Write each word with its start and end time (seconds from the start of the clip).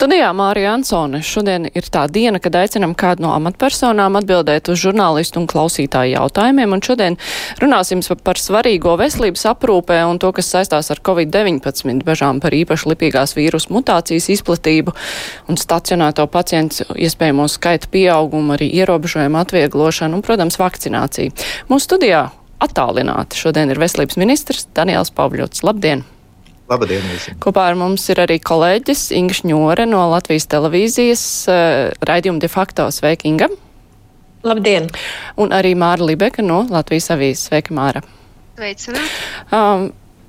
Studijā 0.00 0.30
Mārija 0.32 0.70
Ansone. 0.78 1.18
Šodien 1.20 1.66
ir 1.76 1.84
tā 1.92 2.06
diena, 2.08 2.38
kad 2.40 2.54
aicinam 2.56 2.94
kādu 2.96 3.20
no 3.20 3.34
amatpersonām 3.36 4.14
atbildēt 4.16 4.70
uz 4.72 4.78
žurnālistu 4.80 5.42
un 5.42 5.48
klausītāju 5.50 6.14
jautājumiem, 6.14 6.72
un 6.72 6.80
šodien 6.80 7.18
runāsim 7.60 8.00
par 8.24 8.40
svarīgo 8.40 8.94
veselības 8.96 9.42
aprūpē 9.50 9.98
un 10.08 10.16
to, 10.16 10.30
kas 10.32 10.48
saistās 10.54 10.88
ar 10.88 11.02
Covid-19 11.04 12.00
bežām 12.06 12.40
par 12.40 12.56
īpaši 12.56 12.88
lipīgās 12.94 13.36
vīrusu 13.36 13.74
mutācijas 13.76 14.30
izplatību 14.32 14.94
un 15.52 15.60
stacionēto 15.60 16.24
pacientu 16.32 16.86
iespējamo 16.96 17.44
skaitu 17.52 17.90
pieaugumu, 17.92 18.54
arī 18.56 18.70
ierobežojumu 18.80 19.42
atvieglošanu 19.42 20.16
un, 20.16 20.24
protams, 20.24 20.56
vakcināciju. 20.62 21.36
Mūsu 21.68 21.90
studijā 21.90 22.22
attālināti 22.56 23.36
šodien 23.44 23.68
ir 23.68 23.82
veselības 23.84 24.16
ministrs 24.16 24.64
Daniels 24.72 25.12
Pavļots. 25.12 25.60
Labdien! 25.68 26.06
Labdien, 26.70 27.02
visiem! 27.10 27.38
Kopā 27.42 27.64
ar 27.72 27.78
mums 27.78 28.04
ir 28.12 28.20
arī 28.22 28.36
kolēģis 28.46 29.08
Inga 29.18 29.34
Šņore 29.40 29.88
no 29.90 30.04
Latvijas 30.12 30.46
televīzijas 30.52 31.24
uh, 31.50 31.90
raidījuma 32.06 32.42
de 32.42 32.50
facto. 32.52 32.86
Sveika, 32.94 33.26
Inga! 33.26 33.50
Labdien! 34.46 34.86
Un 35.40 35.50
arī 35.56 35.74
Māra 35.78 36.06
Libeka 36.06 36.44
no 36.46 36.62
Latvijas 36.70 37.10
avīzes. 37.16 37.48
Sveika, 37.48 37.74
Māra! 37.74 38.04
Sveicināt! 38.54 39.16
Um, 39.50 39.88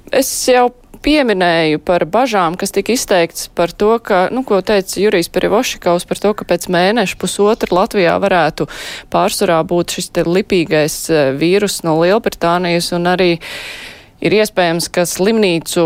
es 0.09 0.31
jau 0.49 0.71
pieminēju 1.05 1.83
par 1.85 2.07
bažām, 2.09 2.57
kas 2.57 2.73
tika 2.73 2.93
izteikts 2.93 3.47
par 3.57 3.69
to, 3.73 3.93
ka, 4.01 4.25
nu, 4.33 4.41
ko 4.47 4.63
teica 4.65 4.97
Jurijs 5.01 5.29
Perivošikovs 5.33 6.09
par 6.09 6.21
to, 6.25 6.33
ka 6.37 6.45
pēc 6.49 6.67
mēneša 6.73 7.21
pusotra 7.21 7.73
Latvijā 7.73 8.17
varētu 8.21 8.69
pārsvarā 9.13 9.61
būt 9.69 9.97
šis 9.97 10.11
te 10.17 10.25
lipīgais 10.25 10.97
vīrus 11.37 11.81
no 11.85 11.99
Lielbritānijas 12.01 12.91
un 12.97 13.09
arī 13.13 13.31
ir 14.21 14.35
iespējams, 14.37 14.89
ka 14.93 15.05
slimnīcu, 15.09 15.85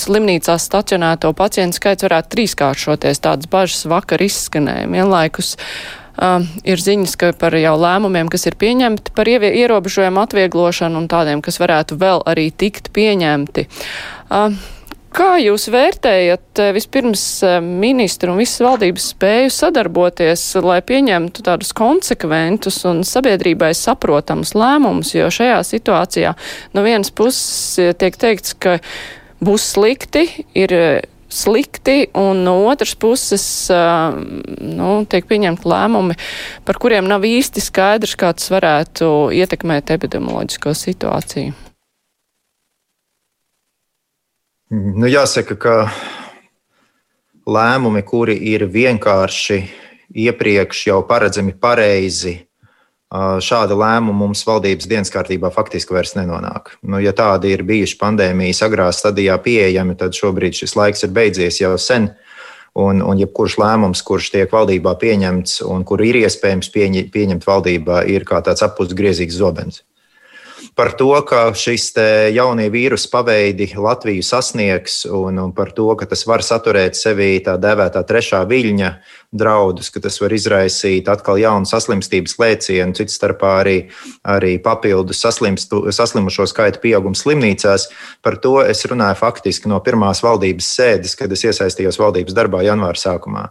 slimnīcās 0.00 0.68
stacionēto 0.68 1.32
pacientu 1.38 1.80
skaits 1.80 2.06
varētu 2.06 2.36
trīskāršoties. 2.36 3.22
Tādas 3.22 3.50
bažas 3.52 3.86
vakar 3.90 4.22
izskanēja. 4.24 4.90
Vienlaikus 4.92 5.54
uh, 5.56 6.46
ir 6.68 6.82
ziņas, 6.82 7.16
ka 7.20 7.32
par 7.38 7.56
jau 7.58 7.74
lēmumiem, 7.80 8.30
kas 8.32 8.46
ir 8.50 8.58
pieņemti 8.60 9.14
par 9.16 9.30
ierobežojumu 9.30 10.22
atvieglošanu 10.24 11.02
un 11.02 11.10
tādiem, 11.12 11.42
kas 11.44 11.60
varētu 11.62 11.98
vēl 12.00 12.24
arī 12.30 12.50
tikt 12.54 12.92
pieņemti. 12.96 13.66
Uh, 14.30 14.54
Kā 15.12 15.34
jūs 15.36 15.66
vērtējat 15.68 16.60
vispirms 16.72 17.22
ministru 17.60 18.32
un 18.32 18.38
visas 18.40 18.62
valdības 18.64 19.10
spēju 19.12 19.50
sadarboties, 19.52 20.44
lai 20.64 20.78
pieņemtu 20.88 21.44
tādus 21.44 21.74
konsekventus 21.76 22.78
un 22.88 23.02
sabiedrībai 23.04 23.74
saprotamus 23.76 24.54
lēmumus, 24.56 25.12
jo 25.12 25.26
šajā 25.28 25.58
situācijā 25.68 26.32
no 26.72 26.84
vienas 26.86 27.12
puses 27.12 27.96
tiek 28.00 28.16
teikts, 28.16 28.54
ka 28.56 28.78
būs 29.44 29.66
slikti, 29.74 30.24
ir 30.56 30.74
slikti, 31.32 32.06
un 32.16 32.40
no 32.46 32.54
otras 32.70 32.94
puses 32.96 33.44
nu, 33.68 34.88
tiek 35.12 35.28
pieņemti 35.28 35.68
lēmumi, 35.68 36.16
par 36.64 36.80
kuriem 36.80 37.08
nav 37.10 37.28
īsti 37.28 37.64
skaidrs, 37.64 38.16
kā 38.16 38.32
tas 38.36 38.48
varētu 38.52 39.12
ietekmēt 39.36 39.92
epidemioloģisko 39.92 40.72
situāciju. 40.86 41.71
Nu, 44.72 45.04
jāsaka, 45.04 45.52
ka 45.60 45.72
lēmumi, 47.44 48.00
kuri 48.08 48.38
ir 48.54 48.62
vienkārši 48.72 49.58
iepriekš 50.24 50.86
jau 50.86 51.02
paredzami 51.04 51.52
pareizi, 51.60 52.38
šāda 53.12 53.76
lēmuma 53.76 54.16
mums 54.22 54.46
valdības 54.48 54.88
dienas 54.88 55.12
kārtībā 55.12 55.50
faktiski 55.52 55.92
vairs 55.92 56.14
nenonāk. 56.16 56.72
Nu, 56.88 57.02
ja 57.04 57.12
tādi 57.12 57.52
ir 57.52 57.66
bijuši 57.68 57.98
pandēmijas 58.00 58.62
agrā 58.64 58.88
stadijā 58.96 59.36
pieejami, 59.44 59.98
tad 60.00 60.16
šobrīd 60.16 60.56
šis 60.62 60.76
laiks 60.80 61.04
ir 61.04 61.12
beidzies 61.20 61.60
jau 61.60 61.76
sen. 61.76 62.08
Un, 62.72 63.04
un 63.04 63.20
jebkurš 63.20 63.60
lēmums, 63.60 64.00
kurš 64.00 64.32
tiek 64.32 64.56
valdībā 64.56 64.96
pieņemts 64.96 65.60
un 65.68 65.84
kur 65.84 66.00
ir 66.00 66.22
iespējams 66.24 66.72
pieņemt 66.72 67.44
valdībā, 67.44 68.06
ir 68.08 68.24
kā 68.24 68.40
tāds 68.40 68.64
apusgriezīgs 68.64 69.36
zobens 69.36 69.84
par 70.74 70.92
to, 70.96 71.10
ka 71.28 71.50
šis 71.56 71.90
jaunie 72.32 72.68
vīrusu 72.72 73.10
paveidi 73.12 73.68
Latviju 73.76 74.24
sasniegs 74.24 75.02
un, 75.06 75.40
un 75.42 75.52
par 75.56 75.72
to, 75.76 75.90
ka 75.98 76.08
tas 76.08 76.24
var 76.28 76.44
saturēt 76.44 76.96
sevī 76.98 77.34
tā 77.44 77.58
dēvētā 77.60 78.04
trešā 78.08 78.42
viļņa 78.48 78.92
draudus, 79.32 79.88
ka 79.88 80.00
tas 80.04 80.18
var 80.20 80.32
izraisīt 80.36 81.08
atkal 81.08 81.38
jaunu 81.40 81.68
saslimstības 81.68 82.36
lēcienu, 82.36 82.92
cits 82.98 83.16
starpā 83.16 83.52
arī, 83.62 83.76
arī 84.28 84.52
papildus 84.62 85.22
saslimušo 85.24 86.46
skaitu 86.50 86.82
pieaugumu 86.82 87.16
slimnīcās. 87.16 87.88
Par 88.22 88.36
to 88.44 88.58
es 88.60 88.84
runāju 88.88 89.16
faktiski 89.22 89.72
no 89.72 89.80
pirmās 89.84 90.20
valdības 90.24 90.68
sēdes, 90.76 91.16
kad 91.16 91.32
es 91.32 91.46
iesaistījos 91.48 91.98
valdības 92.02 92.36
darbā 92.36 92.60
janvāra 92.68 93.00
sākumā. 93.00 93.46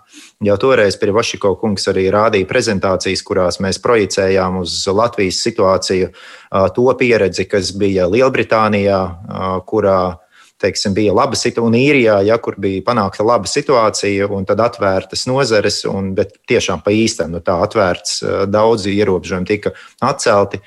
Jau 0.46 0.58
toreiz 0.62 1.00
pie 1.02 1.10
Vašiko 1.18 1.56
kungs 1.62 1.90
arī 1.90 2.08
rādīja 2.14 2.50
prezentācijas, 2.50 3.26
kurās 3.26 3.58
mēs 3.64 3.82
projicējām 3.82 4.62
uz 4.62 4.84
Latvijas 4.86 5.42
situāciju 5.42 6.14
to 6.78 6.92
pieredzi, 7.00 7.50
kas 7.50 7.74
bija 7.74 8.06
Lielbritānijā, 8.12 9.02
kurā 9.66 10.02
teiksim, 10.62 10.96
bija 10.98 11.16
laba 11.16 11.38
situācija, 11.38 11.66
un 11.68 11.78
īrijā, 11.78 12.20
ja, 12.28 12.38
kur 12.42 12.58
bija 12.62 12.84
panākta 12.86 13.26
laba 13.28 13.50
situācija, 13.50 14.30
un 14.32 14.48
tad 14.50 14.62
atvērtas 14.64 15.28
nozeres, 15.30 15.84
un, 15.90 16.14
bet 16.18 16.38
tiešām 16.50 16.86
pa 16.86 16.94
īstam 16.96 17.36
nu, 17.36 17.44
tā 17.44 17.58
atvērts, 17.66 18.22
daudzi 18.52 18.96
ierobežojumi 19.02 19.54
tika 19.56 19.76
atcelti. 20.02 20.62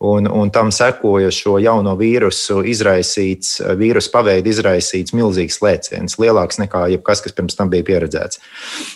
Un, 0.00 0.24
un 0.32 0.48
tam 0.48 0.70
sekoja 0.72 1.28
šo 1.28 1.58
jauno 1.60 1.92
vīrusu 2.00 2.62
izraisīts, 2.64 3.58
vīrusu 3.76 4.08
paveidu 4.14 4.48
izraisīts 4.48 5.12
milzīgs 5.12 5.58
lēciens, 5.60 6.16
lielāks 6.16 6.56
nekā 6.62 6.86
jebkas, 6.94 7.20
kas 7.20 7.36
pirms 7.36 7.58
tam 7.58 7.68
bija 7.68 7.84
pieredzēts. 7.84 8.40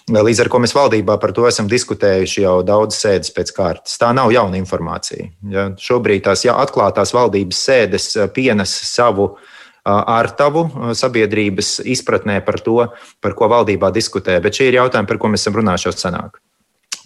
Līdz 0.09 0.41
ar 0.41 0.49
to 0.55 0.63
mēs 0.65 0.73
valdībā 0.73 1.19
par 1.21 1.35
to 1.37 1.45
esam 1.45 1.69
diskutējuši 1.69 2.47
jau 2.47 2.55
daudz 2.65 2.97
sēdes 2.97 3.35
pēc 3.37 3.53
kārtas. 3.53 3.99
Tā 4.01 4.15
nav 4.17 4.33
jauna 4.33 4.57
informācija. 4.57 5.29
Ja? 5.53 5.67
Šobrīd 5.77 6.25
tās 6.25 6.47
ja, 6.49 6.57
atklātās 6.65 7.13
valdības 7.13 7.61
sēdes 7.69 8.09
pienes 8.33 8.73
savu 8.89 9.35
uh, 9.35 9.53
ar 9.85 10.31
tavu 10.39 10.65
sabiedrības 10.97 11.77
izpratnē 11.85 12.41
par 12.45 12.61
to, 12.65 12.79
par 13.21 13.37
ko 13.37 13.51
valdībā 13.53 13.93
diskutē. 13.95 14.41
Bet 14.45 14.57
šie 14.57 14.71
ir 14.71 14.81
jautājumi, 14.81 15.09
par 15.11 15.21
ko 15.21 15.31
mēs 15.33 15.45
esam 15.45 15.61
runājuši 15.61 15.91
jau 15.91 15.97
senāk. 16.07 16.41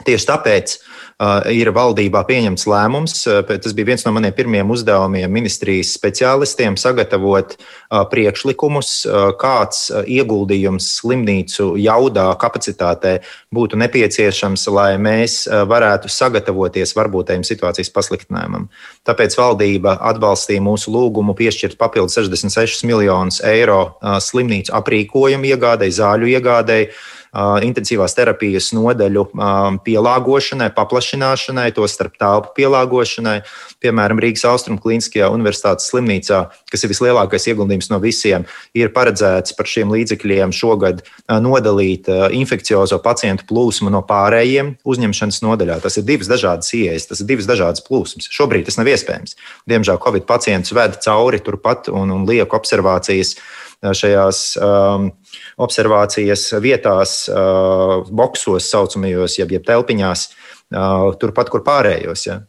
Tieši 0.09 0.25
tāpēc 0.25 0.73
uh, 1.21 1.43
ir 1.53 1.69
valdībā 1.77 2.23
pieņemts 2.25 2.65
lēmums. 2.71 3.19
Uh, 3.29 3.43
tas 3.45 3.75
bija 3.77 3.91
viens 3.91 4.07
no 4.07 4.13
maniem 4.17 4.33
pirmajiem 4.33 4.71
uzdevumiem 4.73 5.35
ministrijas 5.37 5.91
speciālistiem- 5.99 6.79
sagatavot 6.85 7.53
uh, 7.59 8.07
priekšlikumus, 8.09 8.91
kāds 9.41 9.91
ieguldījums 10.09 10.87
slimnīcu 11.01 11.75
jaudā, 11.83 12.31
kapacitātē 12.41 13.19
būtu 13.55 13.77
nepieciešams, 13.81 14.65
lai 14.73 14.97
mēs 14.97 15.45
varētu 15.49 16.09
sagatavoties 16.13 16.95
varbūtējiem 16.97 17.45
situācijas 17.45 17.93
pasliktinājumam. 17.93 18.69
Tāpēc 19.09 19.37
valdība 19.39 19.99
atbalstīja 20.11 20.65
mūsu 20.65 20.93
lūgumu 20.95 21.37
piešķirt 21.37 21.79
papildus 21.81 22.17
66 22.19 22.85
miljonus 22.89 23.41
eiro 23.45 23.99
slimnīcu 24.01 24.73
aprīkojumu 24.81 25.53
iegādēji, 25.53 25.99
zāļu 26.01 26.33
iegādēji 26.37 26.91
intensīvās 27.35 28.15
terapijas 28.17 28.71
nodeļu 28.77 29.25
pielāgošanai, 29.85 30.71
paplašināšanai, 30.77 31.69
to 31.77 31.87
starp 31.91 32.17
telpu 32.21 32.55
pielāgošanai. 32.57 33.41
Piemēram, 33.85 34.21
Rīgas 34.23 34.47
Austrum 34.49 34.79
Kliniskajā 34.83 35.29
universitātes 35.33 35.91
slimnīcā, 35.93 36.41
kas 36.73 36.85
ir 36.85 36.93
vislielākais 36.93 37.49
ieguldījums 37.53 37.91
no 37.93 38.01
visiem, 38.03 38.47
ir 38.77 38.93
paredzēts 38.95 39.55
par 39.59 39.69
šiem 39.71 39.93
līdzekļiem 39.95 40.55
šogad 40.57 41.05
nodalīt 41.45 42.09
infekciozo 42.35 42.99
pacientu 43.05 43.47
plūsmu 43.49 43.93
no 43.93 44.03
pārējiem 44.09 44.75
uzņemšanas 44.89 45.43
nodaļā. 45.45 45.79
Tas 45.85 46.01
ir 46.01 46.09
divas 46.09 46.31
dažādas 46.31 46.73
ieejas, 46.75 47.09
tas 47.11 47.23
ir 47.23 47.31
divas 47.31 47.49
dažādas 47.51 47.85
plūsmas. 47.87 48.31
Šobrīd 48.33 48.67
tas 48.69 48.81
nav 48.81 48.91
iespējams. 48.91 49.37
Diemžēl 49.69 50.01
Covid 50.03 50.27
pacientus 50.29 50.75
ved 50.77 50.99
cauri 51.05 51.43
turpat 51.45 51.93
un, 51.93 52.11
un 52.15 52.27
lieku 52.29 52.59
observācijas 52.59 53.37
šajās 53.83 54.43
um, 54.63 55.11
observācijas 55.63 56.49
vietās, 56.63 57.21
uh, 57.31 58.01
boxos, 58.11 58.69
saucamajos, 58.73 59.39
jeb, 59.39 59.55
jeb 59.55 59.67
telpiņās, 59.69 60.25
uh, 60.29 61.13
turpat, 61.21 61.53
kur 61.53 61.63
pārējos. 61.67 62.27
Ja. 62.27 62.41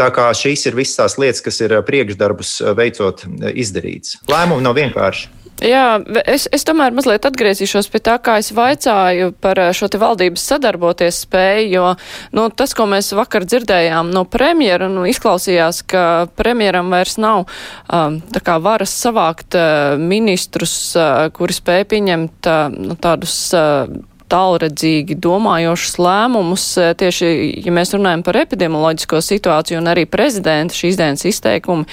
Tā 0.00 0.08
kā 0.14 0.30
šīs 0.36 0.66
ir 0.70 0.78
visas 0.78 0.96
tās 1.02 1.18
lietas, 1.20 1.44
kas 1.44 1.60
ir 1.64 1.76
priekšdarbus 1.86 2.56
veicot 2.78 3.26
izdarīts. 3.52 4.18
Lēmumi 4.30 4.64
nav 4.64 4.78
vienkārši. 4.78 5.39
Jā, 5.60 6.00
es, 6.24 6.46
es 6.56 6.64
tomēr 6.64 6.94
mazliet 6.96 7.26
atgriezīšos 7.28 7.90
pie 7.92 8.00
tā, 8.04 8.14
kā 8.24 8.38
es 8.40 8.48
vaicāju 8.56 9.34
par 9.44 9.58
eh, 9.60 9.72
šo 9.76 9.90
te 9.92 10.00
valdības 10.00 10.44
sadarboties 10.52 11.18
spēju, 11.26 11.68
jo, 11.74 11.90
nu, 12.36 12.46
tas, 12.56 12.72
ko 12.76 12.86
mēs 12.88 13.12
vakar 13.16 13.44
dzirdējām 13.44 14.12
no 14.14 14.24
premjera, 14.24 14.88
nu, 14.88 15.04
izklausījās, 15.10 15.82
ka 15.90 16.04
premjeram 16.38 16.88
vairs 16.92 17.18
nav 17.20 17.44
um, 17.44 18.20
tā 18.32 18.40
kā 18.44 18.56
varas 18.62 18.94
savākt 19.02 19.58
uh, 19.58 20.00
ministrus, 20.00 20.74
uh, 20.96 21.28
kuri 21.36 21.56
spēja 21.56 21.88
pieņemt 21.92 22.48
uh, 22.48 22.80
nu, 22.80 22.96
tādus 23.00 23.36
uh, 23.52 23.84
tālredzīgi 24.30 25.16
domājošus 25.20 25.98
lēmumus, 26.00 26.66
tieši, 27.00 27.30
ja 27.64 27.74
mēs 27.74 27.94
runājam 27.96 28.24
par 28.26 28.38
epidemioloģisko 28.42 29.20
situāciju 29.26 29.80
un 29.80 29.90
arī 29.92 30.06
prezidenta 30.10 30.76
šīs 30.76 30.98
dienas 31.00 31.26
izteikumi 31.28 31.88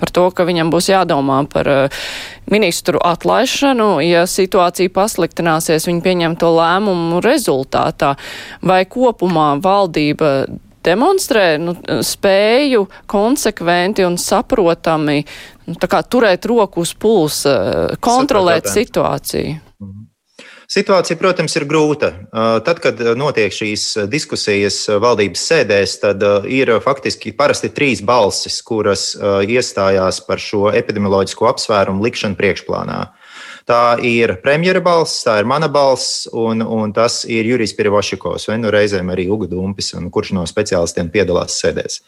par 0.00 0.12
to, 0.14 0.26
ka 0.34 0.46
viņam 0.48 0.72
būs 0.74 0.90
jādomā 0.92 1.42
par 1.52 1.70
ministru 2.50 3.00
atlaišanu, 3.04 3.98
ja 4.04 4.26
situācija 4.28 4.92
pasliktināsies 4.94 5.88
viņa 5.88 6.04
pieņemto 6.04 6.52
lēmumu 6.58 7.22
rezultātā, 7.24 8.14
vai 8.64 8.84
kopumā 8.88 9.54
valdība 9.64 10.34
demonstrē 10.84 11.46
nu, 11.62 11.76
spēju 12.04 12.86
konsekventi 13.10 14.04
un 14.04 14.18
saprotami 14.20 15.22
nu, 15.68 15.76
turēt 15.80 16.48
roku 16.50 16.84
uz 16.84 16.94
pulsa, 16.94 17.54
kontrolēt 18.04 18.68
situāciju. 18.72 19.60
Mhm. 19.80 20.13
Situācija, 20.70 21.18
protams, 21.20 21.54
ir 21.58 21.66
grūta. 21.68 22.10
Tad, 22.64 22.80
kad 22.84 23.00
notiek 23.18 23.52
šīs 23.52 24.06
diskusijas 24.10 24.78
valdības 25.02 25.42
sēdēs, 25.50 25.98
tad 26.02 26.24
ir 26.48 26.72
faktiski 26.84 27.34
parasti 27.36 27.68
trīs 27.74 28.00
balsis, 28.04 28.60
kuras 28.64 29.10
iestājās 29.44 30.22
par 30.24 30.40
šo 30.40 30.70
epidemioloģisko 30.72 31.50
apsvērumu 31.52 32.04
likšanu 32.06 32.40
priekšplānā. 32.40 33.02
Tā 33.64 33.96
ir 34.04 34.34
premjera 34.44 34.82
balss, 34.84 35.22
tā 35.24 35.38
ir 35.40 35.46
mana 35.48 35.70
balss, 35.72 36.26
un, 36.36 36.60
un 36.60 36.90
tas 36.92 37.22
ir 37.24 37.46
Jurijs 37.48 37.72
Pirvošikovs, 37.78 38.44
vai 38.50 38.58
nu 38.60 38.68
reizēm 38.72 39.08
arī 39.14 39.24
Uga 39.32 39.48
Dumpis, 39.48 39.94
kurš 40.12 40.34
no 40.36 40.42
speciālistiem 40.48 41.08
piedalās 41.12 41.56
sēdēs. 41.62 42.02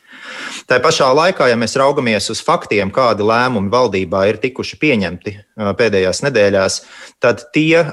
Tā 0.68 0.76
pašā 0.84 1.08
laikā, 1.16 1.48
ja 1.48 1.56
mēs 1.56 1.78
raugamies 1.80 2.28
uz 2.34 2.42
faktiem, 2.44 2.92
kādi 2.92 3.24
lēmumi 3.24 3.72
valdībā 3.72 4.26
ir 4.28 4.40
tikuši 4.42 4.76
pieņemti 4.82 5.32
pēdējās 5.80 6.20
nedēļās, 6.26 6.78
tad 7.24 7.46
tie 7.56 7.86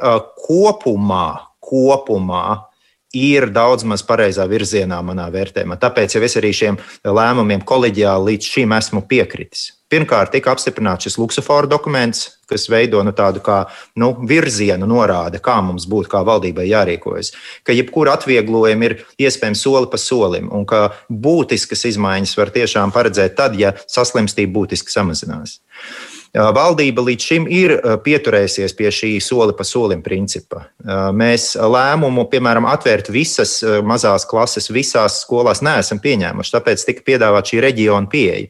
kopumā, 0.43 1.29
kopumā 1.63 2.45
ir 3.13 3.47
daudz 3.53 3.85
maz 3.87 4.03
pareizā 4.03 4.43
virzienā 4.49 4.97
manā 5.05 5.29
vērtējumā. 5.31 5.77
Tāpēc 5.79 6.17
jau 6.17 6.23
es 6.25 6.35
arī 6.41 6.51
šiem 6.57 6.81
lēmumiem 7.05 7.63
koleģiāli 7.63 8.33
līdz 8.33 8.51
šim 8.57 8.75
esmu 8.75 9.05
piekritis. 9.07 9.69
Pirmkārt, 9.93 10.31
tika 10.33 10.55
apstiprināts 10.55 11.05
šis 11.05 11.19
Luksafora 11.21 11.69
dokuments, 11.69 12.23
kas 12.49 12.65
veido 12.71 13.03
nu, 13.05 13.11
tādu 13.13 13.43
kā 13.45 13.59
nu, 14.01 14.09
virzienu 14.29 14.87
norāde, 14.89 15.37
kā 15.43 15.59
mums 15.61 15.85
būtu, 15.89 16.09
kā 16.09 16.23
valdībai 16.25 16.65
jārīkojas. 16.65 17.29
Ka 17.67 17.75
jebkura 17.77 18.15
atvieglojuma 18.17 18.89
ir 18.89 18.95
iespējams 19.21 19.61
soli 19.61 19.91
pa 19.91 19.99
solim, 20.01 20.49
un 20.53 20.65
ka 20.69 20.87
būtiskas 21.09 21.85
izmaiņas 21.91 22.33
var 22.39 22.53
tiešām 22.55 22.95
paredzēt 22.95 23.37
tad, 23.37 23.59
ja 23.59 23.75
saslimstība 23.85 24.55
būtiski 24.55 24.93
samazinās. 24.93 25.59
Valdība 26.33 27.03
līdz 27.05 27.25
šim 27.29 27.43
ir 27.53 27.75
pieturējusies 28.01 28.73
pie 28.73 28.89
šī 28.89 29.11
soli 29.21 29.53
pa 29.53 29.65
solim 29.67 30.01
principa. 30.01 30.63
Mēs 31.13 31.51
lēmumu, 31.53 32.25
piemēram, 32.31 32.65
atvērt 32.71 33.11
visas 33.13 33.59
mazās 33.85 34.25
klases 34.25 34.71
visās 34.73 35.19
skolās 35.21 35.61
neesam 35.61 36.01
pieņēmuši, 36.01 36.55
tāpēc 36.57 36.87
tika 36.89 37.05
piedāvāta 37.11 37.53
šī 37.53 37.61
reģiona 37.67 38.09
pieeja. 38.09 38.49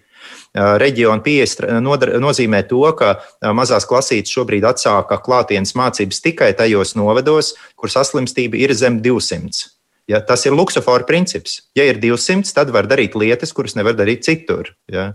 Reģiona 0.54 1.24
pieeja 1.26 1.80
nozīmē 1.82 2.62
to, 2.70 2.84
ka 2.98 3.16
mazās 3.58 3.88
klasītes 3.90 4.34
šobrīd 4.36 4.68
atsāka 4.70 5.18
klātienes 5.24 5.74
mācības 5.78 6.22
tikai 6.22 6.52
tajos 6.58 6.94
novados, 7.00 7.56
kur 7.76 7.90
saslimstība 7.90 8.60
ir 8.62 8.76
zem 8.78 9.02
200. 9.02 9.74
Ja, 10.08 10.20
tas 10.20 10.42
ir 10.44 10.52
luksofora 10.52 11.06
princips. 11.08 11.62
Ja 11.80 11.86
ir 11.88 11.96
200, 12.04 12.50
tad 12.52 12.74
var 12.76 12.90
darīt 12.92 13.14
lietas, 13.16 13.54
kuras 13.56 13.78
nevar 13.80 13.96
darīt 13.96 14.26
citur. 14.28 14.74
Ja. 14.92 15.14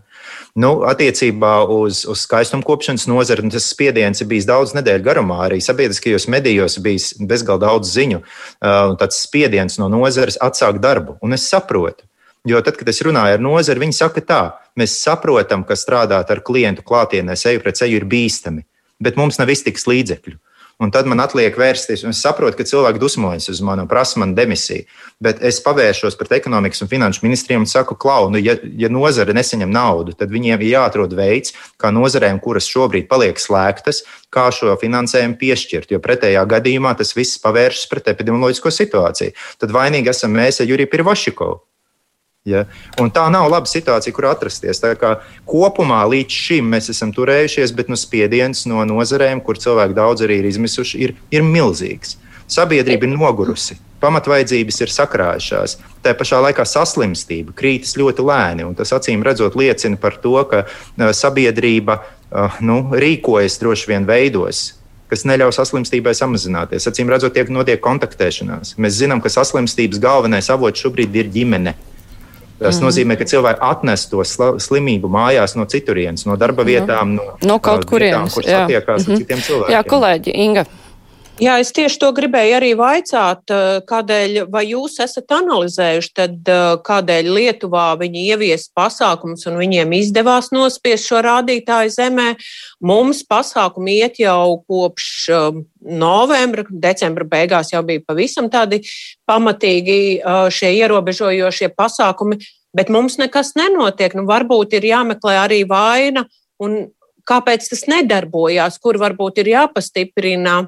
Nu, 0.57 0.79
attiecībā 0.89 1.53
uz, 1.69 2.07
uz 2.09 2.23
skaistumkopšanas 2.25 3.05
nozari 3.11 3.45
nu, 3.45 3.53
tas 3.53 3.69
spiediens 3.69 4.25
ir 4.25 4.31
bijis 4.31 4.49
daudz 4.49 4.73
nedēļu 4.79 5.05
garumā. 5.05 5.43
Arī 5.45 5.61
sabiedriskajos 5.61 6.25
medijos 6.33 6.79
ir 6.79 6.87
bijis 6.89 7.11
bezgalīgi 7.21 7.67
daudz 7.67 7.93
ziņu. 7.93 8.23
Uh, 8.25 8.97
tāds 9.03 9.21
spiediens 9.27 9.77
no 9.77 9.91
nozares 9.93 10.41
atsākt 10.41 10.81
darbu. 10.81 11.19
Un 11.21 11.37
es 11.37 11.45
saprotu, 11.53 12.08
Jo 12.47 12.61
tad, 12.63 12.79
kad 12.79 12.89
es 12.89 13.01
runāju 13.03 13.39
ar 13.39 13.43
nozari, 13.43 13.83
viņi 13.83 13.97
saka, 13.97 14.23
tā, 14.23 14.43
mēs 14.79 15.01
saprotam, 15.03 15.65
ka 15.67 15.77
strādāt 15.77 16.31
ar 16.31 16.43
klientu 16.47 16.85
klātienē, 16.87 17.35
seju 17.37 17.63
pret 17.65 17.81
seju 17.81 17.99
ir 17.99 18.07
bīstami, 18.09 18.63
bet 19.03 19.19
mums 19.19 19.41
nav 19.41 19.51
iztiks 19.51 19.89
līdzekļu. 19.91 20.39
Un 20.79 20.93
tad 20.95 21.09
man 21.11 21.19
atliek 21.19 21.57
vērsties, 21.59 22.05
un 22.07 22.15
es 22.15 22.21
saprotu, 22.23 22.55
ka 22.61 22.65
cilvēki 22.71 23.01
dusmojas 23.03 23.49
uz 23.51 23.59
mani 23.67 23.83
un 23.83 23.89
prasa 23.91 24.21
man 24.23 24.37
demisiju. 24.37 24.85
Bet 25.19 25.41
es 25.43 25.59
pavēršos 25.65 26.15
pret 26.21 26.37
ekonomikas 26.37 26.85
un 26.85 26.91
finanšu 26.93 27.25
ministriem 27.25 27.65
un 27.65 27.67
saku, 27.67 27.97
klau, 27.99 28.29
nu, 28.31 28.39
ja, 28.39 28.55
ja 28.79 28.87
nozare 28.87 29.35
nesaņem 29.35 29.75
naudu, 29.75 30.15
tad 30.15 30.31
viņiem 30.31 30.63
ir 30.63 30.77
jāatrod 30.77 31.17
veids, 31.19 31.57
kā 31.83 31.91
nozarēm, 31.91 32.39
kuras 32.45 32.71
šobrīd 32.71 33.09
paliek 33.11 33.43
slēgtas, 33.43 34.05
kā 34.31 34.47
šo 34.55 34.77
finansējumu 34.79 35.35
piešķirt. 35.43 35.91
Jo 35.91 35.99
pretējā 36.05 36.47
gadījumā 36.47 36.95
tas 37.01 37.11
viss 37.19 37.43
pavēršas 37.43 37.91
pret 37.91 38.13
epidemioloģisko 38.15 38.71
situāciju. 38.79 39.35
Tad 39.59 39.75
vainīgi 39.75 40.15
esam 40.15 40.39
mēs 40.39 40.63
ar 40.63 40.71
Juriju 40.71 40.95
Pirvašikovу. 40.95 41.65
Ja? 42.49 42.65
Un 43.01 43.13
tā 43.15 43.27
nav 43.33 43.49
laba 43.53 43.69
situācija, 43.69 44.15
kur 44.17 44.31
atrasties. 44.31 44.81
Kopumā 45.49 46.01
līdz 46.09 46.41
šim 46.47 46.73
mēs 46.75 46.91
esam 46.95 47.13
turējušies, 47.15 47.75
bet 47.77 47.93
nu, 47.93 47.99
spiediens 47.99 48.65
no 48.71 48.85
nozarēm, 48.89 49.43
kur 49.45 49.61
cilvēki 49.61 49.97
daudz 49.99 50.25
arī 50.27 50.41
ir 50.43 50.49
izmisuši, 50.53 51.05
ir, 51.05 51.15
ir 51.35 51.47
milzīgs. 51.47 52.17
Sabiedrība 52.49 53.05
ir 53.05 53.13
nogurusi, 53.13 53.75
pamatvaidzības 54.01 54.79
ir 54.81 54.93
sakrājušās. 54.95 55.75
Tā 56.01 56.15
pašā 56.17 56.39
laikā 56.47 56.65
saslimstība 56.65 57.53
krītas 57.53 57.93
ļoti 58.01 58.25
lēni, 58.25 58.65
tas 58.79 58.95
acīm 58.97 59.21
redzot 59.27 59.59
liecina 59.59 60.01
par 60.01 60.17
to, 60.23 60.39
ka 60.49 60.65
sabiedrība 61.13 61.99
nu, 62.65 62.79
rīkojas 62.97 63.61
droši 63.61 63.93
vien 63.93 64.09
veidos, 64.09 64.63
kas 65.13 65.27
neļauj 65.29 65.59
saslimstībai 65.59 66.15
samazināties. 66.17 66.89
Acīm 66.89 67.13
redzot, 67.13 67.37
tiek 67.37 67.53
notiek 67.53 67.85
kontaktēšanās. 67.85 68.79
Mēs 68.81 68.97
zinām, 68.97 69.21
ka 69.25 69.33
saslimstības 69.33 70.01
galvenais 70.01 70.49
avots 70.53 70.85
šobrīd 70.85 71.21
ir 71.21 71.31
ģimene. 71.35 71.77
Tas 72.59 72.81
mm. 72.81 72.85
nozīmē, 72.89 73.17
ka 73.19 73.27
cilvēki 73.31 73.63
atnes 73.63 74.09
to 74.11 74.25
slimību 74.27 75.11
mājās 75.15 75.55
no 75.59 75.67
citurienes, 75.71 76.27
no 76.27 76.35
darba 76.41 76.65
mhm. 76.65 76.71
vietām, 76.73 77.15
no, 77.15 77.31
no 77.47 77.61
kaut 77.63 77.87
kurienes, 77.87 78.35
kur 78.35 78.43
satiekās 78.43 79.07
mm 79.07 79.07
-hmm. 79.07 79.11
ar 79.11 79.15
mhm. 79.15 79.23
citiem 79.23 79.47
cilvēkiem. 79.47 79.75
Jā, 79.77 79.83
kolēģi, 79.95 80.37
Inga. 80.47 80.67
Jā, 81.39 81.53
es 81.63 81.69
tieši 81.71 82.01
to 82.03 82.09
gribēju 82.17 82.55
arī 82.57 82.73
vaicāt, 82.75 83.45
eh, 83.55 83.79
kādēļ, 83.87 84.49
vai 84.51 84.65
jūs 84.73 84.97
esat 85.05 85.31
analizējuši, 85.37 86.11
tad 86.19 86.51
eh, 86.51 86.63
kādēļ 86.83 87.29
Lietuvā 87.37 87.85
viņi 88.01 88.25
ievies 88.33 88.67
pasākums 88.75 89.47
un 89.47 89.61
viņiem 89.61 89.95
izdevās 90.01 90.51
nospiest 90.51 91.07
šo 91.07 91.23
rādītāju 91.23 91.95
zemē. 91.95 92.27
Mums 92.83 93.23
pasākumi 93.23 94.01
iet 94.01 94.19
jau 94.19 94.59
kopš 94.67 95.07
eh, 95.31 95.63
novembra, 95.79 96.67
decembra 96.71 97.23
beigās 97.25 97.71
jau 97.71 97.85
bija 97.87 98.03
pavisam 98.03 98.51
tādi 98.51 98.83
pamatīgi 99.31 100.19
šie 100.51 100.73
ierobežojošie 100.81 101.71
pasākumi, 101.79 102.41
bet 102.77 102.93
mums 102.93 103.19
nekas 103.21 103.55
nenotiek. 103.59 104.15
Nu, 104.17 104.27
varbūt 104.29 104.79
ir 104.79 104.89
jāmeklē 104.91 105.39
arī 105.45 105.63
vaina 105.69 106.27
un 106.63 106.89
kāpēc 107.29 107.69
tas 107.71 107.85
nedarbojās, 107.91 108.79
kur 108.81 108.99
varbūt 109.01 109.43
ir 109.43 109.53
jāpastiprina 109.55 110.63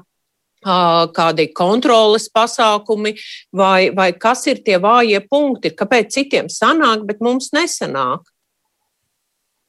kādi 0.61 1.47
kontroles 1.57 2.27
pasākumi, 2.29 3.15
vai, 3.51 3.89
vai 3.89 4.11
kas 4.13 4.45
ir 4.47 4.61
tie 4.61 4.77
vājie 4.77 5.23
punkti, 5.25 5.73
kāpēc 5.73 6.13
citiem 6.13 6.51
sanāk, 6.53 7.01
bet 7.07 7.21
mums 7.21 7.49
nesanāk. 7.55 8.21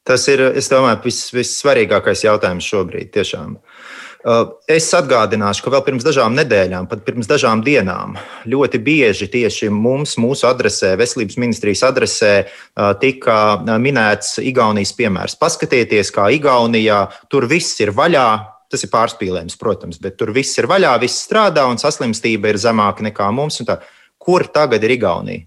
Tas 0.04 0.26
ir, 0.28 0.40
es 0.58 0.68
domāju, 0.68 0.98
viss, 1.04 1.30
vissvarīgākais 1.32 2.24
jautājums 2.26 2.66
šobrīd. 2.66 3.12
Tiešām. 3.14 3.54
Es 4.70 4.86
atgādināšu, 4.94 5.64
ka 5.64 5.72
vēl 5.74 5.82
pirms 5.82 6.04
dažām 6.06 6.36
nedēļām, 6.38 6.86
pat 6.86 7.00
pirms 7.02 7.26
dažām 7.26 7.64
dienām, 7.66 8.14
ļoti 8.46 8.78
bieži 8.78 9.26
tieši 9.32 9.70
mums, 9.74 10.14
mūsu 10.22 10.46
adresē, 10.46 10.92
Veselības 11.00 11.40
ministrijas 11.42 11.82
adresē, 11.88 12.32
tika 13.02 13.36
minēts 13.82 14.36
Igaunijas 14.38 14.94
piemērs. 14.94 15.34
Paskatieties, 15.42 16.14
kā 16.14 16.28
Igaunijā 16.38 17.04
tur 17.32 17.50
viss 17.50 17.80
ir 17.82 17.94
vaļā, 17.94 18.30
Tas 18.72 18.86
ir 18.86 18.88
pārspīlējums, 18.88 19.58
protams, 19.60 19.98
bet 20.00 20.14
tur 20.16 20.30
viss 20.32 20.56
ir 20.56 20.64
vaļā, 20.64 20.94
viss 21.02 21.26
strādā 21.26 21.66
un 21.68 21.76
saslimstība 21.76 22.48
ir 22.48 22.56
zemāka 22.56 23.04
nekā 23.04 23.26
mums. 23.28 23.60
Kur 24.16 24.46
tagad 24.48 24.80
ir 24.88 24.94
Igaunija? 24.96 25.44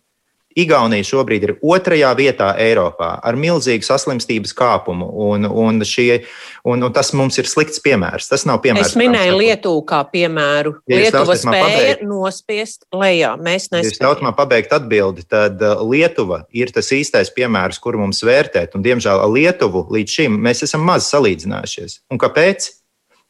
Igaunija 0.56 1.04
šobrīd 1.04 1.44
ir 1.44 1.52
otrajā 1.60 2.14
vietā 2.16 2.54
Eiropā 2.64 3.10
ar 3.20 3.36
milzīgu 3.36 3.84
saslimstības 3.84 4.54
kāpumu, 4.56 5.10
un, 5.28 5.48
un, 5.50 5.82
šie, 5.84 6.22
un, 6.64 6.86
un 6.88 6.94
tas 6.96 7.12
mums 7.18 7.36
ir 7.42 7.50
slikts 7.52 7.82
piemērs. 7.84 8.30
Tas 8.32 8.48
nav 8.48 8.62
piemērs. 8.64 8.94
Es 8.94 9.00
minēju 9.00 9.36
Lietuvu 9.42 9.84
kā 9.90 10.00
piemēru. 10.14 10.78
Ja 10.88 11.02
Lietuva 11.02 11.36
spēja 11.40 11.98
nospiest 12.08 12.88
lejā, 12.96 13.34
mēs 13.36 13.68
nespējam. 13.68 13.84
Ja 13.84 13.92
jūs 13.92 14.02
ļaut 14.06 14.24
man 14.24 14.38
pabeigt 14.38 14.72
atbildi, 14.76 15.28
tad 15.28 15.60
uh, 15.60 15.84
Lietuva 15.84 16.46
ir 16.56 16.72
tas 16.76 16.94
īstais 16.96 17.34
piemērs, 17.36 17.82
kuru 17.84 18.06
mums 18.06 18.24
vērtēt, 18.24 18.80
un 18.80 18.86
diemžēl 18.86 19.26
Lietuvu 19.36 19.90
līdz 19.92 20.18
šim 20.22 20.40
mēs 20.48 20.64
esam 20.70 20.88
maz 20.88 21.12
salīdzinājušies. 21.12 22.00
Un 22.16 22.22
kāpēc? 22.22 22.72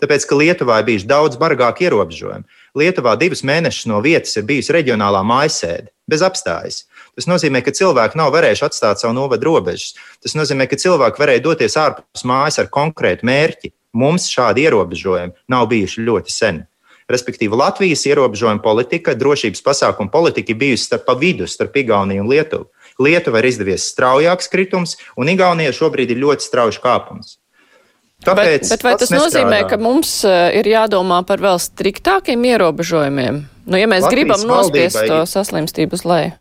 Tāpēc, 0.03 0.25
ka 0.27 0.35
Lietuvā 0.35 0.81
ir 0.81 0.89
bijuši 0.89 1.07
daudz 1.07 1.37
bargāki 1.39 1.87
ierobežojumi. 1.87 2.43
Lietuvā 2.75 3.13
divus 3.15 3.45
mēnešus 3.47 3.87
no 3.87 4.01
vietas 4.03 4.35
ir 4.35 4.43
bijusi 4.47 4.73
reģionālā 4.75 5.21
mājasēde 5.23 5.87
bez 6.11 6.23
apstājas. 6.25 6.81
Tas 7.15 7.29
nozīmē, 7.31 7.61
ka 7.63 7.71
cilvēki 7.75 8.19
nav 8.19 8.33
varējuši 8.35 8.65
atstāt 8.67 9.01
savu 9.01 9.15
novadu 9.15 9.47
robežas. 9.47 9.95
Tas 10.23 10.35
nozīmē, 10.35 10.67
ka 10.67 10.79
cilvēki 10.79 11.21
varēja 11.21 11.43
doties 11.45 11.77
ārpus 11.79 12.25
mājas 12.27 12.59
ar 12.59 12.71
konkrētu 12.73 13.27
mērķi. 13.27 13.71
Mums 13.95 14.27
šādi 14.27 14.65
ierobežojumi 14.67 15.35
nav 15.51 15.69
bijuši 15.71 16.03
ļoti 16.03 16.35
sen. 16.35 16.65
Respektīvi, 17.07 17.53
Latvijas 17.53 18.01
ierobežojuma 18.09 18.63
politika, 18.65 19.13
drošības 19.13 19.61
pasākuma 19.63 20.11
politika 20.11 20.51
ir 20.51 20.59
bijusi 20.59 20.87
starp 20.89 21.05
pa 21.05 21.13
vidu, 21.19 21.47
starp 21.47 21.77
Igauniju 21.77 22.23
un 22.25 22.31
Lietuvu. 22.31 22.67
Lietuva 22.99 23.39
ir 23.39 23.49
izdevies 23.51 23.85
straujāks 23.91 24.49
kritums, 24.51 24.97
un 25.15 25.29
Igaunija 25.29 25.73
šobrīd 25.75 26.15
ir 26.15 26.23
ļoti 26.23 26.47
strauji 26.47 26.81
kāpums. 26.83 27.37
Kāpēc 28.25 28.63
bet, 28.63 28.71
bet 28.71 28.85
vai 28.87 28.93
tas 28.97 29.11
nestrādā? 29.11 29.27
nozīmē, 29.27 29.59
ka 29.69 29.77
mums 29.77 30.15
eh, 30.25 30.57
ir 30.59 30.71
jādomā 30.71 31.19
par 31.27 31.43
vēl 31.43 31.59
striktākiem 31.61 32.47
ierobežojumiem? 32.55 33.43
Nu, 33.69 33.77
ja 33.77 33.89
mēs 33.91 34.07
Latvijas 34.07 34.15
gribam 34.15 34.47
nospiest 34.49 35.01
to 35.05 35.21
saslimstību 35.29 35.99
uz 35.99 36.05
leju. 36.09 36.33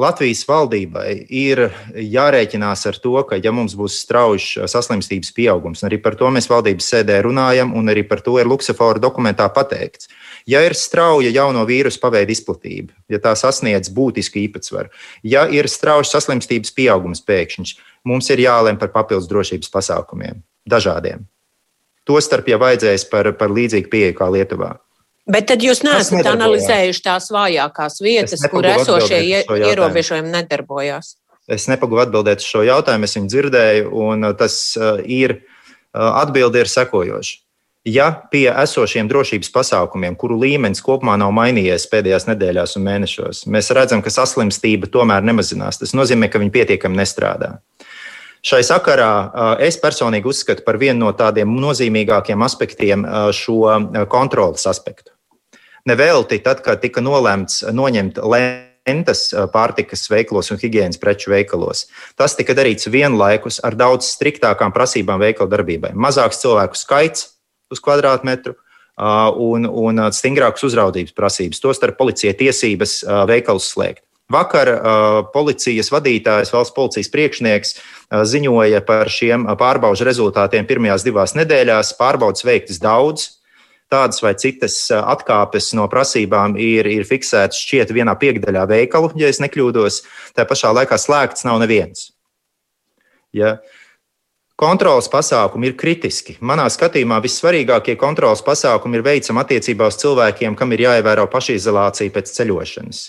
Latvijas 0.00 0.46
valdībai 0.48 1.26
ir 1.28 1.60
jārēķinās 1.92 2.86
ar 2.88 2.96
to, 3.02 3.12
ka, 3.28 3.36
ja 3.36 3.52
mums 3.52 3.74
būs 3.76 3.98
strauji 4.00 4.64
saslimstības 4.70 5.32
pieaugums, 5.36 5.82
arī 5.84 5.98
par 6.00 6.16
to 6.16 6.30
mēs 6.32 6.48
valdības 6.48 6.88
sēdē 6.94 7.18
runājam, 7.26 7.74
un 7.76 7.92
arī 7.92 8.06
par 8.08 8.22
to 8.24 8.38
ir 8.40 8.48
Luksafora 8.48 9.02
dokumentā 9.02 9.48
pateikts. 9.52 10.08
Ja 10.48 10.62
ir 10.64 10.76
strauja 10.78 11.32
jauno 11.34 11.66
vīrusu 11.68 12.00
paveida 12.00 12.32
izplatība, 12.32 12.94
ja 13.12 13.20
tā 13.20 13.34
sasniedz 13.36 13.92
būtisku 13.92 14.40
īpatsvaru, 14.40 14.88
ja 15.26 15.44
ir 15.52 15.68
strauji 15.68 16.08
saslimstības 16.08 16.72
pieaugums 16.76 17.20
pēkšņs, 17.26 17.76
mums 18.08 18.30
ir 18.32 18.46
jālem 18.46 18.80
par 18.80 18.94
papildus 18.94 19.28
drošības 19.28 19.74
pasākumiem, 19.74 20.40
dažādiem. 20.64 21.28
Tostarp, 22.08 22.48
ja 22.48 22.56
vajadzēs 22.62 23.04
par, 23.10 23.34
par 23.36 23.52
līdzīgu 23.52 23.92
pieeju 23.92 24.16
kā 24.16 24.30
Lietuvā. 24.32 24.78
Bet 25.30 25.46
tad 25.50 25.62
jūs 25.62 25.84
neesat 25.86 26.26
analizējuši 26.26 27.02
tās 27.04 27.30
vājākās 27.34 28.00
vietas, 28.02 28.42
kur 28.50 28.66
esošie 28.66 29.20
ierobežojumi 29.46 30.32
nedarbojās. 30.32 31.14
Es 31.50 31.66
nepagūvu 31.70 32.04
atbildēt 32.04 32.42
uz 32.42 32.46
šo 32.46 32.62
jautājumu, 32.66 33.06
es 33.06 33.16
viņu 33.16 33.30
dzirdēju, 33.32 33.92
un 34.06 34.26
uh, 34.28 34.34
tas 34.38 34.56
uh, 34.78 35.00
ir 35.02 35.40
uh, 35.40 36.20
atbildi 36.22 36.62
ir 36.62 36.70
sekojoša. 36.70 37.40
Ja 37.88 38.10
pie 38.30 38.44
esošiem 38.52 39.08
drošības 39.08 39.48
pasākumiem, 39.54 40.14
kuru 40.20 40.36
līmenis 40.42 40.82
kopumā 40.84 41.14
nav 41.18 41.32
mainījies 41.32 41.88
pēdējās 41.90 42.26
nedēļās 42.28 42.76
un 42.76 42.84
mēnešos, 42.84 43.46
mēs 43.48 43.72
redzam, 43.72 44.02
ka 44.04 44.12
saslimstība 44.12 44.90
tomēr 44.92 45.24
nemazinās, 45.24 45.80
tas 45.80 45.96
nozīmē, 45.96 46.28
ka 46.28 46.42
viņi 46.42 46.52
pietiekami 46.58 47.00
nestrādā. 47.00 47.54
Šai 48.44 48.60
sakarā 48.68 49.08
es 49.64 49.80
personīgi 49.80 50.28
uzskatu 50.28 50.64
par 50.64 50.76
vienu 50.80 51.06
no 51.06 51.14
tādiem 51.16 51.56
nozīmīgākiem 51.60 52.44
aspektiem 52.44 53.08
šo 53.36 53.64
kontrolas 54.12 54.68
aspektu. 54.68 55.12
Nevelti 55.88 56.40
tad, 56.44 56.64
kad 56.64 56.82
tika 56.82 57.00
nolemts 57.00 57.62
noņemt 57.72 58.18
lentes 58.20 59.28
pārtikas 59.54 60.06
veikalos 60.10 60.50
un 60.52 60.60
higiēnas 60.60 61.00
preču 61.00 61.32
veikalos, 61.32 61.86
tas 62.20 62.34
tika 62.36 62.56
darīts 62.56 62.90
vienlaikus 62.90 63.60
ar 63.64 63.76
daudz 63.78 64.08
striktākām 64.12 64.74
prasībām 64.76 65.20
veikalu 65.22 65.52
darbībai. 65.52 65.94
Mazāks 65.94 66.42
cilvēku 66.42 66.76
skaits 66.76 67.30
uz 67.70 67.80
kvadrātmetru, 67.80 68.56
un, 69.40 69.64
un 69.64 70.04
stingrākas 70.12 70.66
uzraudzības 70.68 71.14
prasības, 71.16 71.60
tostarp 71.62 71.96
policija 71.96 72.34
tiesības 72.36 73.00
veikalus 73.30 73.70
slēgt. 73.72 74.04
Vakar 74.30 74.68
policijas 75.34 75.88
vadītājs, 75.90 76.52
valsts 76.54 76.74
policijas 76.76 77.08
priekšnieks, 77.10 77.72
ziņoja 78.30 78.82
par 78.86 79.08
šiem 79.10 79.48
pārbaudas 79.58 80.04
rezultātiem 80.06 80.68
pirmajās 80.68 81.02
divās 81.02 81.34
nedēļās. 81.34 81.96
Pārbaudas 81.98 82.46
veiktas 82.46 82.78
daudz, 82.82 83.39
tādas 83.90 84.22
vai 84.22 84.32
citas 84.38 84.76
atkāpes 84.94 85.72
no 85.78 85.88
prasībām 85.90 86.56
ir, 86.60 86.86
ir 86.86 87.06
fiksētas 87.08 87.58
šķiet 87.58 87.92
vienā 87.96 88.14
piekdaļā 88.20 88.64
veikalu, 88.70 89.12
ja 89.20 89.30
es 89.30 89.42
nekļūdos. 89.42 90.00
Tā 90.38 90.46
pašā 90.48 90.72
laikā 90.76 90.98
slēgts 91.00 91.46
nav 91.48 91.60
neviens. 91.62 92.10
Ja? 93.36 93.58
Kontrolas 94.60 95.08
pasākumi 95.08 95.70
ir 95.70 95.76
kritiski. 95.80 96.34
Manā 96.44 96.66
skatījumā 96.68 97.20
vissvarīgākie 97.24 97.94
kontrolas 98.00 98.42
pasākumi 98.44 98.98
ir 98.98 99.06
veicami 99.06 99.40
attiecībā 99.40 99.88
uz 99.88 99.96
cilvēkiem, 100.02 100.58
kam 100.58 100.76
ir 100.76 100.84
jāievēro 100.84 101.24
pašizolācija 101.32 102.12
pēc 102.12 102.34
ceļošanas. 102.36 103.06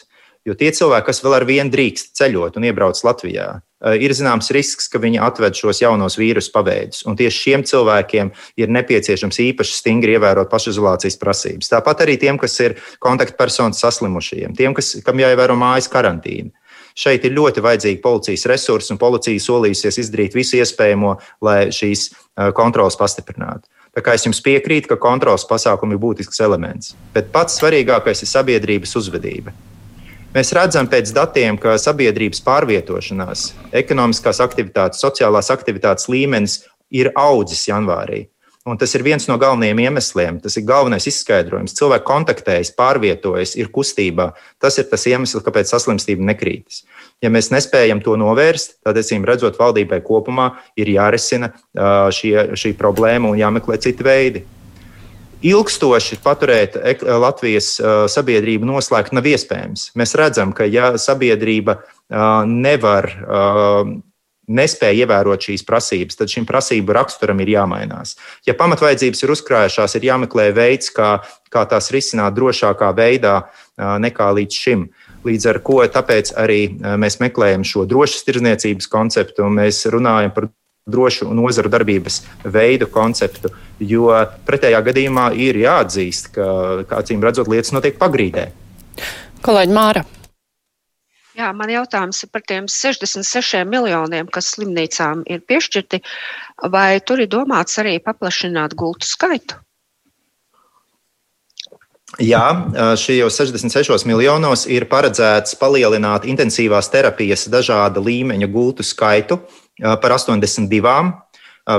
Jo 0.47 0.55
tie 0.57 0.71
cilvēki, 0.73 1.05
kas 1.05 1.19
vēl 1.21 1.35
ar 1.37 1.43
vienu 1.45 1.69
drīkst 1.69 2.15
ceļot 2.17 2.55
un 2.57 2.65
iebrauc 2.65 2.97
Latvijā, 3.05 3.47
eh, 3.61 3.97
ir 4.01 4.13
zināms 4.17 4.49
risks, 4.55 4.87
ka 4.89 4.97
viņi 4.97 5.21
atved 5.21 5.53
šos 5.53 5.83
jaunos 5.83 6.17
vīrusu 6.17 6.49
paveidus. 6.55 7.03
Un 7.05 7.15
tieši 7.15 7.43
šiem 7.43 7.61
cilvēkiem 7.61 8.31
ir 8.57 8.67
nepieciešams 8.67 9.37
īpaši 9.37 9.77
stingri 9.77 10.17
ievērot 10.17 10.49
pašizolācijas 10.49 11.19
prasības. 11.21 11.69
Tāpat 11.69 12.01
arī 12.01 12.17
tiem, 12.19 12.39
kas 12.41 12.59
ir 12.59 12.79
kontaktpersonas 12.99 13.77
saslimušajiem, 13.85 14.57
tiem, 14.57 14.73
kas, 14.73 14.95
kam 15.05 15.21
jāievēro 15.21 15.53
mājas 15.53 15.87
karantīna. 15.87 16.49
Šeit 16.97 17.23
ir 17.23 17.37
ļoti 17.37 17.61
vajadzīgi 17.61 18.01
policijas 18.01 18.49
resursi, 18.49 18.91
un 18.91 18.97
policija 18.97 19.39
solījusies 19.39 20.01
izdarīt 20.01 20.33
visu 20.33 20.57
iespējamo, 20.57 21.19
lai 21.41 21.69
šīs 21.69 22.09
eh, 22.09 22.51
kontrolas 22.51 22.97
pastiprinātu. 22.97 23.69
Tā 23.93 24.01
kā 24.01 24.15
es 24.15 24.25
jums 24.25 24.41
piekrītu, 24.41 24.87
ka 24.87 24.97
kontrolas 24.97 25.45
pasākumi 25.45 25.93
ir 25.93 26.01
būtisks 26.01 26.41
elements, 26.41 26.95
bet 27.13 27.29
pats 27.31 27.59
svarīgākais 27.59 28.23
ir 28.23 28.31
sabiedrības 28.31 28.95
uzvedība. 28.95 29.53
Mēs 30.31 30.53
redzam 30.55 30.87
pēc 30.87 31.09
datiem, 31.11 31.57
ka 31.59 31.73
sabiedrības 31.75 32.39
pārvietošanās, 32.45 33.49
ekonomiskās 33.75 34.37
aktivitātes, 34.39 35.01
sociālās 35.03 35.51
aktivitātes 35.51 36.07
līmenis 36.07 36.61
ir 36.87 37.09
audzis 37.19 37.65
janvārī. 37.67 38.29
Un 38.63 38.77
tas 38.79 38.93
ir 38.95 39.03
viens 39.03 39.25
no 39.27 39.35
galvenajiem 39.41 39.81
iemesliem. 39.83 40.37
Tas 40.39 40.55
ir 40.55 40.63
galvenais 40.69 41.07
izskaidrojums. 41.09 41.73
Cilvēki 41.75 42.07
kontaktējas, 42.07 42.71
pārvietojas, 42.77 43.57
ir 43.59 43.71
kustībā. 43.73 44.29
Tas 44.61 44.77
ir 44.79 44.87
tas 44.87 45.03
iemesls, 45.09 45.43
kāpēc 45.43 45.73
saslimstība 45.73 46.23
nekrītas. 46.29 46.85
Ja 47.25 47.33
mēs 47.33 47.51
nespējam 47.51 47.99
to 48.05 48.15
novērst, 48.21 48.77
tad, 48.85 49.01
acīm 49.01 49.27
redzot, 49.27 49.59
valdībai 49.59 49.99
kopumā 50.05 50.51
ir 50.79 50.93
jārisina 50.93 51.51
šie, 52.13 52.53
šī 52.55 52.75
problēma 52.79 53.33
un 53.33 53.41
jāmeklē 53.41 53.81
citi 53.83 54.07
veidi 54.07 54.45
ilgstoši 55.41 56.19
paturēt 56.23 56.77
Latvijas 57.01 57.73
sabiedrību 58.13 58.67
noslēgt 58.69 59.15
nav 59.15 59.27
iespējams. 59.31 59.91
Mēs 59.97 60.15
redzam, 60.19 60.53
ka 60.53 60.67
ja 60.69 60.93
sabiedrība 61.01 61.79
nevar, 62.47 63.09
nespēja 64.51 65.05
ievērot 65.05 65.47
šīs 65.47 65.63
prasības, 65.67 66.17
tad 66.19 66.31
šim 66.33 66.45
prasību 66.49 66.93
raksturam 66.97 67.39
ir 67.43 67.53
jāmainās. 67.53 68.17
Ja 68.47 68.55
pamatvaidzības 68.59 69.23
ir 69.23 69.33
uzkrājušās, 69.35 69.95
ir 69.95 70.07
jāmeklē 70.09 70.49
veids, 70.55 70.91
kā, 70.93 71.13
kā 71.53 71.65
tās 71.71 71.91
risināt 71.95 72.35
drošākā 72.37 72.91
veidā 72.97 73.37
nekā 73.77 74.31
līdz 74.41 74.63
šim. 74.65 74.89
Līdz 75.25 75.45
ar 75.51 75.61
to 75.61 76.33
arī 76.41 76.61
mēs 76.97 77.19
meklējam 77.21 77.63
šo 77.67 77.85
drošas 77.85 78.25
tirdzniecības 78.27 78.89
konceptu, 78.91 79.45
un 79.45 79.61
mēs 79.61 79.85
runājam 79.93 80.33
par 80.35 80.49
drošu 80.89 81.29
nozaru 81.33 81.69
darbības 81.69 82.21
veidu 82.43 82.87
konceptu, 82.89 83.51
jo 83.79 84.09
pretējā 84.47 84.81
gadījumā 84.87 85.29
ir 85.37 85.59
jāatzīst, 85.61 86.31
ka, 86.35 86.47
acīm 87.01 87.21
redzot, 87.23 87.51
lietas 87.51 87.73
notiek 87.75 87.99
pagrīdē. 88.01 88.49
Kolēģi 89.45 89.77
Māra. 89.77 90.05
Jā, 91.37 91.47
man 91.55 91.71
jautājums 91.71 92.25
ir 92.25 92.29
par 92.33 92.43
tiem 92.43 92.67
66 92.67 93.63
miljoniem, 93.69 94.27
kas 94.27 94.51
slimnīcām 94.55 95.23
ir 95.31 95.41
piešķirti, 95.47 96.01
vai 96.73 96.99
tur 97.05 97.23
ir 97.23 97.29
domāts 97.31 97.79
arī 97.81 97.95
paplašināt 98.03 98.75
gultu 98.77 99.07
skaitu? 99.07 99.61
Jā, 102.19 102.43
šajos 102.99 103.37
66 103.39 104.03
miljonos 104.09 104.65
ir 104.67 104.83
paredzēts 104.91 105.55
palielināt 105.55 106.25
intensīvās 106.27 106.91
terapijas 106.91 107.45
dažāda 107.47 108.03
līmeņa 108.03 108.49
gultu 108.51 108.83
skaitu 108.83 109.39
par 109.81 110.15
82 110.17 111.11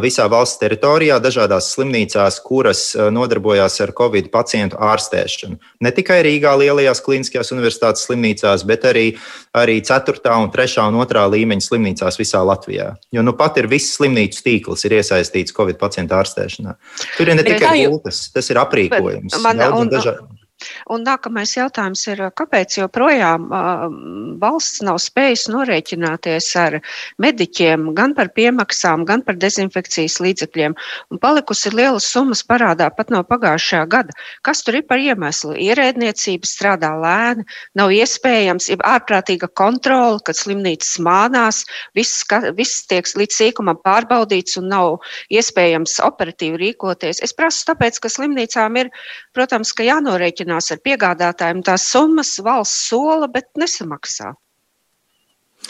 visā 0.03 0.29
valsts 0.31 0.61
teritorijā, 0.61 1.19
dažādās 1.23 1.73
slimnīcās, 1.75 2.39
kuras 2.45 2.83
nodarbojās 3.13 3.81
ar 3.83 3.93
covid 3.99 4.31
pacientu 4.31 4.79
ārstēšanu. 4.79 5.59
Ne 5.83 5.91
tikai 5.95 6.21
Rīgā, 6.23 6.55
lielajās 6.61 7.03
klīniskajās 7.03 7.53
universitātes 7.55 8.07
slimnīcās, 8.07 8.65
bet 8.69 8.87
arī, 8.89 9.07
arī 9.59 9.81
4. 9.83 10.23
un 10.39 10.53
3. 10.55 10.87
un 10.87 11.01
2. 11.03 11.25
līmeņa 11.35 11.67
slimnīcās 11.67 12.21
visā 12.21 12.45
Latvijā. 12.47 12.93
Jo 13.13 13.27
nu 13.27 13.35
pat 13.39 13.59
ir 13.59 13.71
viss 13.71 13.97
slimnīcu 13.99 14.45
tīkls 14.47 14.87
ir 14.87 14.99
iesaistīts 15.01 15.57
covid 15.57 15.81
pacientu 15.83 16.17
ārstēšanā. 16.21 16.77
Tur 17.17 17.33
ir 17.33 17.41
ne 17.41 17.47
tikai 17.47 17.83
gultas, 17.83 18.29
tas 18.35 18.55
ir 18.55 18.63
aprīkojums. 18.63 19.35
Man, 19.43 19.67
un, 19.67 19.91
un, 19.91 20.39
Un 20.93 21.05
nākamais 21.07 21.55
jautājums 21.57 22.05
ir, 22.11 22.25
kāpēc 22.39 22.79
joprojām 22.81 23.49
valsts 24.43 24.83
nav 24.87 24.99
spējusi 25.03 25.53
norēķināties 25.55 26.49
ar 26.61 26.79
mediķiem 27.23 27.91
gan 27.97 28.15
par 28.19 28.33
piemaksām, 28.37 29.07
gan 29.09 29.23
par 29.27 29.39
dezinfekcijas 29.41 30.19
līdzekļiem, 30.25 30.77
un 31.13 31.23
palikusi 31.23 31.73
lielas 31.75 32.07
summas 32.09 32.43
parādā 32.47 32.89
pat 32.95 33.13
no 33.15 33.23
pagājušā 33.27 33.85
gada. 33.93 34.15
Kas 34.47 34.63
tur 34.67 34.81
ir 34.81 34.87
par 34.89 35.03
iemeslu? 35.03 35.55
Ierēdniecība 35.63 36.49
strādā 36.49 36.93
lēni, 36.99 37.47
nav 37.79 37.93
iespējams, 37.95 38.69
ir 38.73 38.83
ārprātīga 38.87 39.49
kontrola, 39.59 40.21
kad 40.27 40.39
slimnīcas 40.39 40.97
mānās, 41.03 41.63
viss, 41.97 42.25
viss 42.59 42.87
tiek 42.91 43.09
līdz 43.19 43.39
sīkumam 43.39 43.81
pārbaudīts 43.85 44.59
un 44.61 44.71
nav 44.73 44.99
iespējams 45.33 45.99
operatīvi 46.05 46.61
rīkoties. 46.63 47.23
Es 47.25 47.35
prasu 47.37 47.67
tāpēc, 47.71 47.99
ka 48.03 48.11
slimnīcām 48.13 48.79
ir, 48.81 48.93
protams, 49.37 49.73
ka 49.77 49.87
jānorēķina 49.87 50.52
sarunās 50.53 50.71
ar 50.73 50.81
piegādātājiem, 50.85 51.65
tās 51.65 51.89
summas 51.91 52.39
valsts 52.43 52.89
sola, 52.91 53.29
bet 53.29 53.49
nesamaksā. 53.57 54.35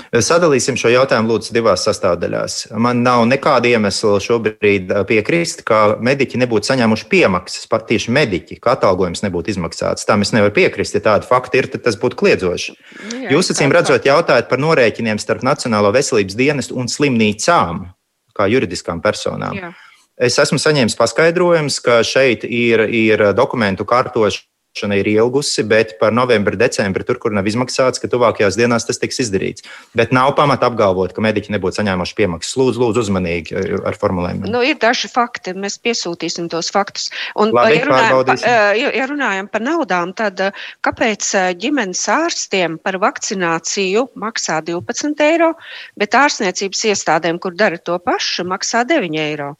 Sadalīsim 0.08 0.72
šo 0.80 0.88
jautājumu 0.88 1.28
lūdzu 1.28 1.52
divās 1.52 1.82
sastāvdaļās. 1.84 2.72
Man 2.80 3.02
nav 3.04 3.26
nekāda 3.28 3.68
iemesla 3.68 4.16
šobrīd 4.24 4.88
piekrist, 5.04 5.60
ka 5.68 5.98
mediķi 6.00 6.40
nebūtu 6.40 6.70
saņēmuši 6.70 7.08
piemaksas, 7.12 7.66
pat 7.68 7.84
tieši 7.90 8.08
mediķi, 8.16 8.56
ka 8.56 8.72
atalgojums 8.72 9.20
nebūtu 9.20 9.52
izmaksāts. 9.52 10.06
Tam 10.08 10.24
es 10.24 10.32
nevaru 10.32 10.54
piekrist. 10.56 10.96
Ja 10.96 11.04
tādi 11.04 11.28
fakti 11.28 11.60
ir, 11.60 11.68
tad 11.74 11.84
tas 11.84 11.98
būtu 12.00 12.16
kliedzoši. 12.22 12.76
Nu 13.10 13.20
jā, 13.26 13.34
Jūs 13.36 13.52
acīm 13.52 13.74
redzot, 13.76 14.08
jautājat 14.08 14.48
par 14.48 14.62
norēķiniem 14.64 15.20
starp 15.20 15.44
Nacionālo 15.44 15.92
veselības 15.92 16.38
dienestu 16.40 16.78
un 16.80 16.88
slimnīcām, 16.88 17.84
kā 18.32 18.48
juridiskām 18.48 19.04
personām. 19.04 19.60
Jā. 19.60 19.74
Es 20.16 20.40
esmu 20.40 20.56
saņēmis 20.60 20.96
paskaidrojumus, 20.96 21.82
ka 21.84 22.00
šeit 22.06 22.48
ir, 22.48 22.86
ir 22.88 23.28
dokumentu 23.36 23.84
kārtošana 23.84 24.48
ir 24.80 25.06
ilgusi, 25.06 25.62
bet 25.68 25.98
par 26.00 26.12
novembri, 26.12 26.56
decembri, 26.56 27.04
tur, 27.04 27.18
kur 27.20 27.32
nav 27.34 27.46
izmaksāts, 27.46 28.00
ka 28.00 28.08
tuvākajās 28.08 28.56
dienās 28.56 28.86
tas 28.88 28.98
tiks 28.98 29.20
izdarīts. 29.24 29.66
Bet 29.98 30.12
nav 30.16 30.32
pamata 30.38 30.70
apgalvot, 30.70 31.12
ka 31.12 31.24
mediķi 31.24 31.52
nebūtu 31.52 31.80
saņēmuši 31.80 32.16
piemaksas. 32.16 32.56
Lūdzu, 32.56 32.80
lūdzu 32.82 33.04
uzmanīgi 33.04 33.56
eh, 33.58 33.74
ar 33.88 33.98
formulēm. 34.00 34.44
Nu, 34.48 34.62
ir 34.64 34.78
daži 34.80 35.10
fakti, 35.12 35.54
mēs 35.54 35.78
piesūtīsim 35.82 36.48
tos 36.52 36.72
faktus. 36.72 37.10
Un, 37.36 37.52
Labi, 37.52 37.78
ja, 37.78 37.86
runājam, 37.88 38.24
pa, 38.26 38.36
eh, 38.40 38.82
ja 38.96 39.08
runājam 39.10 39.50
par 39.52 39.66
naudām, 39.66 40.14
tad 40.16 40.40
eh, 40.40 40.62
kāpēc 40.86 41.32
ģimenes 41.60 42.04
ārstiem 42.12 42.78
par 42.82 42.98
vakcināciju 43.02 44.08
maksā 44.20 44.62
12 44.64 45.26
eiro, 45.28 45.52
bet 46.00 46.16
ārstniecības 46.16 46.86
iestādēm, 46.92 47.42
kur 47.42 47.56
dara 47.56 47.76
to 47.78 47.98
pašu, 48.02 48.48
maksā 48.48 48.86
9 48.88 49.20
eiro? 49.20 49.52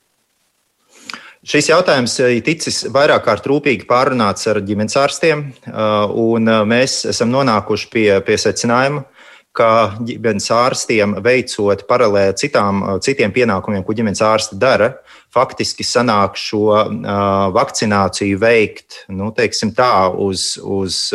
Šis 1.43 1.73
jautājums 1.73 2.13
ir 2.23 2.37
ticis 2.47 2.85
vairāk 2.95 3.25
kārt 3.27 3.47
rūpīgi 3.51 3.83
pārunāts 3.89 4.47
ar 4.47 4.61
ģimenes 4.63 4.95
ārstiem, 4.95 5.41
un 6.23 6.51
mēs 6.71 7.01
esam 7.11 7.33
nonākuši 7.35 7.89
pie, 7.91 8.07
pie 8.23 8.37
secinājuma, 8.39 9.03
ka 9.51 9.71
ģimenes 10.07 10.47
ārstiem 10.55 11.17
veicot 11.25 11.83
paralēli 11.89 12.39
citām, 12.39 12.85
citiem 13.03 13.35
pienākumiem, 13.35 13.83
ko 13.83 13.99
ģimenes 13.99 14.23
ārsti 14.23 14.61
dara, 14.63 14.93
faktiski 15.35 15.83
sanāk 15.83 16.39
šo 16.39 16.79
vakcināciju 17.59 18.39
veikt 18.39 19.03
nu, 19.11 19.35
tā, 19.35 19.93
uz, 20.15 20.53
uz 20.63 21.09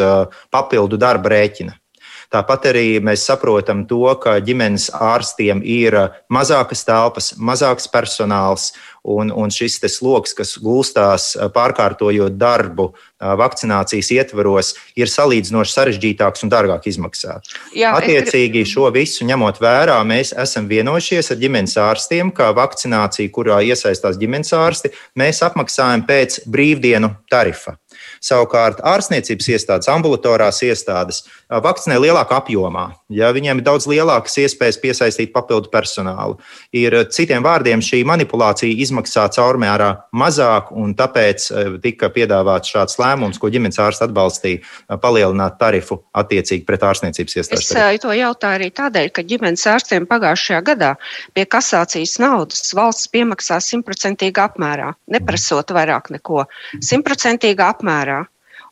papildu 0.51 0.99
darba 0.99 1.37
rēķina. 1.37 1.79
Tāpat 2.27 2.65
arī 2.73 2.87
mēs 2.99 3.23
saprotam 3.23 3.85
to, 3.87 4.03
ka 4.19 4.33
ģimenes 4.43 4.89
ārstiem 4.91 5.61
ir 5.63 5.95
mazākas 6.27 6.83
telpas, 6.83 7.29
mazāks 7.39 7.87
personāls, 7.87 8.73
un, 9.07 9.31
un 9.31 9.53
šis 9.53 9.79
sloks, 9.91 10.35
kas 10.37 10.55
gulstās 10.63 11.31
pārkārtojot 11.55 12.35
darbu 12.37 12.91
vakcinācijas 13.19 14.11
ietvaros, 14.13 14.73
ir 14.99 15.09
salīdzinoši 15.09 15.73
sarežģītāks 15.73 16.45
un 16.45 16.51
dārgāk 16.53 16.85
izmaksā. 16.91 17.39
Jā, 17.75 17.95
Attiecīgi, 17.97 18.61
es... 18.65 18.73
šo 18.75 18.91
visu 18.93 19.25
ņemot 19.27 19.61
vērā, 19.63 19.97
mēs 20.07 20.35
esam 20.37 20.69
vienojušies 20.69 21.33
ar 21.33 21.41
ģimenes 21.41 21.77
ārstiem, 21.81 22.31
ka 22.35 22.51
vakcinācija, 22.57 23.33
kurā 23.33 23.59
iesaistās 23.65 24.19
ģimenes 24.21 24.53
ārsti, 24.57 24.93
mēs 25.17 25.41
apmaksājam 25.45 26.05
pēc 26.07 26.43
brīvdienu 26.45 27.15
tarifa. 27.31 27.77
Savukārt 28.21 28.81
ārstniecības 28.85 29.47
iestādes, 29.53 29.89
ambulatorās 29.89 30.59
iestādes 30.65 31.23
vakcinē 31.49 31.97
lielākā 32.01 32.39
apjomā. 32.41 32.89
Ja 33.13 33.29
viņiem 33.33 33.61
ir 33.61 33.65
daudz 33.65 33.87
lielākas 33.89 34.37
iespējas 34.41 34.79
piesaistīt 34.81 35.33
papildu 35.33 35.71
personālu. 35.73 36.37
Ir 36.75 36.93
citiem 37.13 37.45
vārdiem 37.45 37.81
šī 37.83 38.03
manipulācija 38.07 38.81
izmaksā 38.85 39.27
caurmērā 39.33 39.89
mazāk, 40.17 40.71
un 40.73 40.93
tāpēc 40.97 41.49
tika 41.83 42.11
piedāvāts 42.13 42.73
šāds 42.73 42.97
lēmums, 43.01 43.06
ko 43.41 43.51
ģimenes 43.53 43.79
ārsts 43.81 44.03
atbalstīja, 44.05 44.61
palielināt 45.01 45.57
tarifu 45.61 46.01
attiecīgi 46.17 46.65
pret 46.67 46.83
ārstniecības 46.83 47.37
iestādes. 47.39 47.71
Es 47.71 48.01
to 48.03 48.13
jautāju 48.13 48.59
arī 48.59 48.69
tādēļ, 48.75 49.11
ka 49.15 49.25
ģimenes 49.27 49.65
ārstiem 49.71 50.07
pagājušajā 50.09 50.61
gadā 50.71 50.93
pie 51.33 51.45
kasācijas 51.45 52.17
naudas 52.23 52.73
valsts 52.77 53.11
piemaksā 53.13 53.59
simtprocentīgā 53.63 54.49
apmērā, 54.51 54.93
neprasot 55.13 55.75
vairāk 55.75 56.11
neko. 56.15 56.47
Simtprocentīgā 56.83 57.71
apmērā. 57.75 58.25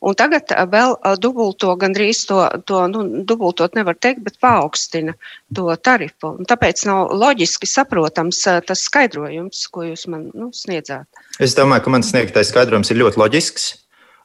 Un 0.06 0.14
tagad 0.18 0.52
vēl 0.70 0.94
dubulto, 1.22 1.72
gandrīz 1.82 2.26
to, 2.30 2.42
to 2.70 2.84
nu, 2.92 3.04
dubultot 3.26 3.74
nevar 3.78 3.98
teikt, 3.98 4.22
bet 4.28 4.38
paaugstina 4.44 5.16
to 5.56 5.66
tarifu. 5.82 6.36
Un 6.36 6.50
tāpēc 6.50 6.84
nav 6.90 7.16
loģiski 7.16 7.70
saprotams 7.70 8.44
tas 8.68 8.84
skaidrojums, 8.86 9.64
ko 9.74 9.88
jūs 9.88 10.06
man 10.12 10.28
nu, 10.36 10.52
sniedzāt. 10.54 11.08
Es 11.42 11.58
domāju, 11.58 11.88
ka 11.88 11.96
man 11.96 12.06
sniegtais 12.06 12.52
skaidrojums 12.54 12.92
ir 12.94 13.02
ļoti 13.02 13.22
loģisks. 13.24 13.72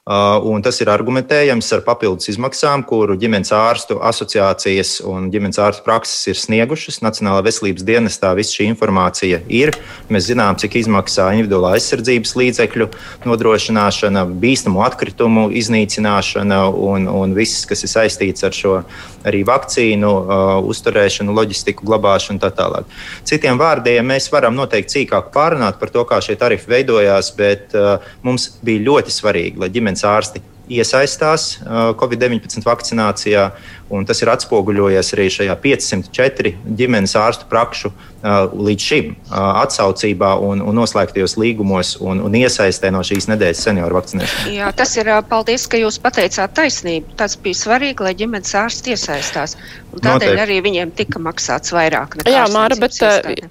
Uh, 0.01 0.41
un 0.49 0.63
tas 0.65 0.79
ir 0.81 0.89
argumentējams 0.89 1.67
ar 1.75 1.83
papildus 1.85 2.31
izmaksām, 2.31 2.81
kuru 2.89 3.13
ģimenes 3.21 3.51
ārstu 3.53 3.99
asociācijas 4.01 4.95
un 5.05 5.27
ģimenes 5.29 5.59
ārstu 5.61 5.85
prakses 5.85 6.25
ir 6.31 6.39
sniegušas. 6.41 7.03
Nacionālā 7.05 7.43
veselības 7.45 7.85
dienestā 7.85 8.31
viss 8.33 8.55
šī 8.57 8.65
informācija 8.71 9.43
ir. 9.45 9.69
Mēs 10.09 10.25
zinām, 10.31 10.57
cik 10.57 10.79
izmaksā 10.81 11.27
individuālā 11.37 11.75
aizsardzības 11.77 12.33
līdzekļu 12.33 12.87
nodrošināšana, 13.29 14.25
bīstamu 14.41 14.81
atkritumu 14.87 15.51
iznīcināšana 15.61 16.63
un, 16.73 17.05
un 17.05 17.37
viss, 17.37 17.67
kas 17.69 17.85
ir 17.85 17.93
saistīts 17.93 18.49
ar 18.49 18.57
šo 18.57 18.79
arī 19.21 19.43
vakcīnu 19.45 20.09
uh, 20.09 20.55
uzturēšanu, 20.65 21.37
loģistiku, 21.37 21.85
glabāšanu 21.85 22.39
un 22.39 22.41
tā 22.41 22.49
tālāk. 22.57 22.89
Citiem 23.29 23.61
vārdiem, 23.61 24.01
mēs 24.09 24.31
varam 24.33 24.57
noteikti 24.57 24.97
cīkāk 24.97 25.29
pārunāt 25.35 25.77
par 25.77 25.93
to, 25.93 26.01
kā 26.09 26.17
šie 26.25 26.39
tarifi 26.41 26.73
veidojās, 26.73 27.29
bet 27.37 27.77
uh, 27.77 28.01
mums 28.25 28.49
bija 28.65 28.81
ļoti 28.89 29.13
svarīgi, 29.13 29.61
lai 29.61 29.69
ģimenes 29.69 29.90
ārsti 30.07 30.41
iesaistās 30.71 31.57
uh, 31.59 31.91
Covid-19 31.99 32.63
vakcinācijā, 32.67 33.49
un 33.91 34.07
tas 34.07 34.21
ir 34.23 34.31
atspoguļojies 34.31 35.13
arī 35.15 35.27
šajā 35.35 35.55
504 35.63 36.53
ģimenes 36.79 37.15
ārstu 37.19 37.47
prakšu 37.51 37.91
uh, 37.91 38.47
līdz 38.51 38.87
šim 38.87 39.11
uh, 39.13 39.35
atsaucībā 39.63 40.33
un, 40.47 40.63
un 40.63 40.79
noslēgtajos 40.81 41.37
līgumos 41.41 41.95
un, 42.01 42.23
un 42.25 42.37
iesaistē 42.39 42.91
no 42.93 43.03
šīs 43.05 43.29
nedēļas 43.31 43.63
senioru 43.67 43.99
vakcinēšanas. 43.99 44.51
Jā, 44.55 44.71
tas 44.77 44.95
ir 44.97 45.11
paldies, 45.29 45.67
ka 45.71 45.79
jūs 45.81 45.99
pateicāt 46.01 46.55
taisnību. 46.57 47.15
Tas 47.19 47.37
bija 47.39 47.61
svarīgi, 47.61 48.07
lai 48.07 48.15
ģimenes 48.17 48.55
ārsti 48.57 48.95
iesaistās. 48.95 49.57
Un 49.91 49.99
tādēļ 49.99 50.13
Noteikti. 50.13 50.41
arī 50.45 50.57
viņiem 50.63 50.91
tika 50.95 51.19
maksāts 51.19 51.73
vairāk. 51.75 52.15
Jā, 52.23 52.45
Māra, 52.53 52.77
bet 52.79 52.95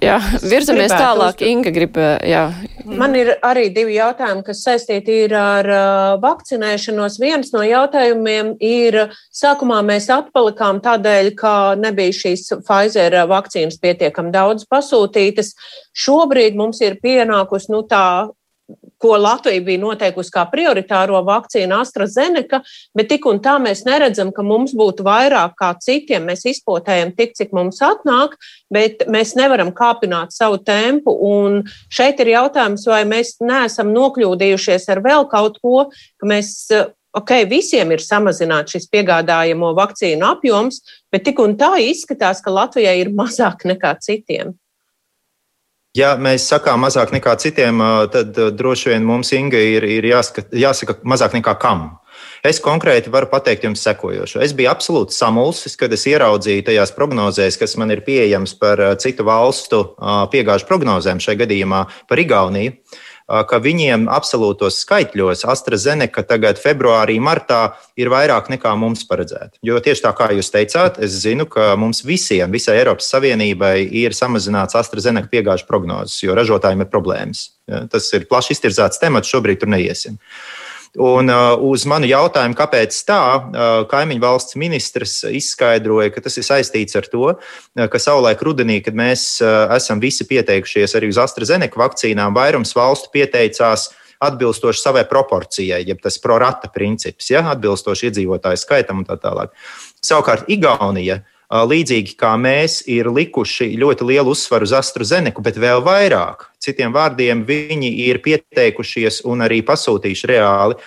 jā, 0.01 0.17
virzamies 0.41 0.89
Gribētu 0.89 1.03
tālāk. 1.03 1.43
Inga 1.45 1.73
grib, 1.75 1.99
jā. 2.25 2.45
Man 2.85 3.13
ir 3.15 3.35
arī 3.45 3.67
divi 3.73 3.99
jautājumi, 3.99 4.41
kas 4.47 4.63
saistīti 4.65 5.19
ir 5.27 5.35
ar 5.37 5.69
vakcinēšanos. 6.23 7.19
Viens 7.21 7.53
no 7.53 7.61
jautājumiem 7.65 8.55
ir, 8.57 8.97
sākumā 9.29 9.83
mēs 9.85 10.09
atpalikām 10.31 10.79
tādēļ, 10.81 11.33
ka 11.35 11.75
nebija 11.75 12.15
šīs 12.15 12.47
Pfizer 12.63 13.19
vakcīnas 13.27 13.79
pietiekami 13.81 14.31
daudz 14.31 14.65
pasūtītas. 14.71 15.55
Šobrīd 15.93 16.55
mums 16.55 16.79
ir 16.81 16.99
pienākusi 17.03 17.71
nu, 17.71 17.83
tā 17.83 18.31
ko 19.01 19.17
Latvija 19.17 19.59
bija 19.65 19.81
noteikusi 19.81 20.31
kā 20.31 20.45
prioritāro 20.47 21.19
vakcīnu 21.27 21.75
AstraZeneca, 21.81 22.61
bet 22.95 23.09
tik 23.11 23.25
un 23.27 23.41
tā 23.43 23.57
mēs 23.59 23.81
neredzam, 23.83 24.29
ka 24.31 24.45
mums 24.45 24.71
būtu 24.77 25.03
vairāk 25.03 25.57
kā 25.59 25.73
citiem. 25.81 26.29
Mēs 26.29 26.45
izpotējam 26.53 27.11
tik, 27.17 27.33
cik 27.35 27.51
mums 27.51 27.81
atnāk, 27.83 28.37
bet 28.71 29.03
mēs 29.11 29.33
nevaram 29.35 29.73
kāpināt 29.75 30.31
savu 30.31 30.61
tempu. 30.63 31.11
Un 31.11 31.63
šeit 31.91 32.21
ir 32.23 32.31
jautājums, 32.37 32.87
vai 32.87 33.03
mēs 33.09 33.39
neesam 33.43 33.91
nokļūdījušies 33.97 34.87
ar 34.93 35.03
vēl 35.03 35.27
kaut 35.33 35.59
ko, 35.59 35.89
ka 35.91 36.31
mēs 36.31 36.55
ok, 37.17 37.35
visiem 37.49 37.91
ir 37.93 38.03
samazināts 38.03 38.75
šis 38.75 38.89
piegādājamo 38.91 39.73
vakcīnu 39.77 40.27
apjoms, 40.27 40.81
bet 41.11 41.25
tik 41.27 41.39
un 41.43 41.57
tā 41.59 41.73
izskatās, 41.83 42.43
ka 42.43 42.53
Latvijai 42.53 42.99
ir 43.03 43.13
mazāk 43.15 43.65
nekā 43.69 43.95
citiem. 44.03 44.55
Ja 45.97 46.13
mēs 46.15 46.45
sakām 46.47 46.85
mazāk 46.85 47.09
nekā 47.11 47.33
citiem, 47.35 47.81
tad 48.13 48.37
droši 48.55 48.93
vien 48.93 49.03
mums 49.03 49.33
Inga 49.35 49.59
ir, 49.59 49.83
ir 49.83 50.07
jāsaka, 50.07 50.45
jāsaka 50.55 50.95
mazāk 51.03 51.35
nekā 51.35 51.57
kam. 51.59 51.89
Es 52.47 52.61
konkrēti 52.63 53.11
varu 53.11 53.27
pateikt 53.29 53.65
jums 53.67 53.83
sekojošo. 53.83 54.39
Es 54.41 54.53
biju 54.55 54.71
absolūti 54.71 55.13
samulsis, 55.13 55.75
kad 55.77 55.91
es 55.93 56.07
ieraudzīju 56.09 56.63
tajās 56.69 56.93
prognozēs, 56.95 57.59
kas 57.59 57.75
man 57.77 57.91
ir 57.93 58.05
pieejamas 58.07 58.55
par 58.57 58.81
citu 59.03 59.27
valstu 59.27 59.83
piegāžu 60.31 60.67
prognozēm, 60.69 61.19
šajā 61.21 61.43
gadījumā 61.43 61.83
par 62.09 62.23
Igauniju 62.23 62.77
ka 63.49 63.59
viņiem 63.63 64.07
absolūtos 64.11 64.81
skaitļos 64.83 65.45
AstraZeneca 65.49 66.23
tagad 66.27 66.59
februārī, 66.61 67.17
martā 67.23 67.61
ir 67.99 68.11
vairāk 68.11 68.49
nekā 68.51 68.73
mums 68.79 69.05
paredzēta. 69.07 69.55
Jo 69.65 69.79
tieši 69.83 70.05
tā 70.05 70.13
kā 70.17 70.31
jūs 70.35 70.51
teicāt, 70.53 70.99
es 71.03 71.19
zinu, 71.23 71.47
ka 71.49 71.73
mums 71.79 72.03
visiem, 72.07 72.51
visai 72.51 72.79
Eiropas 72.81 73.11
Savienībai 73.13 73.77
ir 74.03 74.17
samazināts 74.17 74.77
AstraZeneca 74.79 75.31
piegāžu 75.31 75.67
prognozes, 75.69 76.19
jo 76.23 76.35
ražotājiem 76.37 76.83
ir 76.85 76.91
problēmas. 76.91 77.47
Tas 77.91 78.09
ir 78.17 78.27
plaši 78.29 78.57
iztirzāts 78.57 78.99
temats, 79.01 79.31
šobrīd 79.31 79.63
tur 79.63 79.71
neiesim. 79.71 80.19
Un 80.99 81.31
uh, 81.31 81.55
uz 81.63 81.85
manu 81.87 82.03
jautājumu, 82.09 82.55
kāpēc 82.59 82.95
tā, 83.07 83.21
uh, 83.39 83.69
kaimiņu 83.87 84.19
valsts 84.19 84.57
ministrs 84.59 85.21
izskaidroja, 85.23 86.09
ka 86.11 86.23
tas 86.25 86.35
ir 86.35 86.43
saistīts 86.43 86.97
ar 86.99 87.07
to, 87.07 87.29
uh, 87.31 87.85
ka 87.87 88.01
savulaik 88.01 88.43
rudenī, 88.43 88.81
kad 88.83 88.97
mēs 88.97 89.39
esam 89.77 90.03
visi 90.03 90.27
pieteikušies 90.27 90.97
arī 90.99 91.13
uz 91.13 91.21
AstraZeneca 91.23 91.79
vakcīnām, 91.79 92.35
vairums 92.35 92.75
valstu 92.75 93.07
pieteicās 93.15 93.87
atbilstoši 94.21 94.83
savai 94.83 95.05
proporcijai, 95.09 95.81
jeb 95.87 96.01
tas 96.03 96.19
prorata 96.21 96.69
princips, 96.73 97.31
ja, 97.31 97.45
atbilstoši 97.55 98.09
iedzīvotāju 98.09 98.59
skaitam 98.59 98.99
un 99.01 99.07
tā 99.07 99.15
tālāk. 99.21 99.55
Savukārt 100.03 100.51
Igaunija 100.51 101.21
līdzīgi 101.51 102.15
kā 102.19 102.31
mēs, 102.39 102.81
ir 102.87 103.09
likuši 103.11 103.71
ļoti 103.79 104.07
lielu 104.07 104.31
uzsvaru 104.31 104.67
uz 104.67 104.73
AstraZeneku, 104.77 105.43
bet 105.43 105.59
vēl 105.59 105.83
vairāk. 105.85 106.47
Citiem 106.61 106.93
vārdiem, 106.93 107.43
viņi 107.47 107.89
ir 108.05 108.21
pieteikušies 108.23 109.23
un 109.27 109.43
arī 109.47 109.59
pasūtījuši 109.65 110.31
reāli 110.31 110.77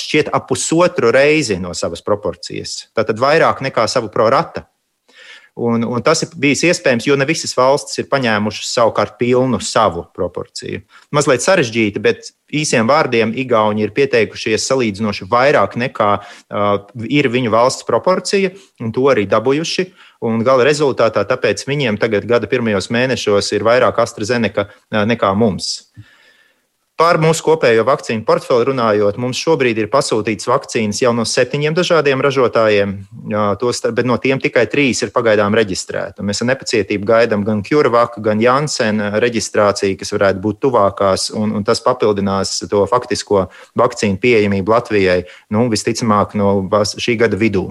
šķiet 0.00 0.32
ap 0.34 0.48
pusotru 0.50 1.12
reizi 1.14 1.60
no 1.60 1.74
savas 1.76 2.02
proporcijas. 2.02 2.90
Tātad 2.96 3.20
vairāk 3.20 3.62
nekā 3.66 3.86
savu 3.90 4.10
prorata. 4.12 4.66
Un, 5.60 5.82
un 5.84 6.00
tas 6.00 6.22
ir 6.24 6.30
bijis 6.40 6.62
iespējams, 6.70 7.04
jo 7.04 7.16
ne 7.20 7.26
visas 7.28 7.52
valstis 7.52 8.00
ir 8.00 8.06
paņēmušas 8.08 8.70
savukārt 8.78 9.18
pilnu 9.20 9.58
savu 9.60 10.06
proporciju. 10.16 10.80
Mazliet 11.12 11.44
sarežģīti, 11.44 12.00
bet 12.00 12.30
īsiem 12.56 12.88
vārdiem 12.88 13.34
Igauni 13.42 13.84
ir 13.84 13.92
pieteikušies 13.96 14.64
salīdzinoši 14.70 15.28
vairāk 15.28 15.76
nekā 15.82 16.10
uh, 16.16 16.70
ir 17.04 17.28
viņu 17.34 17.52
valsts 17.52 17.84
proporcija, 17.88 18.54
un 18.80 18.94
to 18.96 19.04
arī 19.12 19.26
dabūjuši. 19.28 19.90
Un 20.24 20.40
gala 20.44 20.64
rezultātā 20.68 21.26
tāpēc 21.28 21.66
viņiem 21.68 22.00
tagad 22.00 22.24
gada 22.28 22.48
pirmajos 22.48 22.88
mēnešos 22.92 23.52
ir 23.56 23.66
vairāk 23.68 24.00
AstraZeneca 24.00 24.70
uh, 24.70 25.04
nekā 25.08 25.34
mums. 25.36 25.90
Uh, 25.92 26.08
Par 27.00 27.16
mūsu 27.16 27.40
kopējo 27.46 27.80
vakcīnu 27.88 28.26
portfeli 28.28 28.66
runājot, 28.68 29.16
mums 29.16 29.38
šobrīd 29.40 29.78
ir 29.80 29.86
pasūtīts 29.88 30.44
vakcīnas 30.50 30.98
jau 31.00 31.14
no 31.16 31.24
septiņiem 31.24 31.72
dažādiem 31.78 32.20
ražotājiem, 32.20 32.92
tos, 33.62 33.80
bet 33.96 34.04
no 34.04 34.18
tiem 34.20 34.36
tikai 34.42 34.66
trīs 34.68 35.00
ir 35.00 35.12
pagaidām 35.14 35.56
reģistrēti. 35.56 36.20
Mēs 36.20 36.42
ar 36.44 36.50
nepacietību 36.50 37.08
gaidām 37.08 37.46
gan 37.46 37.62
CureVac, 37.64 38.18
gan 38.20 38.42
Janssen 38.44 39.00
reģistrāciju, 39.24 39.96
kas 39.96 40.12
varētu 40.12 40.44
būt 40.44 40.60
tuvākās, 40.66 41.30
un, 41.40 41.54
un 41.56 41.64
tas 41.64 41.80
papildinās 41.86 42.66
to 42.68 42.84
faktisko 42.92 43.46
vakcīnu 43.80 44.20
pieejamību 44.20 44.76
Latvijai, 44.76 45.22
nu, 45.56 45.70
visticamāk, 45.72 46.36
no 46.36 46.52
šī 47.00 47.16
gada 47.24 47.40
vidū. 47.40 47.64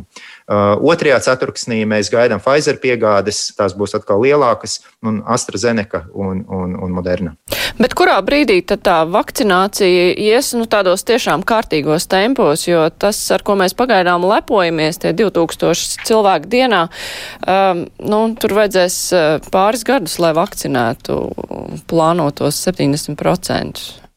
Otrajā 0.49 1.19
ceturksnī 1.21 1.83
mēs 1.85 2.09
gaidām 2.09 2.41
Pfizer 2.41 2.79
piegādes, 2.81 3.51
tās 3.57 3.75
būs 3.77 3.93
atkal 3.99 4.23
lielākas, 4.23 4.79
un 5.05 5.21
AstraZeneca 5.29 6.07
un, 6.13 6.41
un, 6.49 6.73
un 6.73 6.95
Moderna. 6.95 7.35
Bet 7.79 7.93
kurā 7.95 8.17
brīdī 8.25 8.57
tad 8.65 8.81
tā 8.87 8.97
vakcinācija 9.07 10.09
ies 10.17 10.51
nu, 10.57 10.65
tādos 10.67 11.05
tiešām 11.07 11.45
kārtīgos 11.47 12.09
tempos, 12.09 12.65
jo 12.67 12.87
tas, 12.89 13.21
ar 13.31 13.45
ko 13.45 13.55
mēs 13.61 13.77
pagaidām 13.77 14.25
lepojamies, 14.25 14.99
tie 15.03 15.13
2000 15.13 16.09
cilvēku 16.09 16.49
dienā, 16.49 16.81
um, 17.45 17.85
nu, 18.01 18.25
tur 18.41 18.57
vajadzēs 18.57 18.99
uh, 19.13 19.29
pāris 19.53 19.85
gadus, 19.87 20.17
lai 20.19 20.33
vakcinētu 20.35 21.21
plānotos 21.87 22.59
70%. 22.65 24.08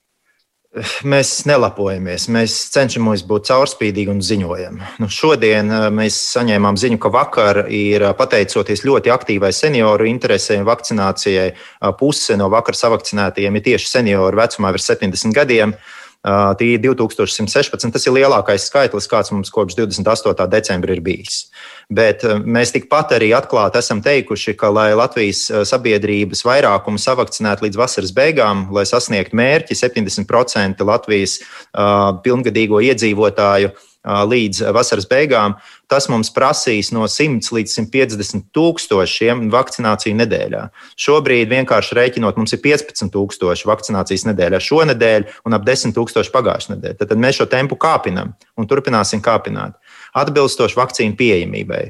Mēs 1.05 1.43
nelapojamies, 1.45 2.31
mēs 2.33 2.55
cenšamies 2.73 3.27
būt 3.29 3.51
caurspīdīgi 3.51 4.09
un 4.09 4.23
ziņojam. 4.25 4.79
Nu, 5.03 5.09
šodien 5.13 5.69
uh, 5.69 5.83
mēs 5.93 6.17
saņēmām 6.33 6.79
ziņu, 6.81 6.97
ka 7.03 7.11
vakar 7.13 7.67
ir 7.69 8.07
uh, 8.07 8.15
pateicoties 8.17 8.81
ļoti 8.89 9.13
aktīvai 9.13 9.51
senioru 9.53 10.09
interesēm 10.09 10.65
vakcinācijai, 10.65 11.51
uh, 11.53 11.93
puse 11.99 12.39
no 12.41 12.49
vakar 12.55 12.79
savakcinētajiem 12.79 13.61
ir 13.61 13.67
tieši 13.67 13.91
senioru 13.99 14.41
vecumā 14.41 14.73
virs 14.73 14.89
70 14.89 15.37
gadiem. 15.37 15.77
Tie 16.23 16.77
ir 16.77 16.83
2116. 16.85 17.91
Tas 17.91 18.05
ir 18.07 18.15
lielākais 18.15 18.69
skaitlis, 18.69 19.09
kāds 19.11 19.33
mums 19.35 19.51
kopš 19.51 19.75
28. 19.81 20.47
decembra 20.53 20.95
ir 20.95 21.03
bijis. 21.03 21.49
Bet 21.91 22.23
mēs 22.47 22.71
tikpat 22.77 23.17
arī 23.19 23.33
atklāti 23.35 23.81
esam 23.83 23.99
teikuši, 24.05 24.55
ka, 24.59 24.71
lai 24.71 24.93
Latvijas 24.95 25.49
sabiedrības 25.67 26.45
vairākumu 26.47 27.03
savakcinētu 27.03 27.67
līdz 27.67 27.81
vasaras 27.81 28.15
beigām, 28.15 28.69
lai 28.71 28.87
sasniegtu 28.87 29.35
mērķi 29.39 29.79
70% 29.83 30.87
Latvijas 30.87 31.41
uh, 31.43 32.15
pilngadīgo 32.23 32.79
iedzīvotāju 32.87 33.73
uh, 33.73 33.89
līdz 34.03 34.65
vasaras 34.75 35.07
beigām, 35.07 35.55
tas 35.91 36.09
mums 36.11 36.33
prasīs 36.35 36.91
no 36.95 37.07
100 37.07 37.55
līdz 37.55 37.77
150 37.79 38.49
tūkstošiem 38.55 39.47
vakcināciju 39.53 40.19
nedēļā. 40.19 40.65
Šobrīd 40.99 41.53
vienkārši 41.53 41.99
rēķinot, 41.99 42.41
mums 42.41 42.57
ir 42.57 42.63
15 42.65 43.13
tūkstoši 43.15 43.71
vakcinācijas 43.71 44.27
nedēļā 44.33 44.63
šonadēļ 44.67 45.27
un 45.47 45.59
ap 45.59 45.67
10 45.69 45.95
tūkstoši 45.97 46.35
pagājušajā 46.35 46.77
nedēļā. 46.77 47.01
Tad 47.07 47.19
mēs 47.23 47.41
šo 47.41 47.49
tempu 47.51 47.79
kāpinam 47.79 48.35
un 48.59 48.71
turpināsim 48.71 49.23
kāpināt 49.23 49.79
atbilstoši 50.19 50.79
vakcīnu 50.79 51.19
pieejamībai. 51.19 51.85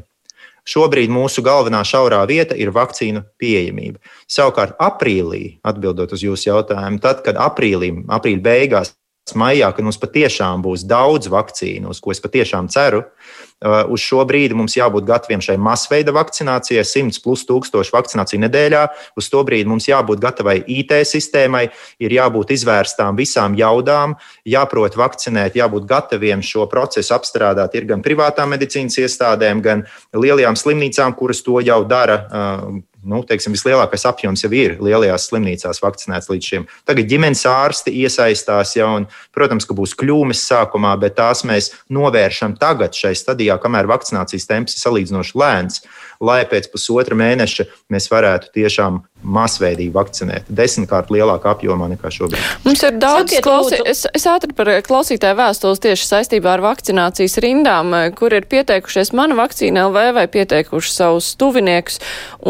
Šobrīd 0.62 1.10
mūsu 1.10 1.42
galvenā 1.42 1.80
šaurā 1.82 2.20
vieta 2.30 2.54
ir 2.54 2.70
vakcīnu 2.70 3.24
pieejamība. 3.40 3.98
Savukārt, 4.30 4.76
aprīlī, 4.78 5.58
atbildot 5.66 6.12
uz 6.14 6.22
jūsu 6.22 6.52
jautājumu, 6.52 7.00
tad, 7.02 7.24
kad 7.26 7.40
aprīlī, 7.40 7.90
aprīļa 8.06 8.44
beigās 8.44 8.92
maijā, 9.38 9.70
kad 9.72 9.86
mums 9.86 10.00
patiešām 10.02 10.64
būs 10.64 10.82
daudz 10.88 11.30
vakcīnu, 11.30 11.92
uz 11.94 12.00
ko 12.02 12.10
es 12.12 12.20
patiešām 12.22 12.66
ceru, 12.72 13.04
uh, 13.06 13.84
uz 13.92 14.02
šo 14.02 14.24
brīdi 14.28 14.56
mums 14.58 14.74
jābūt 14.76 15.06
gataviem 15.06 15.42
šai 15.44 15.56
masveida 15.62 16.14
vakcinācijai, 16.16 16.82
100 16.82 17.22
plus 17.22 17.46
tūkstošu 17.46 17.94
vakcināciju 17.94 18.42
nedēļā. 18.42 18.82
Uz 19.18 19.30
to 19.32 19.44
brīdi 19.46 19.70
mums 19.70 19.86
jābūt 19.88 20.22
gatavai 20.22 20.58
IT 20.66 20.94
sistēmai, 21.08 21.68
ir 22.02 22.16
jābūt 22.18 22.50
izvērstām 22.56 23.18
visām 23.18 23.56
jaudām, 23.58 24.18
jāprot 24.42 24.98
vakcinēt, 24.98 25.56
jābūt 25.58 25.86
gataviem 25.88 26.42
šo 26.42 26.66
procesu 26.70 27.14
apstrādāt. 27.14 27.78
Ir 27.78 27.86
gan 27.94 28.02
privātām 28.02 28.50
medicīnas 28.56 28.98
iestādēm, 29.06 29.62
gan 29.62 29.86
lielajām 30.12 30.58
slimnīcām, 30.58 31.14
kuras 31.14 31.46
to 31.46 31.62
jau 31.62 31.84
dara 31.86 32.18
uh, 32.26 32.82
nu, 33.04 33.22
teiksim, 33.26 33.54
vislielākais 33.56 34.04
apjoms 34.08 34.44
jau 34.44 34.50
ir 34.54 34.76
lielajās 34.82 35.26
slimnīcās 35.30 35.82
vakcinēts 35.82 36.30
līdz 36.30 36.50
šim. 36.52 36.66
Tagad 36.88 37.08
ģimenes 37.10 37.44
ārsti 37.50 37.94
iesaistās 38.02 38.76
jau, 38.78 38.88
un, 39.00 39.08
protams, 39.34 39.66
ka 39.68 39.76
būs 39.78 39.96
kļūmes 39.98 40.44
sākumā, 40.48 40.94
bet 41.02 41.18
tās 41.18 41.44
mēs 41.48 41.72
novēršam 41.92 42.56
tagad, 42.60 42.94
šai 42.96 43.14
stadijā, 43.18 43.58
kamēr 43.62 43.90
vakcinācijas 43.90 44.48
temps 44.50 44.76
ir 44.76 44.84
salīdzinoši 44.84 45.38
lēns, 45.42 45.82
lai 46.22 46.42
pēc 46.48 46.70
pusotra 46.72 47.16
mēneša 47.18 47.66
mēs 47.92 48.08
varētu 48.12 48.52
tiešām 48.54 49.02
masveidīgi 49.22 49.92
vakcinēt. 49.94 50.48
Desmitkārt 50.50 51.10
lielākā 51.14 51.52
apjomā 51.54 51.86
nekā 51.92 52.10
šobrīd. 52.10 52.42
Mums 52.64 52.82
ir 52.86 52.96
daudz 53.02 53.36
klausītāju. 53.44 53.86
Es, 53.90 54.02
es 54.10 54.26
ātri 54.26 54.54
par 54.56 54.70
klausītāju 54.86 55.38
vēstules 55.38 55.82
tieši 55.82 56.08
saistībā 56.08 56.56
ar 56.56 56.64
vakcinācijas 56.64 57.38
rindām, 57.42 57.92
eh, 57.94 58.08
kur 58.18 58.34
ir 58.34 58.48
pieteikušies 58.50 59.12
mana 59.18 59.36
vakcīna 59.38 59.86
LV 59.88 60.06
vai 60.18 60.26
pieteikuši 60.32 60.94
savus 60.94 61.32
tuviniekus, 61.38 62.00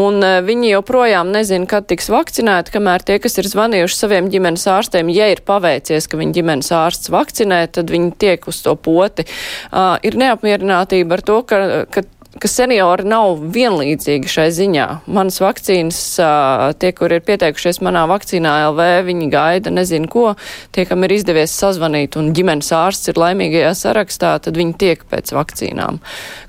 un 0.05 0.17
eh, 0.25 0.39
viņi 0.45 0.73
joprojām 0.73 1.29
nezina, 1.35 1.69
kad 1.69 1.87
tiks 1.89 2.09
vakcinēti, 2.13 2.73
kamēr 2.73 3.05
tie, 3.05 3.19
kas 3.21 3.37
ir 3.37 3.49
zvanījuši 3.51 3.99
saviem 3.99 4.31
ģimenes 4.33 4.65
ārstiem, 4.73 5.13
ja 5.13 5.29
ir 5.33 5.43
paveicies, 5.45 6.09
ka 6.09 6.17
viņa 6.21 6.37
ģimenes 6.39 6.73
ārsts 6.73 7.13
vakcinē, 7.13 7.63
tad 7.73 7.93
viņi 7.93 8.15
tiek 8.17 8.49
uz 8.49 8.63
to 8.65 8.73
poti. 8.73 9.27
Uh, 9.69 9.95
ir 10.05 10.17
neapmierinātība 10.17 11.19
ar 11.19 11.25
to, 11.25 11.39
ka, 11.47 11.59
ka 11.93 12.03
ka 12.41 12.49
seniori 12.49 13.05
nav 13.07 13.41
vienlīdzīgi 13.53 14.31
šai 14.31 14.47
ziņā. 14.55 14.87
Manas 15.13 15.39
vakcīnas, 15.43 15.99
tie, 16.81 16.91
kur 16.97 17.13
ir 17.13 17.23
pieteikušies 17.25 17.81
manā 17.85 18.05
vakcīnā 18.09 18.53
LV, 18.71 18.87
viņi 19.09 19.29
gaida 19.33 19.73
nezinu 19.73 20.09
ko, 20.11 20.25
tie, 20.75 20.87
kam 20.89 21.05
ir 21.05 21.15
izdevies 21.17 21.53
sazvanīt 21.59 22.17
un 22.19 22.31
ģimenes 22.35 22.71
ārsts 22.77 23.13
ir 23.13 23.21
laimīgajā 23.21 23.73
sarakstā, 23.77 24.33
tad 24.43 24.57
viņi 24.59 24.77
tiek 24.81 25.05
pēc 25.11 25.33
vakcīnām. 25.35 26.01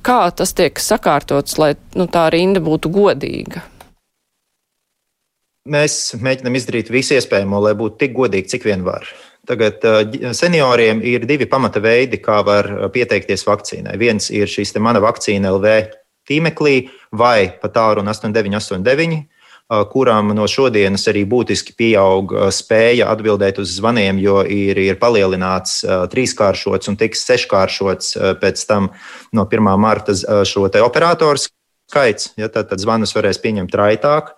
Kā 0.07 0.23
tas 0.37 0.57
tiek 0.57 0.81
sakārtots, 0.81 1.59
lai 1.61 1.75
nu, 1.99 2.09
tā 2.09 2.27
rinda 2.35 2.65
būtu 2.65 2.93
godīga? 2.95 3.65
Mēs 5.65 5.95
mēģinām 6.21 6.59
izdarīt 6.59 6.91
visu 6.93 7.17
iespējamo, 7.17 7.63
lai 7.65 7.73
būtu 7.79 8.03
tik 8.03 8.13
godīgi, 8.17 8.51
cik 8.53 8.67
vien 8.69 8.85
var. 8.85 9.09
Tagad 9.45 9.85
senioriem 10.33 11.03
ir 11.05 11.27
divi 11.29 11.47
pamata 11.51 11.83
veidi, 11.85 12.21
kā 12.23 12.39
var 12.47 12.69
pieteikties 12.95 13.45
vakcīnai. 13.45 13.99
Viens 14.01 14.31
ir 14.33 14.49
šīs 14.49 14.73
mana 14.81 15.03
vakcīna 15.05 15.53
LV 15.53 15.77
tīmeklī 16.29 16.89
vai 17.13 17.53
pa 17.61 17.69
tālruni 17.69 18.09
8989, 18.09 19.25
kuram 19.93 20.35
no 20.37 20.47
šodienas 20.51 21.07
arī 21.09 21.25
būtiski 21.29 21.73
pieaug 21.77 22.33
spēja 22.53 23.09
atbildēt 23.13 23.59
uz 23.63 23.73
zvaniem, 23.79 24.21
jo 24.21 24.43
ir, 24.45 24.79
ir 24.79 24.99
palielināts 25.01 25.83
trīskāršots 26.13 26.93
un 26.93 26.99
tiks 27.01 27.25
seškāršots 27.29 28.17
pēc 28.43 28.65
tam 28.69 28.91
no 29.33 29.47
1. 29.49 29.71
marta 29.81 30.17
šo 30.45 30.69
operatoru 30.69 31.41
skaits. 31.91 32.33
Ja, 32.41 32.49
tad, 32.49 32.69
tad 32.73 32.83
zvanus 32.83 33.15
varēs 33.17 33.41
pieņemt 33.41 33.77
raitāk. 33.77 34.35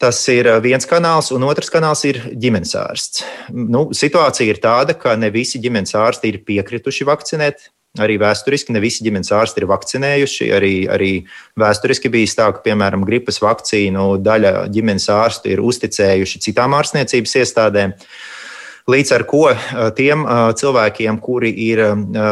Tas 0.00 0.16
ir 0.32 0.48
viens 0.64 0.86
kanāls, 0.88 1.28
un 1.36 1.42
otrs 1.44 1.68
kanāls 1.68 2.06
ir 2.08 2.22
ģimenes 2.40 2.72
ārsts. 2.80 3.20
Nu, 3.52 3.90
situācija 3.92 4.48
ir 4.48 4.60
tāda, 4.62 4.94
ka 4.96 5.12
ne 5.20 5.28
visi 5.34 5.60
ģimenes 5.60 5.92
ārsti 5.92 6.30
ir 6.30 6.38
piekrituši 6.46 7.04
vakcinēt. 7.04 7.66
Arī 8.00 8.16
vēsturiski 8.22 8.72
ne 8.72 8.80
visi 8.80 9.04
ģimenes 9.04 9.28
ārsti 9.34 9.60
ir 9.60 9.66
vakcinējuši. 9.68 10.46
Arī, 10.56 10.74
arī 10.88 11.10
vēsturiski 11.60 12.08
bijis 12.14 12.36
tā, 12.38 12.46
ka, 12.54 12.62
piemēram, 12.64 13.04
gripas 13.04 13.42
vakcīnu 13.42 14.14
daļa 14.24 14.52
ģimenes 14.72 15.10
ārstu 15.12 15.52
ir 15.52 15.60
uzticējuši 15.68 16.40
citām 16.46 16.78
ārstniecības 16.78 17.36
iestādēm. 17.42 17.92
Līdz 18.90 19.12
ar 19.18 19.24
to 19.28 19.42
tiem 19.98 20.22
cilvēkiem, 20.62 21.18
kuri 21.20 21.50
ir 21.66 21.82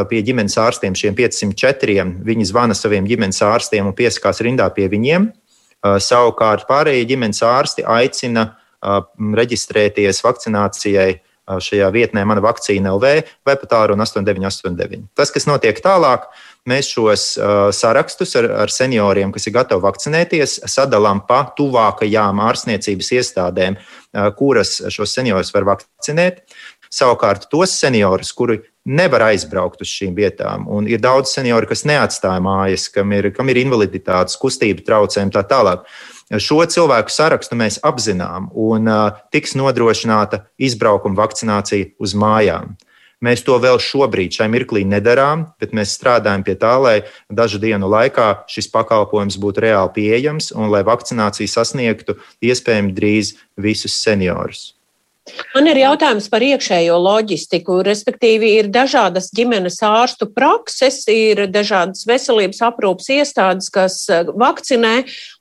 pie 0.08 0.22
ģimenes 0.24 0.56
ārstiem, 0.62 0.96
šiem 0.96 1.18
504, 1.18 2.06
viņi 2.24 2.48
zvana 2.48 2.78
saviem 2.78 3.04
ģimenes 3.10 3.42
ārstiem 3.44 3.90
un 3.90 3.98
piesakās 3.98 4.40
rindā 4.46 4.70
pie 4.72 4.88
viņiem. 4.88 5.28
Savukārt 5.84 6.66
pārējie 6.68 7.06
ģimenes 7.12 7.42
ārsti 7.46 7.84
aicina 7.86 8.50
reģistrēties 8.82 10.22
vakcinācijai 10.24 11.10
šajā 11.48 11.88
vietnē, 11.94 12.24
mana 12.28 12.42
vakcīna 12.44 12.92
LV 12.92 13.12
vai 13.46 13.54
pat 13.56 13.74
ārun 13.78 14.02
8989. 14.04 15.06
Tas, 15.16 15.32
kas 15.32 15.48
notiek 15.48 15.78
tālāk, 15.84 16.26
mēs 16.68 16.90
šos 16.92 17.24
sarakstus 17.76 18.36
ar, 18.36 18.50
ar 18.66 18.72
senioriem, 18.72 19.32
kas 19.32 19.48
ir 19.48 19.54
gatavi 19.56 19.84
vakcinēties, 19.86 20.58
sadalām 20.68 21.22
pa 21.28 21.44
tuvākajām 21.56 22.42
ārstniecības 22.44 23.12
iestādēm, 23.20 23.78
kuras 24.36 24.76
šos 24.92 25.14
seniorus 25.16 25.54
var 25.54 25.70
vakcinēt. 25.72 26.44
Savukārt 26.94 27.48
tos 27.52 27.74
seniorus, 27.76 28.32
kuri 28.32 28.60
nevar 28.88 29.26
aizbraukt 29.28 29.82
uz 29.84 29.90
šīm 29.92 30.16
vietām, 30.16 30.66
un 30.72 30.88
ir 30.88 31.02
daudz 31.04 31.34
senioru, 31.34 31.68
kas 31.68 31.84
neatstāja 31.88 32.40
mājas, 32.44 32.88
kam 32.92 33.12
ir, 33.12 33.30
kam 33.36 33.52
ir 33.52 33.60
invaliditātes, 33.60 34.38
kustība 34.40 34.84
traucējumi 34.86 35.34
tā 35.34 35.44
tālāk. 35.48 35.84
Šo 36.28 36.60
cilvēku 36.68 37.12
sarakstu 37.12 37.56
mēs 37.56 37.78
apzinām, 37.88 38.50
un 38.52 38.88
uh, 38.88 39.16
tiks 39.32 39.56
nodrošināta 39.56 40.44
izbraukuma 40.60 41.16
vakcinācija 41.22 41.94
uz 42.00 42.16
mājām. 42.16 42.76
Mēs 43.24 43.42
to 43.42 43.56
vēl 43.58 43.80
šobrīd, 43.82 44.36
šai 44.36 44.46
mirklī, 44.52 44.84
nedarām, 44.86 45.48
bet 45.58 45.72
mēs 45.74 45.96
strādājam 45.96 46.44
pie 46.46 46.54
tā, 46.60 46.76
lai 46.78 46.96
dažu 47.26 47.58
dienu 47.58 47.90
laikā 47.90 48.44
šis 48.46 48.70
pakalpojums 48.70 49.40
būtu 49.42 49.64
reāli 49.66 49.94
pieejams 49.96 50.52
un 50.54 50.70
lai 50.70 50.84
vakcinācija 50.86 51.50
sasniegtu 51.50 52.14
iespējami 52.38 52.94
drīz 52.94 53.34
visus 53.58 53.98
seniorus. 53.98 54.77
Man 55.54 55.68
ir 55.70 55.80
jautājums 55.80 56.28
par 56.32 56.44
iekšējo 56.44 56.96
loģistiku, 57.02 57.80
respektīvi 57.86 58.54
ir 58.60 58.70
dažādas 58.72 59.30
ģimenes 59.34 59.80
ārstu 59.86 60.28
prakses, 60.32 61.02
ir 61.12 61.46
dažādas 61.52 62.06
veselības 62.08 62.62
aprūpas 62.70 63.10
iestādes, 63.16 63.70
kas 63.74 64.00
eh, 64.12 64.28
vakcinē, 64.28 64.94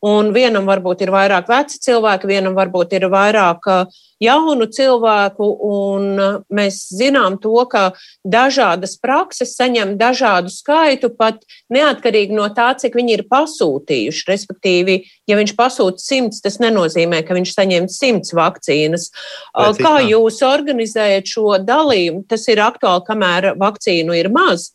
un 0.08 0.34
vienam 0.36 0.68
varbūt 0.70 1.06
ir 1.06 1.14
vairāk 1.16 1.50
veci 1.52 1.82
cilvēki, 1.88 2.32
vienam 2.32 2.58
varbūt 2.58 2.98
ir 2.98 3.10
vairāk 3.14 3.72
uh, 3.72 4.04
jaunu 4.24 4.68
cilvēku, 4.74 5.48
un 5.68 6.06
uh, 6.18 6.38
mēs 6.54 6.80
zinām 6.96 7.38
to, 7.42 7.56
ka 7.70 7.92
dažādas 8.26 8.96
prakses 9.02 9.56
saņem 9.58 9.96
dažādu 10.00 10.52
skaitu, 10.54 11.12
pat 11.14 11.44
neatkarīgi 11.74 12.36
no 12.38 12.48
tā, 12.56 12.72
cik 12.80 12.98
viņi 12.98 13.18
ir 13.18 13.26
pasūtījuši. 13.32 14.26
Respektīvi, 14.32 14.98
ja 15.30 15.38
viņš 15.40 15.54
pasūta 15.58 16.04
simts, 16.04 16.42
tas 16.46 16.60
nenozīmē, 16.64 17.22
ka 17.28 17.38
viņš 17.38 17.54
saņem 17.58 17.88
simts 17.92 18.36
vakcīnas. 18.38 19.12
Pēc 19.56 19.84
Kā 19.84 19.98
jūs 20.06 20.42
organizējat 20.46 21.30
šo 21.30 21.58
dalījumu? 21.64 22.26
Tas 22.30 22.48
ir 22.52 22.62
aktuāli, 22.64 23.06
kamēr 23.08 23.54
vakcīnu 23.60 24.18
ir 24.18 24.32
maz 24.34 24.72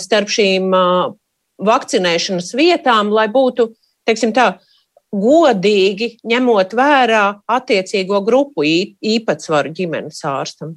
starp 0.00 0.28
šīm 0.28 0.74
vakcinēšanas 1.64 2.52
vietām, 2.56 3.12
lai 3.14 3.26
būtu, 3.32 3.70
teiksim 4.08 4.34
tā, 4.36 4.58
godīgi 5.14 6.14
ņemot 6.26 6.74
vērā 6.76 7.24
attiecīgo 7.46 8.20
grupu 8.26 8.66
īpatsvaru 8.66 9.72
ģimenes 9.76 10.20
ārstam? 10.28 10.74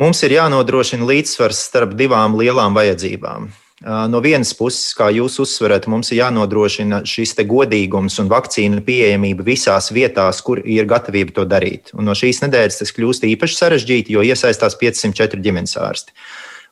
Mums 0.00 0.24
ir 0.26 0.34
jānodrošina 0.34 1.06
līdzsvars 1.06 1.60
starp 1.68 1.92
divām 1.98 2.34
lielām 2.38 2.74
vajadzībām. 2.74 3.52
No 3.84 4.20
vienas 4.24 4.54
puses, 4.56 4.94
kā 4.96 5.10
jūs 5.12 5.36
uzsverat, 5.42 5.84
mums 5.90 6.08
ir 6.10 6.22
jānodrošina 6.22 7.02
šis 7.06 7.34
godīgums 7.44 8.16
un 8.22 8.30
vakcīnu 8.30 8.80
pieejamība 8.86 9.44
visās 9.44 9.90
vietās, 9.92 10.40
kur 10.46 10.62
ir 10.64 10.88
gatavība 10.88 11.34
to 11.36 11.44
darīt. 11.44 11.92
Un 11.92 12.08
no 12.08 12.14
šīs 12.16 12.40
nedēļas 12.46 12.80
tas 12.80 12.94
kļūst 12.96 13.26
īpaši 13.28 13.58
sarežģīti, 13.60 14.16
jo 14.16 14.24
iesaistās 14.24 14.78
504 14.80 15.42
ģimenes 15.44 15.76
ārsti. 15.76 16.16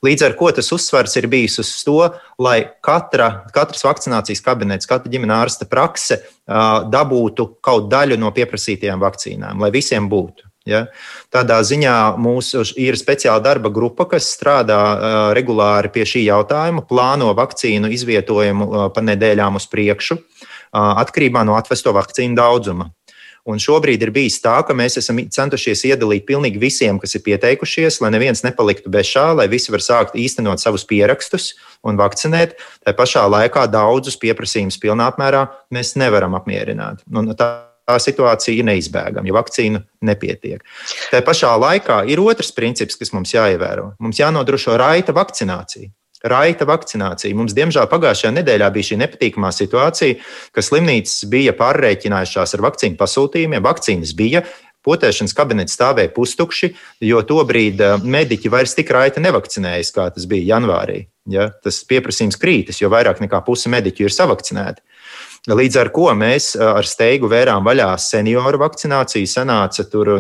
Līdz 0.03 0.25
ar 0.27 0.33
to 0.39 0.49
tas 0.59 0.73
uzsvars 0.75 1.15
ir 1.21 1.29
bijis 1.31 1.61
uz 1.63 1.69
to, 1.87 1.99
lai 2.43 2.59
katra, 2.83 3.45
katrs 3.55 3.85
vakcinācijas 3.87 4.43
kabinets, 4.43 4.89
katra 4.91 5.13
ģimenes 5.13 5.37
ārsta 5.37 5.69
prakse 5.71 6.19
dabūtu 6.47 7.47
kaut 7.63 7.87
daļu 7.93 8.19
no 8.19 8.33
pieprasītajām 8.35 9.03
vakcīnām, 9.03 9.63
lai 9.63 9.71
visiem 9.75 10.11
būtu. 10.11 10.49
Ja? 10.69 10.87
Tādā 11.33 11.59
ziņā 11.67 11.97
mums 12.23 12.53
ir 12.79 12.99
speciāla 12.99 13.43
darba 13.43 13.71
grupa, 13.75 14.07
kas 14.11 14.31
strādā 14.35 14.79
uh, 14.79 15.21
regulāri 15.37 15.91
pie 15.95 16.07
šī 16.07 16.25
jautājuma, 16.29 16.85
plāno 16.87 17.33
vakcīnu 17.39 17.91
izvietojumu 17.95 18.69
uh, 18.69 18.89
pa 18.95 19.03
nedēļām 19.07 19.59
uz 19.59 19.67
priekšu, 19.71 20.19
uh, 20.19 20.93
atkarībā 21.03 21.43
no 21.47 21.59
atvesto 21.59 21.95
vakcīnu 21.97 22.39
daudzuma. 22.39 22.93
Un 23.49 23.59
šobrīd 23.59 24.05
ir 24.05 24.13
bijis 24.15 24.39
tā, 24.43 24.55
ka 24.63 24.75
mēs 24.77 25.01
esam 25.01 25.19
centušies 25.35 25.83
iedalīt 25.89 26.29
pilnīgi 26.29 26.61
visiem, 26.63 27.01
kas 27.03 27.17
ir 27.19 27.25
pieteikušies, 27.27 27.99
lai 28.05 28.13
neviens 28.15 28.45
nepaliktu 28.47 28.93
bez 28.93 29.09
šā, 29.11 29.33
lai 29.41 29.49
visi 29.51 29.75
var 29.75 29.83
sākt 29.83 30.15
īstenot 30.15 30.63
savus 30.63 30.87
pierakstus 30.87 31.53
un 31.83 31.99
vakcinēt. 31.99 32.55
Tā 32.87 32.95
pašā 32.95 33.25
laikā 33.27 33.67
daudzus 33.73 34.21
pieprasījumus 34.23 34.79
pilnā 34.83 35.11
apmērā 35.11 35.49
mēs 35.75 35.97
nevaram 35.99 36.39
apmierināt. 36.39 37.03
Un 37.11 37.35
tā 37.35 37.51
tā 37.83 37.97
situācija 37.99 38.61
ir 38.61 38.69
neizbēgama, 38.69 39.27
jo 39.27 39.35
vakcīnu 39.35 39.81
nepietiek. 40.07 40.63
Tā 41.11 41.19
pašā 41.27 41.51
laikā 41.59 42.03
ir 42.11 42.23
otrs 42.23 42.53
princips, 42.55 42.95
kas 43.01 43.11
mums 43.15 43.35
jāievēro. 43.35 43.93
Mums 44.03 44.23
jānodrošina 44.23 44.79
raita 44.85 45.15
vakcinācija 45.17 45.91
raita 46.25 46.67
vakcinācija. 46.69 47.37
Mums, 47.37 47.55
diemžēl, 47.57 47.89
pagājušajā 47.91 48.33
nedēļā 48.39 48.69
bija 48.75 48.91
šī 48.91 49.01
nepatīkamā 49.03 49.53
situācija, 49.55 50.19
ka 50.55 50.65
slimnīcas 50.65 51.25
bija 51.33 51.55
pārreikinājušās 51.59 52.57
ar 52.57 52.67
vakcīnu 52.69 52.99
pasūtījumiem. 53.01 53.65
Vakcīnas 53.65 54.15
bija, 54.19 54.45
potēšanas 54.87 55.35
kabineti 55.39 55.75
stāvēja 55.75 56.13
pustukši, 56.15 56.73
jo 57.07 57.23
tobrīd 57.27 57.83
eh, 57.83 57.97
mediķi 58.03 58.53
vairs 58.53 58.77
tik 58.79 58.91
raiti 58.95 59.23
nevakcinējas, 59.23 59.93
kā 59.95 60.09
tas 60.15 60.29
bija 60.31 60.57
janvārī. 60.57 61.05
Ja? 61.31 61.51
Tas 61.63 61.83
pieprasījums 61.89 62.39
krītas, 62.41 62.81
jo 62.83 62.91
vairāk 62.93 63.23
nekā 63.23 63.43
puse 63.47 63.71
mediķu 63.73 64.09
ir 64.09 64.15
savakcinēti. 64.15 64.83
Līdz 65.43 65.77
ar 65.81 65.89
to 65.91 66.05
mēs 66.15 66.53
ar 66.55 66.87
steigu 66.87 67.27
vērām 67.27 67.65
vaļā 67.67 67.89
senioru 67.99 68.61
vakcināciju. 68.63 69.27
Sanāca 69.27 69.83
tur 69.91 70.13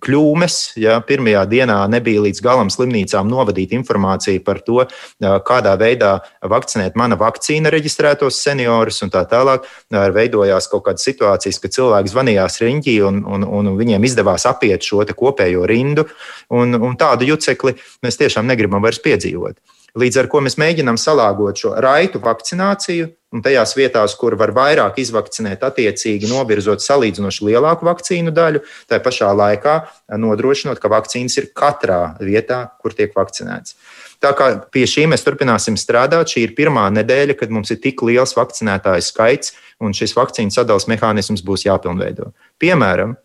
kļūmes. 0.00 0.54
Ja, 0.80 0.94
pirmajā 1.04 1.42
dienā 1.50 1.76
nebija 1.92 2.22
līdz 2.24 2.40
galam 2.40 2.70
slimnīcām 2.72 3.28
novadīta 3.28 3.76
informācija 3.76 4.40
par 4.40 4.62
to, 4.64 4.86
kādā 5.20 5.74
veidā 5.76 6.14
vakcinēt 6.40 6.96
mana 6.96 7.18
vakcīna 7.20 7.68
reģistrētos 7.74 8.38
seniorus 8.46 9.02
un 9.04 9.12
tā 9.12 9.26
tālāk. 9.28 9.68
Veidojās 9.92 10.70
kaut 10.72 10.86
kādas 10.88 11.04
situācijas, 11.04 11.60
ka 11.60 11.68
cilvēki 11.76 12.14
zvanījās 12.14 12.56
riņķī 12.64 12.96
un, 13.10 13.20
un, 13.28 13.44
un 13.44 13.70
viņiem 13.76 14.08
izdevās 14.08 14.48
apiet 14.48 14.88
šo 14.88 15.04
kopējo 15.12 15.68
rindu. 15.68 16.08
Un, 16.48 16.80
un 16.80 16.96
tādu 16.96 17.28
jucekli 17.28 17.76
mēs 18.00 18.16
tiešām 18.24 18.48
negribam 18.48 18.80
vairs 18.80 19.04
piedzīvot. 19.04 19.60
Līdz 19.92 20.22
ar 20.22 20.28
to 20.32 20.40
mēs 20.40 20.54
mēģinām 20.56 20.96
salāgot 20.96 21.58
šo 21.60 21.74
raitu 21.84 22.20
vakcināciju, 22.24 23.10
un 23.32 23.42
tajās 23.44 23.74
vietās, 23.76 24.14
kur 24.16 24.36
var 24.40 24.52
vairāk 24.56 24.96
izvakcinēt, 25.02 25.64
attiecīgi 25.68 26.30
novirzot 26.30 26.80
salīdzinoši 26.84 27.44
lielāku 27.50 27.84
vakcīnu 27.88 28.32
daļu, 28.32 28.62
tā 28.88 29.00
pašā 29.04 29.28
laikā 29.36 29.76
nodrošinot, 30.20 30.80
ka 30.80 30.88
vakcīnas 30.92 31.36
ir 31.40 31.50
katrā 31.56 32.14
vietā, 32.24 32.62
kur 32.80 32.96
tiek 32.96 33.12
vakcinēts. 33.16 33.76
Tā 34.22 34.32
kā 34.38 34.48
pie 34.72 34.86
šī 34.88 35.08
mēs 35.12 35.26
turpināsim 35.26 35.76
strādāt, 35.80 36.32
šī 36.32 36.46
ir 36.46 36.56
pirmā 36.56 36.86
nedēļa, 36.94 37.36
kad 37.36 37.52
mums 37.52 37.72
ir 37.74 37.80
tik 37.82 38.04
liels 38.06 38.36
vakcinētāju 38.38 39.04
skaits, 39.04 39.52
un 39.82 39.96
šis 39.96 40.16
vakcīnu 40.16 40.54
sadales 40.54 40.88
mehānisms 40.88 41.44
būs 41.44 41.66
jāpilnveido. 41.66 42.30
Piemēram, 42.62 43.16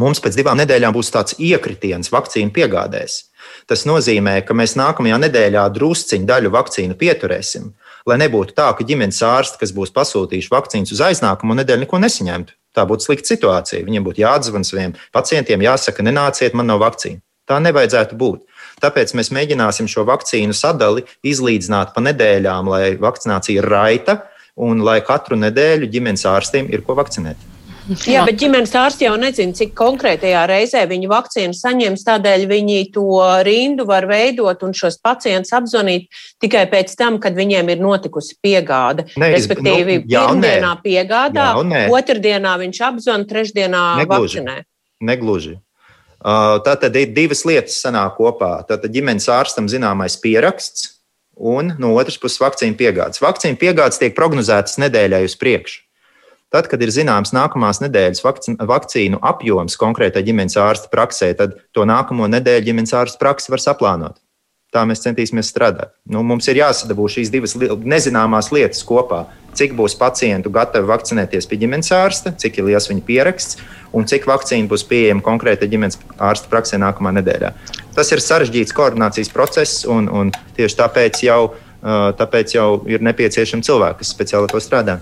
mums 0.00 0.22
pēc 0.24 0.38
divām 0.38 0.60
nedēļām 0.62 0.94
būs 0.94 1.12
tāds 1.12 1.36
iekritiens 1.36 2.12
vakcīnu 2.14 2.54
piegādēs. 2.54 3.26
Tas 3.70 3.84
nozīmē, 3.86 4.40
ka 4.42 4.54
mēs 4.58 4.72
nākamajā 4.74 5.20
nedēļā 5.22 5.62
drusciņu 5.76 6.26
daļu 6.26 6.50
vakcīnu 6.50 6.96
pieturēsim, 6.98 7.68
lai 8.10 8.16
nebūtu 8.18 8.56
tā, 8.56 8.66
ka 8.74 8.82
ģimenes 8.86 9.20
ārsti, 9.22 9.60
kas 9.60 9.70
būs 9.76 9.92
pasūtījuši 9.94 10.50
vakcīnas 10.50 10.90
uz 10.96 11.02
aiznākamo 11.06 11.54
nedēļu, 11.60 11.84
neko 11.84 12.00
nesaņemtu. 12.02 12.56
Tā 12.74 12.82
būtu 12.90 13.06
slikta 13.06 13.30
situācija. 13.30 13.84
Viņiem 13.86 14.06
būtu 14.06 14.24
jāatzvan 14.24 14.66
saviem 14.66 14.96
pacientiem, 15.14 15.62
jāsaka, 15.62 16.02
nenāciet, 16.02 16.56
man 16.58 16.66
nav 16.70 16.82
vakcīna. 16.82 17.22
Tā 17.46 17.60
nevajadzētu 17.62 18.18
būt. 18.18 18.42
Tāpēc 18.82 19.14
mēs 19.18 19.30
mēģināsim 19.38 19.86
šo 19.90 20.02
vakcīnu 20.08 20.54
sadali 20.54 21.06
izlīdzināt 21.26 21.94
pa 21.94 22.02
nedēļām, 22.06 22.70
lai 22.74 22.84
vakcinācija 22.98 23.62
ir 23.62 23.70
raita 23.70 24.18
un 24.58 24.82
lai 24.86 24.98
katru 25.06 25.38
nedēļu 25.38 25.90
ģimenes 25.94 26.26
ārstiem 26.26 26.70
ir 26.74 26.82
ko 26.86 26.98
vakcinēt. 26.98 27.59
Jā, 28.06 28.24
bet 28.28 28.36
ģimenes 28.40 28.72
ārsti 28.76 29.06
jau 29.06 29.14
nezina, 29.20 29.54
cik 29.56 29.72
konkrētajā 29.78 30.42
reizē 30.50 30.82
viņi 30.90 31.08
vakcīnu 31.10 31.56
saņems. 31.56 32.04
Tādēļ 32.06 32.44
viņi 32.50 32.78
to 32.94 33.06
rindu 33.46 33.86
var 33.88 34.06
veidot 34.10 34.62
un 34.66 34.74
šos 34.76 35.00
pacientus 35.02 35.54
apzvanīt 35.56 36.06
tikai 36.42 36.66
pēc 36.70 36.94
tam, 36.98 37.18
kad 37.22 37.38
viņiem 37.38 37.72
ir 37.74 37.82
notikusi 37.82 38.36
piegāde. 38.42 39.08
Ne, 39.20 39.32
Respektīvi, 39.34 40.02
nu, 40.04 40.12
jā, 40.12 40.26
pirmdienā 40.28 40.74
nē. 40.74 40.76
piegādā, 40.84 41.48
jā, 41.56 41.66
nē. 41.72 41.82
otrdienā 41.96 42.54
viņš 42.62 42.84
apzvan, 42.90 43.26
trešdienā 43.30 43.82
Negluži. 44.02 44.40
vakcinē. 44.40 44.56
Negluži. 45.10 45.56
Uh, 46.20 46.58
tā 46.60 46.76
tad 46.76 46.96
ir 47.00 47.14
divas 47.16 47.46
lietas 47.48 47.80
sanāk 47.80 48.18
kopā. 48.20 48.58
Tātad 48.68 48.92
ģimenes 48.92 49.30
ārstam 49.32 49.70
zināmais 49.72 50.18
pieraksts 50.20 50.98
un 51.40 51.72
no 51.80 51.94
otras 51.96 52.20
puses 52.20 52.42
vakcīnu 52.42 52.76
piegādes. 52.76 53.22
Vakcīnu 53.24 53.56
piegādes 53.60 54.00
tiek 54.02 54.12
prognozētas 54.16 54.76
nedēļai 54.82 55.24
uz 55.24 55.38
priekšu. 55.40 55.86
Tad, 56.50 56.66
kad 56.66 56.82
ir 56.82 56.90
zināms 56.90 57.30
nākamās 57.30 57.78
nedēļas 57.84 58.24
vakcīnu 58.66 59.20
apjoms 59.22 59.76
konkrētai 59.78 60.24
ģimenes 60.26 60.58
ārsta 60.58 60.90
praksē, 60.90 61.30
tad 61.38 61.54
to 61.70 61.84
nākamo 61.86 62.26
nedēļu 62.26 62.66
ģimenes 62.66 62.94
ārsta 62.98 63.22
praksi 63.22 63.54
var 63.54 63.62
saplānot. 63.62 64.18
Tā 64.74 64.82
mēs 64.86 65.02
centīsimies 65.02 65.48
strādāt. 65.50 65.92
Nu, 66.06 66.24
mums 66.26 66.46
ir 66.50 66.58
jāsadabū 66.60 67.06
šīs 67.10 67.30
divas 67.30 67.56
nezināmās 67.58 68.50
lietas 68.54 68.82
kopā. 68.86 69.24
Cik 69.58 69.74
būs 69.78 69.96
pacientu 69.98 70.50
gatavi 70.54 70.86
vakcinēties 70.86 71.48
pie 71.50 71.58
ģimenes 71.58 71.90
ārsta, 71.94 72.30
cik 72.38 72.60
ir 72.60 72.68
liels 72.68 72.86
viņa 72.90 73.02
pieraksts 73.06 73.58
un 73.94 74.06
cik 74.10 74.26
vakcīna 74.30 74.70
būs 74.70 74.86
pieejama 74.90 75.26
konkrētai 75.26 75.70
ģimenes 75.70 75.98
ārsta 76.22 76.50
praksē 76.50 76.78
nākamā 76.82 77.14
nedēļā. 77.18 77.50
Tas 77.94 78.10
ir 78.14 78.22
sarežģīts 78.22 78.74
koordinācijas 78.74 79.30
process, 79.34 79.82
un, 79.90 80.06
un 80.06 80.30
tieši 80.58 80.78
tāpēc 80.82 81.24
jau 81.26 81.42
Tāpēc 81.80 82.54
jau 82.54 82.66
ir 82.90 83.00
nepieciešami 83.00 83.64
cilvēki, 83.64 84.02
kas 84.02 84.10
speciāli 84.12 84.50
to 84.52 84.60
strādā. 84.60 84.98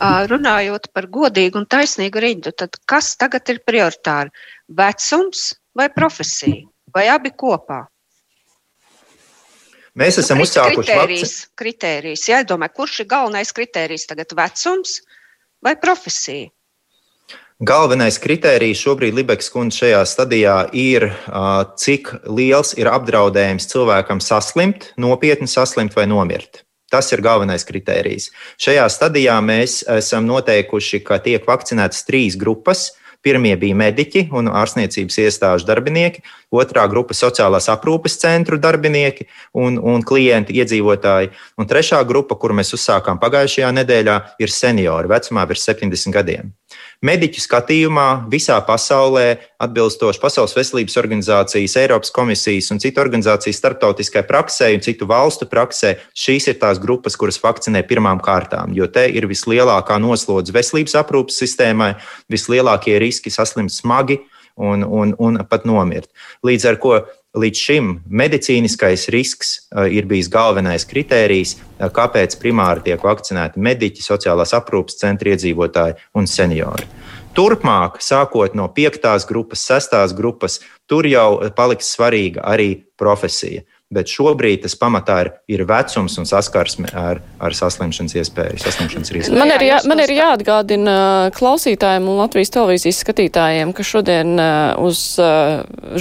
Runājot 0.00 0.90
par 0.92 1.08
godīgu 1.08 1.62
un 1.62 1.68
taisnīgu 1.70 2.20
rindu, 2.20 2.52
tad 2.52 2.76
kas 2.88 3.14
tagad 3.20 3.48
ir 3.48 3.62
prioritāri? 3.64 4.32
Vecums 4.68 5.54
vai 5.76 5.88
profesija? 5.94 6.66
Vai 6.92 7.06
abi 7.08 7.32
kopā? 7.32 7.86
Mēs 10.00 10.20
esam 10.22 10.38
nu, 10.38 10.46
uzsākuši 10.46 10.86
kritērijs. 10.86 11.34
kritērijs. 11.58 12.28
Jā, 12.30 12.44
domāju, 12.46 12.76
kurš 12.78 13.00
ir 13.02 13.10
galvenais 13.10 13.50
kritērijs 13.56 14.06
tagad- 14.10 14.32
vecums 14.40 15.00
vai 15.64 15.74
profesija? 15.76 16.50
Galvenais 17.60 18.16
kritērijs 18.16 18.80
šobrīd 18.80 19.18
Libeks 19.18 19.50
kundze 19.52 19.82
šajā 19.82 19.98
stadijā 20.08 20.54
ir, 20.72 21.10
cik 21.76 22.08
liels 22.24 22.70
ir 22.80 22.88
apdraudējums 22.88 23.68
cilvēkam 23.68 24.22
saslimt, 24.24 24.86
nopietni 24.96 25.44
saslimt 25.44 25.92
vai 25.92 26.06
nomirt. 26.08 26.62
Tas 26.88 27.12
ir 27.12 27.20
galvenais 27.20 27.68
kritērijs. 27.68 28.30
Šajā 28.64 28.86
stadijā 28.88 29.36
mēs 29.44 29.82
esam 29.92 30.24
noteikuši, 30.30 31.02
ka 31.04 31.20
tiek 31.20 31.44
vakcinētas 31.44 32.08
trīs 32.08 32.40
grupas. 32.40 32.94
Pirmie 33.20 33.52
bija 33.60 33.76
mediķi 33.76 34.30
un 34.32 34.48
ārstniecības 34.48 35.18
iestāžu 35.20 35.66
darbinieki, 35.68 36.22
otrā 36.56 36.86
grupa- 36.88 37.12
sociālās 37.18 37.68
aprūpes 37.68 38.16
centru 38.16 38.56
darbinieki 38.56 39.26
un, 39.52 39.76
un 39.76 40.00
klienti, 40.00 40.56
iedzīvotāji, 40.56 41.28
un 41.58 41.68
trešā 41.68 42.00
grupa, 42.08 42.40
kuru 42.40 42.56
mēs 42.56 42.72
uzsākām 42.72 43.20
pagājušajā 43.20 43.74
nedēļā, 43.76 44.16
ir 44.40 44.48
seniori 44.48 45.12
vecumā 45.12 45.44
virs 45.46 45.68
70 45.68 46.16
gadiem. 46.16 46.54
Mediķu 47.00 47.40
skatījumā 47.40 48.26
visā 48.28 48.58
pasaulē, 48.60 49.38
atbilstoši 49.64 50.20
Pasaules 50.20 50.52
veselības 50.52 50.98
organizācijas, 51.00 51.78
Eiropas 51.80 52.12
komisijas 52.12 52.68
un 52.74 52.80
citu 52.82 53.00
organizāciju 53.00 53.56
starptautiskai 53.56 54.20
praksē 54.28 54.68
un 54.74 54.84
citu 54.84 55.08
valstu 55.08 55.48
praksē, 55.48 55.94
šīs 56.12 56.50
ir 56.52 56.58
tās 56.60 56.76
grupas, 56.82 57.16
kuras 57.16 57.40
vakcinē 57.40 57.80
pirmām 57.88 58.20
kārtām, 58.20 58.74
jo 58.76 58.84
te 58.92 59.06
ir 59.08 59.24
vislielākā 59.30 59.96
noslodze 59.96 60.52
veselības 60.52 60.98
aprūpas 61.00 61.40
sistēmai, 61.40 61.94
vislielākie 62.28 62.98
riski 63.00 63.32
saslimt 63.32 63.72
smagi 63.72 64.20
un, 64.60 64.84
un, 64.84 65.16
un 65.16 65.40
pat 65.48 65.64
nomirt. 65.64 66.12
Līdz 66.44 66.68
ar 66.68 66.80
to 66.84 67.00
Līdz 67.38 67.60
šim 67.62 67.90
medicīniskais 68.10 69.04
risks 69.14 69.52
uh, 69.70 69.84
ir 69.86 70.08
bijis 70.10 70.26
galvenais 70.32 70.82
kritērijs, 70.90 71.52
uh, 71.78 71.86
kāpēc 71.94 72.34
primāri 72.42 72.82
tiek 72.88 73.04
vakcinēti 73.06 73.62
mediķi, 73.62 74.02
sociālās 74.02 74.50
aprūpes 74.58 74.98
centra 74.98 75.30
iedzīvotāji 75.36 75.94
un 76.18 76.26
seniori. 76.26 76.88
Turpmāk, 77.38 78.00
sākot 78.02 78.56
no 78.58 78.66
piektās 78.74 79.28
grupas, 79.28 79.62
sestās 79.62 80.10
grupas, 80.18 80.58
tur 80.90 81.06
jau 81.06 81.38
paliks 81.54 81.92
svarīga 81.94 82.42
arī 82.50 82.72
profesija 82.98 83.62
bet 83.90 84.10
šobrīd 84.10 84.62
tas 84.62 84.76
pamatā 84.78 85.16
ir, 85.24 85.30
ir 85.50 85.64
vecums 85.66 86.14
un 86.20 86.28
saskarsme 86.28 86.90
ar, 86.94 87.18
ar 87.42 87.56
saslimšanas 87.56 88.14
iespēju, 88.20 88.60
saslimšanas 88.62 89.10
risku. 89.16 89.34
Man 89.34 89.50
ir, 89.50 89.64
jā, 89.66 89.80
man 89.90 90.02
ir 90.04 90.12
jāatgādina 90.14 90.94
klausītājiem 91.34 92.06
un 92.06 92.20
Latvijas 92.20 92.54
televīzijas 92.54 93.00
skatītājiem, 93.02 93.74
ka 93.74 93.86
šodien 93.86 94.38
uz 94.78 95.02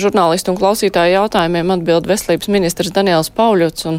žurnālistu 0.04 0.54
un 0.54 0.60
klausītāju 0.62 1.18
jautājumiem 1.18 1.74
atbild 1.80 2.10
veselības 2.10 2.52
ministrs 2.54 2.94
Daniels 2.94 3.34
Pauļots, 3.34 3.88
un 3.90 3.98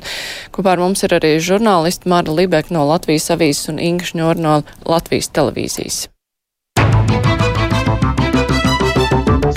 kopā 0.55 0.77
ar 0.77 0.85
mums 0.87 1.03
ir 1.07 1.17
arī 1.19 1.35
žurnālisti 1.43 2.11
Māra 2.11 2.31
Libek 2.39 2.71
no 2.71 2.87
Latvijas 2.93 3.27
avīzes 3.35 3.73
un 3.75 3.83
Inga 3.83 4.07
Šņor 4.13 4.39
no 4.39 4.61
Latvijas 4.87 5.33
televīzijas. 5.35 6.07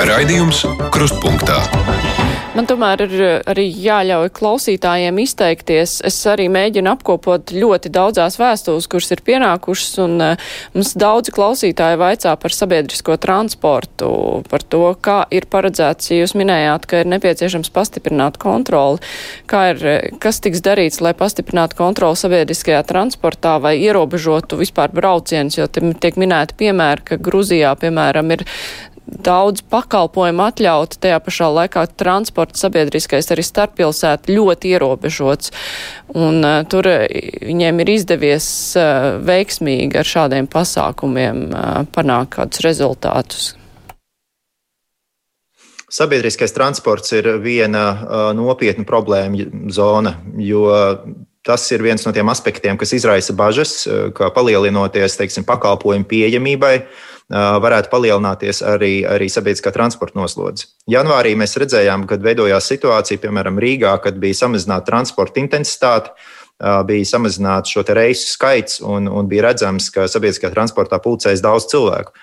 Raidījums 0.03 0.65
Krustpunktā. 0.93 1.61
Man 2.53 2.67
tomēr 2.69 3.01
ir 3.07 3.13
eh, 3.17 3.31
arī 3.49 3.63
jāļauj 3.65 4.29
klausītājiem 4.37 5.17
izteikties. 5.23 5.95
Es 6.05 6.19
arī 6.29 6.45
mēģinu 6.53 6.91
apkopot 6.91 7.49
ļoti 7.49 7.89
daudzās 7.89 8.37
vēstules, 8.37 8.85
kuras 8.91 9.09
ir 9.15 9.23
pienākušas, 9.25 9.95
un 10.03 10.21
uh, 10.21 10.51
mums 10.75 10.91
daudzi 11.01 11.33
klausītāji 11.33 11.97
vaicā 11.97 12.35
par 12.37 12.53
sabiedrisko 12.53 13.17
transportu, 13.23 14.11
par 14.51 14.67
to, 14.69 14.83
kā 15.01 15.23
ir 15.33 15.49
paredzēts, 15.49 16.11
ja 16.13 16.19
jūs 16.19 16.35
minējāt, 16.37 16.85
ka 16.85 17.01
ir 17.01 17.09
nepieciešams 17.15 17.73
pastiprināt 17.73 18.37
kontroli, 18.37 19.01
kā 19.49 19.65
ir, 19.73 19.83
eh, 19.89 20.07
kas 20.21 20.37
tiks 20.45 20.61
darīts, 20.61 21.01
lai 21.01 21.17
pastiprinātu 21.17 21.81
kontroli 21.81 22.21
sabiedriskajā 22.21 22.85
transportā 22.85 23.57
vai 23.65 23.79
ierobežotu 23.81 24.61
vispār 24.61 24.93
braucienus, 24.93 25.57
jo 25.57 25.65
tiek 25.73 26.21
minēti 26.21 26.61
piemēri, 26.61 27.09
ka 27.09 27.17
Gruzijā, 27.17 27.73
piemēram, 27.81 28.37
ir 28.37 28.45
daudz 29.07 29.63
pakalpojumu 29.71 30.45
atļauti, 30.47 30.99
tajā 31.03 31.19
pašā 31.23 31.49
laikā 31.57 31.85
transports 31.99 32.63
sabiedriskais 32.63 33.29
arī 33.33 33.43
starppilsētu 33.45 34.35
ļoti 34.37 34.73
ierobežots. 34.75 35.51
Un 36.15 36.39
uh, 36.43 36.61
tur 36.69 36.87
viņiem 36.87 37.83
ir 37.83 37.91
izdevies 37.95 38.47
uh, 38.79 39.19
veiksmīgi 39.23 39.99
ar 39.99 40.07
šādiem 40.07 40.47
pasākumiem 40.51 41.43
uh, 41.49 41.83
panākt 41.93 42.37
kādus 42.37 42.63
rezultātus. 42.65 43.51
Sabiedriskais 45.93 46.55
transports 46.55 47.13
ir 47.13 47.27
viena 47.43 47.85
uh, 47.91 48.25
nopietna 48.33 48.87
problēma 48.87 49.69
zona, 49.69 50.17
jo 50.41 50.65
tas 51.43 51.65
ir 51.75 51.83
viens 51.83 52.05
no 52.07 52.13
tiem 52.15 52.29
aspektiem, 52.31 52.79
kas 52.79 52.95
izraisa 52.95 53.33
bažas, 53.35 53.81
ka 54.15 54.29
palielinoties 54.31 55.17
teiksim, 55.19 55.43
pakalpojumu 55.43 56.07
pieejamībai, 56.07 56.77
uh, 56.79 57.12
varētu 57.33 57.89
palielināties 57.89 58.61
arī, 58.67 58.93
arī 59.09 59.29
sabiedriskā 59.31 59.73
transporta 59.73 60.19
noslodze. 60.19 60.69
Janvārī 60.91 61.33
mēs 61.39 61.57
redzējām, 61.57 62.05
kad 62.09 62.23
veidojās 62.25 62.69
situācija, 62.69 63.21
piemēram, 63.23 63.57
Rīgā, 63.61 63.95
kad 64.03 64.19
bija 64.21 64.43
samazināta 64.43 64.91
transporta 64.91 65.41
intensitāte, 65.41 66.13
bija 66.87 67.09
samazināts 67.09 67.73
šo 67.73 67.83
reisu 67.97 68.29
skaits 68.35 68.81
un, 68.85 69.09
un 69.09 69.27
bija 69.27 69.49
redzams, 69.49 69.89
ka 69.93 70.07
sabiedriskā 70.07 70.53
transportā 70.53 71.01
pulcēs 71.01 71.41
daudz 71.43 71.67
cilvēku. 71.73 72.13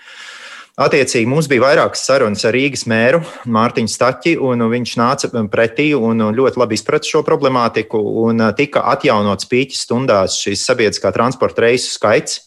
Attiecīgi, 0.80 1.28
mums 1.28 1.48
bija 1.50 1.66
vairākas 1.66 2.06
sarunas 2.06 2.44
ar 2.48 2.54
Rīgas 2.56 2.86
mēru 2.88 3.18
Mārtiņu 3.52 3.90
Staķi, 3.90 4.36
un 4.40 4.62
viņš 4.70 4.92
nāca 4.96 5.28
pretī 5.52 5.90
un 5.98 6.22
ļoti 6.32 6.62
labi 6.62 6.78
izprata 6.78 7.10
šo 7.10 7.20
problemātiku. 7.26 8.00
Tika 8.56 8.86
atjaunots 8.94 9.50
pīķis 9.50 9.82
stundās 9.84 10.38
šīs 10.40 10.62
sabiedriskā 10.70 11.12
transporta 11.12 11.66
reisu 11.66 11.90
skaits 11.98 12.38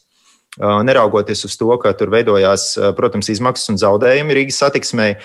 neraugoties 0.60 1.46
uz 1.48 1.58
to, 1.58 1.72
ka 1.82 1.94
tur 1.98 2.12
veidojās, 2.14 2.74
protams, 2.98 3.32
izmaksas 3.34 3.74
un 3.74 3.82
zaudējumi 3.82 4.38
Rīgas 4.38 4.62
satiksmei. 4.62 5.16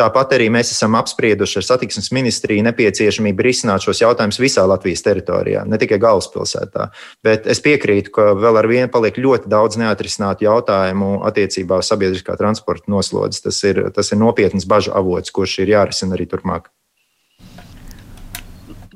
Tāpat 0.00 0.34
arī 0.38 0.48
mēs 0.52 0.72
esam 0.72 0.96
apsprieduši 0.96 1.58
ar 1.60 1.66
satiksmes 1.66 2.08
ministriju 2.16 2.64
nepieciešamību 2.64 3.44
risināt 3.44 3.84
šos 3.84 4.00
jautājumus 4.00 4.40
visā 4.40 4.64
Latvijas 4.66 5.04
teritorijā, 5.04 5.66
ne 5.68 5.78
tikai 5.78 6.00
galvaspilsētā. 6.02 6.88
Bet 7.24 7.46
es 7.50 7.60
piekrītu, 7.62 8.14
ka 8.16 8.30
vēl 8.38 8.62
ar 8.62 8.70
vienu 8.70 8.90
paliek 8.92 9.20
ļoti 9.20 9.52
daudz 9.52 9.78
neatrisinātu 9.82 10.48
jautājumu 10.48 11.18
attiecībā 11.28 11.82
uz 11.84 11.92
sabiedriskā 11.92 12.38
transporta 12.40 12.88
noslodzes. 12.92 13.44
Tas 13.44 13.60
ir, 13.68 13.84
tas 13.94 14.14
ir 14.14 14.22
nopietns 14.24 14.66
bažu 14.68 14.96
avots, 14.96 15.34
kurš 15.34 15.60
ir 15.62 15.76
jārisina 15.76 16.16
arī 16.16 16.30
turpmāk. 16.32 16.72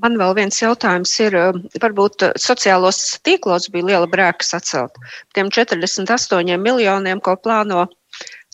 Man 0.07 0.21
vēl 0.21 0.37
viens 0.39 0.61
jautājums 0.63 1.13
ir, 1.25 1.35
eh, 1.35 1.57
varbūt 1.83 2.29
eh, 2.29 2.37
sociālos 2.39 3.01
tīklos 3.27 3.67
bija 3.75 3.89
liela 3.91 4.07
brēka 4.11 4.47
sacelt. 4.47 5.01
Tiem 5.35 5.51
48 5.51 6.61
miljoniem, 6.63 7.23
ko 7.23 7.35
plāno 7.43 7.89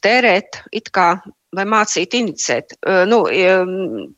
tērēt, 0.03 0.62
it 0.73 0.88
kā 0.97 1.11
vai 1.53 1.67
mācīt, 1.69 2.17
inicēt, 2.17 2.73
eh, 2.88 3.03
nu, 3.05 3.21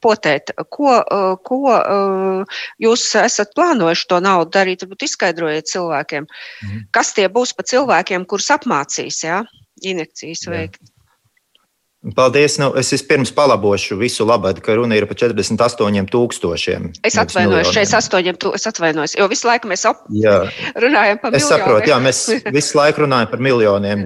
potēt, 0.07 0.55
ko, 0.71 0.95
ko 1.43 1.75
jūs 2.87 3.09
esat 3.25 3.51
plānojuši 3.59 4.09
to 4.13 4.21
naudu 4.23 4.55
darīt, 4.55 4.87
varbūt 4.87 5.09
izskaidrojiet 5.09 5.73
cilvēkiem, 5.73 6.31
mhm. 6.31 6.87
kas 6.95 7.11
tie 7.19 7.27
būs 7.27 7.57
pa 7.59 7.67
cilvēkiem, 7.67 8.31
kurus 8.31 8.53
apmācīs, 8.55 9.25
jā, 9.27 9.43
injekcijas 9.83 10.47
veikt. 10.55 10.85
Jā. 10.87 10.94
Paldies. 12.13 12.59
Nu, 12.61 12.69
es 12.77 12.91
vispirms 12.93 13.31
palabošu 13.33 13.97
visu 13.97 14.27
labāk, 14.29 14.59
ka 14.65 14.75
runa 14.77 14.99
ir 14.99 15.07
par 15.09 15.17
48 15.17 16.11
tūkstošiem. 16.13 16.91
Es 17.01 17.17
atvainojos, 17.17 17.71
48 17.73 18.37
tūkstoši. 18.37 18.61
Es 18.61 18.69
atvainojos, 18.69 19.15
jo 19.17 19.29
visu 19.33 19.49
laiku 19.49 19.71
mēs 19.71 19.87
ap... 19.89 20.03
runājam 20.85 21.23
par 21.23 21.33
miljoniem. 21.33 21.39
Es 21.41 21.49
saprotu, 21.49 21.89
jā, 21.89 21.99
mēs 22.05 22.21
visu 22.59 22.77
laiku 22.77 23.07
runājam 23.07 23.31
par 23.33 23.45
miljoniem. 23.49 24.05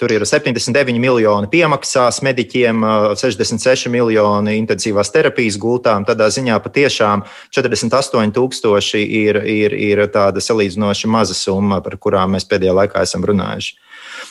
Tur 0.00 0.16
ir 0.16 0.26
79 0.26 0.98
miljoni 0.98 1.50
piemaksās 1.52 2.18
mediķiem, 2.26 2.82
66 3.14 3.94
miljoni 3.94 4.58
intensīvās 4.58 5.14
terapijas 5.14 5.60
gultām. 5.62 6.08
Tādā 6.08 6.26
ziņā 6.34 6.58
patiešām 6.66 7.22
48 7.54 8.34
tūkstoši 8.34 9.06
ir, 9.22 9.38
ir, 9.46 9.78
ir 9.92 10.06
tāda 10.10 10.42
salīdzinoši 10.42 11.14
maza 11.14 11.38
summa, 11.38 11.78
par 11.84 11.94
kurām 12.02 12.34
mēs 12.34 12.50
pēdējā 12.50 12.74
laikā 12.82 13.06
esam 13.06 13.22
runājuši. 13.28 13.85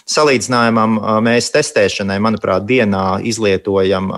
Salīdzinājumam 0.05 0.99
mēs 1.25 1.47
testēšanai, 1.49 2.19
manuprāt, 2.21 2.61
dienā 2.69 3.23
izlietojam 3.25 4.11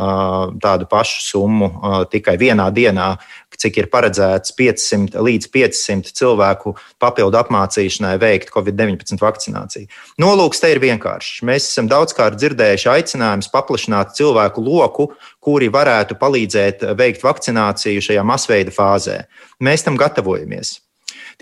tādu 0.60 0.88
pašu 0.92 1.22
summu 1.24 1.70
tikai 2.12 2.34
vienā 2.42 2.66
dienā, 2.76 3.14
cik 3.58 3.78
ir 3.80 3.88
paredzēts 3.90 4.52
500 4.54 5.22
līdz 5.24 5.48
500 5.54 6.12
cilvēku 6.20 6.76
papildu 7.02 7.40
apmācīšanai 7.40 8.18
veikt 8.22 8.52
Covid-19 8.54 9.18
vakcināciju. 9.24 9.88
Nolūks 10.22 10.60
te 10.62 10.74
ir 10.76 10.82
vienkāršs. 10.84 11.40
Mēs 11.48 11.70
esam 11.72 11.88
daudzkārt 11.90 12.36
dzirdējuši 12.38 12.92
aicinājumus 12.92 13.50
paplašināt 13.54 14.12
cilvēku 14.20 14.62
loku, 14.62 15.08
kuri 15.40 15.72
varētu 15.74 16.20
palīdzēt 16.20 16.84
veikt 17.00 17.24
vakcināciju 17.24 18.04
šajā 18.12 18.28
masveida 18.28 18.76
fāzē. 18.76 19.24
Mēs 19.64 19.88
tam 19.88 19.98
gatavojamies. 19.98 20.82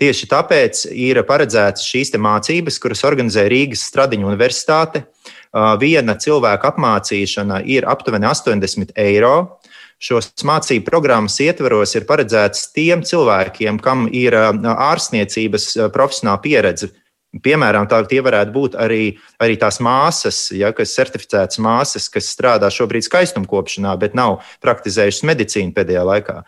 Tieši 0.00 0.28
tāpēc 0.30 0.86
ir 0.92 1.22
paredzētas 1.28 1.86
šīs 1.86 2.12
mācības, 2.20 2.80
kuras 2.82 3.04
organizē 3.08 3.46
Rīgas 3.50 3.86
Stradiņu 3.88 4.28
universitāte. 4.28 5.06
Viena 5.80 6.16
cilvēka 6.20 6.74
apmācīšana 6.74 7.62
ir 7.64 7.88
aptuveni 7.88 8.28
80 8.28 8.92
eiro. 9.00 9.60
Šos 9.96 10.28
mācību 10.44 10.84
programmas 10.84 11.38
ietveros 11.40 11.94
ir 11.96 12.04
paredzēts 12.04 12.68
tiem 12.76 13.00
cilvēkiem, 13.06 13.80
kam 13.80 14.04
ir 14.12 14.36
ārstniecības 14.36 15.70
profesionāla 15.94 16.42
pieredze 16.44 16.90
Piemēram, 17.42 17.84
tā, 17.90 17.98
tie 18.08 18.22
varētu 18.24 18.52
būt 18.54 18.76
arī, 18.80 19.18
arī 19.42 19.58
tās 19.60 19.76
māsas, 19.82 20.38
ja, 20.56 20.70
kas 20.72 20.94
ir 20.94 21.02
certificētas 21.02 21.58
māsas, 21.60 22.06
kas 22.12 22.30
strādā 22.32 22.70
šobrīd 22.72 23.04
skaistumkopšanā, 23.04 23.92
bet 24.00 24.14
nav 24.16 24.38
praktizējušas 24.64 25.26
medicīnu 25.28 25.74
pēdējā 25.76 26.04
laikā. 26.06 26.38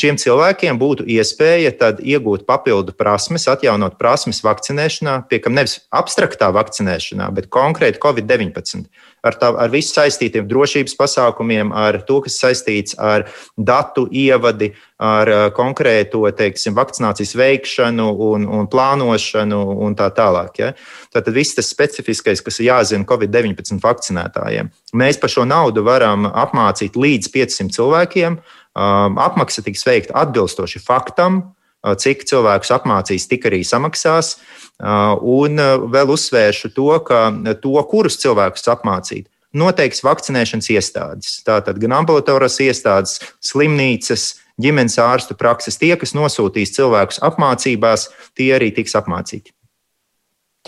Šiem 0.00 0.16
cilvēkiem 0.22 0.78
būtu 0.80 1.04
iespēja 1.10 1.74
iegūt 1.98 2.46
papildu 2.48 2.94
prasmes, 2.96 3.48
atjaunot 3.50 3.98
prasmes 4.00 4.40
vakcinēšanā, 4.46 5.16
piekam 5.28 5.58
nevis 5.58 5.80
abstraktā 5.90 6.48
vakcinēšanā, 6.54 7.26
bet 7.36 7.50
konkrēti 7.52 8.00
Covid-19. 8.00 8.86
Ar, 9.26 9.36
tā, 9.36 9.50
ar 9.52 9.68
visu 9.72 9.92
saistītiem 9.92 10.46
drošības 10.48 10.96
pasākumiem, 10.96 11.74
ar 11.76 12.00
to, 12.08 12.20
kas 12.24 12.38
saistīts 12.40 12.96
ar 12.96 13.26
datu 13.56 14.06
ievadi, 14.08 14.70
ar 15.00 15.30
konkrēto 15.56 16.22
teiksim, 16.36 16.74
vakcinācijas 16.76 17.34
veikšanu 17.36 18.08
un, 18.30 18.48
un 18.48 18.68
plānošanu 18.70 19.60
un 19.86 19.96
tā 19.98 20.08
tālāk. 20.16 20.62
Ja? 20.62 20.72
Tātad 21.12 21.36
viss 21.36 21.56
tas 21.58 21.68
specifiskais, 21.72 22.42
kas 22.44 22.60
ir 22.60 22.70
jāzina 22.70 23.08
Covid-19 23.08 23.80
vakcinētājiem. 23.84 24.72
Mēs 24.96 25.20
par 25.20 25.32
šo 25.32 25.46
naudu 25.48 25.84
varam 25.86 26.28
apmācīt 26.30 26.96
līdz 26.96 27.32
500 27.36 27.76
cilvēkiem. 27.76 28.40
Um, 28.70 29.16
apmaksa 29.18 29.64
tiks 29.66 29.82
veikta 29.82 30.14
atbilstoši 30.20 30.78
faktam, 30.84 31.40
uh, 31.42 31.59
cik 32.00 32.24
cilvēkus 32.28 32.72
apmācīs, 32.76 33.28
tik 33.30 33.46
arī 33.50 33.62
samaksās. 33.66 34.36
Uh, 34.80 35.16
un 35.20 35.60
uh, 35.60 35.76
vēl 35.92 36.12
uzsvēršu 36.14 36.72
to, 36.76 36.88
ka 37.04 37.28
to, 37.60 37.74
kurus 37.90 38.16
cilvēkus 38.22 38.68
apmācīt, 38.72 39.28
noteiks 39.52 40.04
vakcinēšanas 40.06 40.70
iestādes. 40.72 41.34
Tātad 41.44 41.80
gan 41.82 41.98
ambulatoras 42.00 42.56
iestādes, 42.64 43.18
slimnīcas, 43.44 44.30
ģimenes 44.60 44.96
ārstu 45.02 45.36
prakses, 45.36 45.76
tie, 45.80 45.92
kas 46.00 46.16
nosūtīs 46.16 46.72
cilvēkus 46.76 47.20
apmācībās, 47.28 48.08
tie 48.38 48.52
arī 48.56 48.70
tiks 48.76 48.96
apmācīti. 48.96 49.52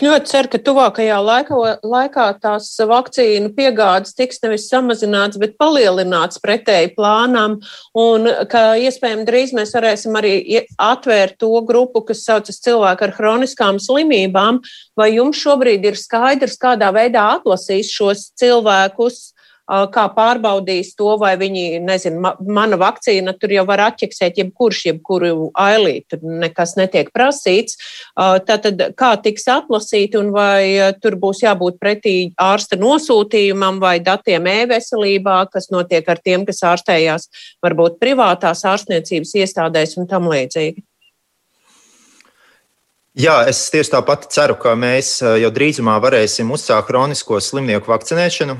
Ļoti 0.01 0.25
ceru, 0.25 0.49
ka 0.49 0.57
tuvākajā 0.57 1.17
laikā, 1.21 1.57
laikā 1.85 2.23
tās 2.41 2.71
vakcīnu 2.89 3.51
piegādes 3.53 4.15
tiks 4.17 4.41
nevis 4.41 4.65
samazināts, 4.65 5.37
bet 5.37 5.53
palielināts 5.61 6.41
pretēji 6.41 6.95
plānam, 6.95 7.59
un 7.93 8.25
ka 8.49 8.63
iespējams 8.81 9.27
drīz 9.27 9.53
mēs 9.53 9.75
varēsim 9.77 10.17
arī 10.17 10.63
atvērt 10.81 11.37
to 11.43 11.51
grupu, 11.67 12.01
kas 12.07 12.25
saucas 12.25 12.57
cilvēki 12.65 13.05
ar 13.05 13.13
hroniskām 13.19 13.77
slimībām. 13.77 14.63
Vai 14.97 15.11
jums 15.13 15.37
šobrīd 15.37 15.85
ir 15.85 16.01
skaidrs, 16.01 16.57
kādā 16.57 16.89
veidā 16.95 17.27
atlasīs 17.35 17.93
šos 17.93 18.31
cilvēkus? 18.41 19.32
Kā 19.67 20.03
pārbaudīs 20.15 20.91
to, 20.99 21.13
vai 21.19 21.33
viņi, 21.39 21.79
nezinu, 21.83 22.19
ma, 22.23 22.33
mana 22.43 22.77
vakcīna 22.79 23.35
tur 23.39 23.53
jau 23.55 23.63
var 23.67 23.85
atķeksēt 23.87 24.41
jebkurš, 24.41 24.81
jebkuru 24.89 25.49
ailī, 25.59 26.01
tur 26.09 26.19
nekas 26.23 26.75
netiek 26.79 27.11
prasīts. 27.15 27.79
Tātad, 28.17 28.83
kā 28.99 29.13
tiks 29.23 29.47
atlasīti 29.47 30.19
un 30.19 30.33
vai 30.35 30.93
tur 31.01 31.15
būs 31.21 31.43
jābūt 31.45 31.79
pretī 31.79 32.15
ārsta 32.35 32.79
nosūtījumam 32.81 33.79
vai 33.83 33.97
datiem 34.03 34.47
e-veselībā, 34.51 35.43
kas 35.53 35.71
notiek 35.71 36.07
ar 36.11 36.19
tiem, 36.19 36.43
kas 36.45 36.63
ārstējās 36.73 37.29
varbūt 37.63 38.01
privātās 38.03 38.65
ārstniecības 38.67 39.37
iestādēs 39.43 39.95
un 39.97 40.11
tam 40.11 40.27
līdzīgi. 40.31 40.83
Jā, 43.13 43.43
es 43.45 43.59
tieši 43.69 43.91
tāpat 43.93 44.23
ceru, 44.33 44.55
ka 44.57 44.71
mēs 44.73 45.19
jau 45.21 45.49
drīzumā 45.53 45.99
varēsim 46.01 46.49
uzsākt 46.55 46.87
kronisko 46.87 47.37
slimnieku 47.45 47.91
vakcinēšanu. 47.91 48.55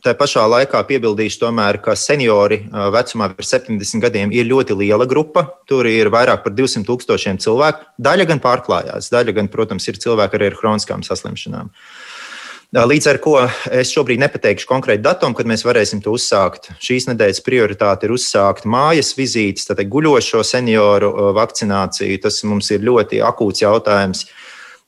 Tā 0.00 0.14
pašā 0.16 0.46
laikā 0.48 0.80
piebildīšu, 0.88 1.42
tomēr, 1.42 1.76
ka 1.84 1.92
seniori 1.92 2.62
vecumā 2.72 3.28
par 3.36 3.44
70 3.44 4.00
gadiem 4.06 4.32
ir 4.32 4.48
ļoti 4.48 4.78
liela 4.80 5.04
grupa. 5.10 5.44
Tur 5.68 5.84
ir 5.90 6.08
vairāk 6.14 6.46
par 6.46 6.56
200 6.56 6.88
tūkstošiem 6.88 7.42
cilvēku. 7.44 7.84
Daļa 8.00 8.30
gan 8.32 8.40
pārklājās, 8.40 9.12
daļa 9.12 9.36
gan, 9.36 9.52
protams, 9.52 9.90
ir 9.92 10.00
cilvēki 10.00 10.40
arī 10.40 10.48
ar 10.48 10.56
kroniskām 10.56 11.04
saslimšanām. 11.04 11.68
Uh, 11.68 12.01
Līdz 12.72 13.06
ar 13.10 13.18
to 13.20 13.34
es 13.68 13.90
šobrīd 13.92 14.22
nepateikšu 14.22 14.64
konkrētu 14.64 15.04
datumu, 15.04 15.36
kad 15.36 15.44
mēs 15.44 15.60
varēsim 15.66 16.00
to 16.00 16.14
uzsākt. 16.16 16.70
Šīs 16.80 17.04
nedēļas 17.10 17.42
prioritāte 17.44 18.08
ir 18.08 18.14
uzsākt 18.16 18.64
mājas 18.64 19.10
vizītes, 19.12 19.66
tātad 19.68 19.90
guļošo 19.92 20.40
senioru 20.40 21.10
vakcināciju. 21.36 22.16
Tas 22.24 22.40
mums 22.48 22.72
ir 22.72 22.80
ļoti 22.88 23.20
akūts 23.28 23.60
jautājums. 23.66 24.24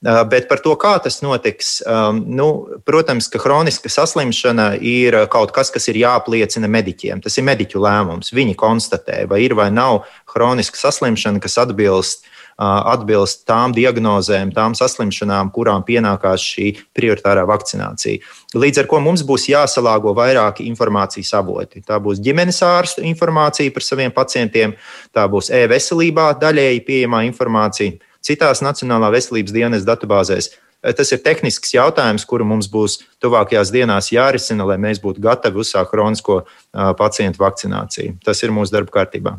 Bet 0.00 0.48
par 0.48 0.64
to, 0.64 0.72
kā 0.80 0.94
tas 1.04 1.20
notiks, 1.24 1.82
nu, 2.24 2.48
protams, 2.88 3.28
ka 3.28 3.40
kroniska 3.44 3.92
saslimšana 3.92 4.70
ir 4.80 5.20
kaut 5.32 5.52
kas, 5.52 5.68
kas 5.72 5.92
ir 5.92 6.00
jāapliecina 6.00 6.68
mediķiem. 6.72 7.20
Tas 7.24 7.36
ir 7.36 7.44
mediķu 7.44 7.84
lēmums. 7.84 8.32
Viņi 8.32 8.56
konstatē, 8.64 9.26
vai 9.28 9.44
ir 9.44 9.52
vai 9.60 9.68
nav 9.68 10.06
kroniska 10.32 10.80
saslimšana, 10.80 11.36
kas 11.44 11.60
atbilst 11.60 12.24
atbilst 12.58 13.44
tām 13.48 13.74
diagnozēm, 13.74 14.52
tām 14.54 14.76
saslimšanām, 14.78 15.50
kurām 15.54 15.84
pienākās 15.86 16.42
šī 16.44 16.70
prioritārā 16.94 17.44
vakcinācija. 17.48 18.22
Līdz 18.54 18.84
ar 18.84 18.90
to 18.90 19.00
mums 19.02 19.24
būs 19.26 19.48
jāsalāgo 19.50 20.14
vairāki 20.16 20.68
informācijas 20.70 21.34
avoti. 21.40 21.82
Tā 21.82 21.98
būs 22.02 22.22
ģimenes 22.22 22.62
ārstu 22.62 23.04
informācija 23.06 23.74
par 23.74 23.86
saviem 23.86 24.14
pacientiem, 24.14 24.76
tā 25.14 25.26
būs 25.30 25.50
e-veselībā 25.50 26.30
daļēji 26.42 26.84
pieejamā 26.86 27.24
informācija, 27.30 27.98
citās 28.24 28.62
Nacionālā 28.64 29.10
veselības 29.14 29.54
dienas 29.54 29.88
datubāzēs. 29.88 30.54
Tas 30.84 31.14
ir 31.16 31.22
tehnisks 31.24 31.72
jautājums, 31.72 32.26
kuru 32.28 32.44
mums 32.44 32.68
būs 32.68 32.98
tuvākajās 33.24 33.72
dienās 33.72 34.10
jārisina, 34.12 34.66
lai 34.68 34.76
mēs 34.76 35.00
būtu 35.00 35.22
gatavi 35.24 35.62
uzsākt 35.62 35.88
kronisko 35.94 36.42
pacientu 37.00 37.40
vakcināciju. 37.40 38.18
Tas 38.24 38.44
ir 38.44 38.52
mūsu 38.52 38.76
darba 38.76 39.00
kārtībā. 39.00 39.38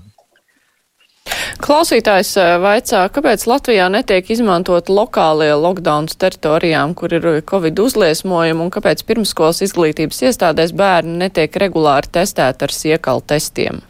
Klausītājs 1.66 2.36
eh, 2.38 2.52
vaicā, 2.62 3.00
kāpēc 3.10 3.48
Latvijā 3.50 3.88
netiek 3.90 4.28
izmantot 4.30 4.86
lokālie 4.94 5.50
lockdowns 5.58 6.14
teritorijām, 6.22 6.94
kur 6.94 7.16
ir 7.18 7.26
covid 7.50 7.82
uzliesmojumi, 7.82 8.62
un 8.68 8.70
kāpēc 8.70 9.02
pirmskolas 9.08 9.64
izglītības 9.66 10.22
iestādēs 10.30 10.76
bērni 10.78 11.18
netiek 11.24 11.58
regulāri 11.64 12.12
testēti 12.20 12.68
ar 12.68 12.76
siekalu 12.76 13.26
testiem? 13.34 13.82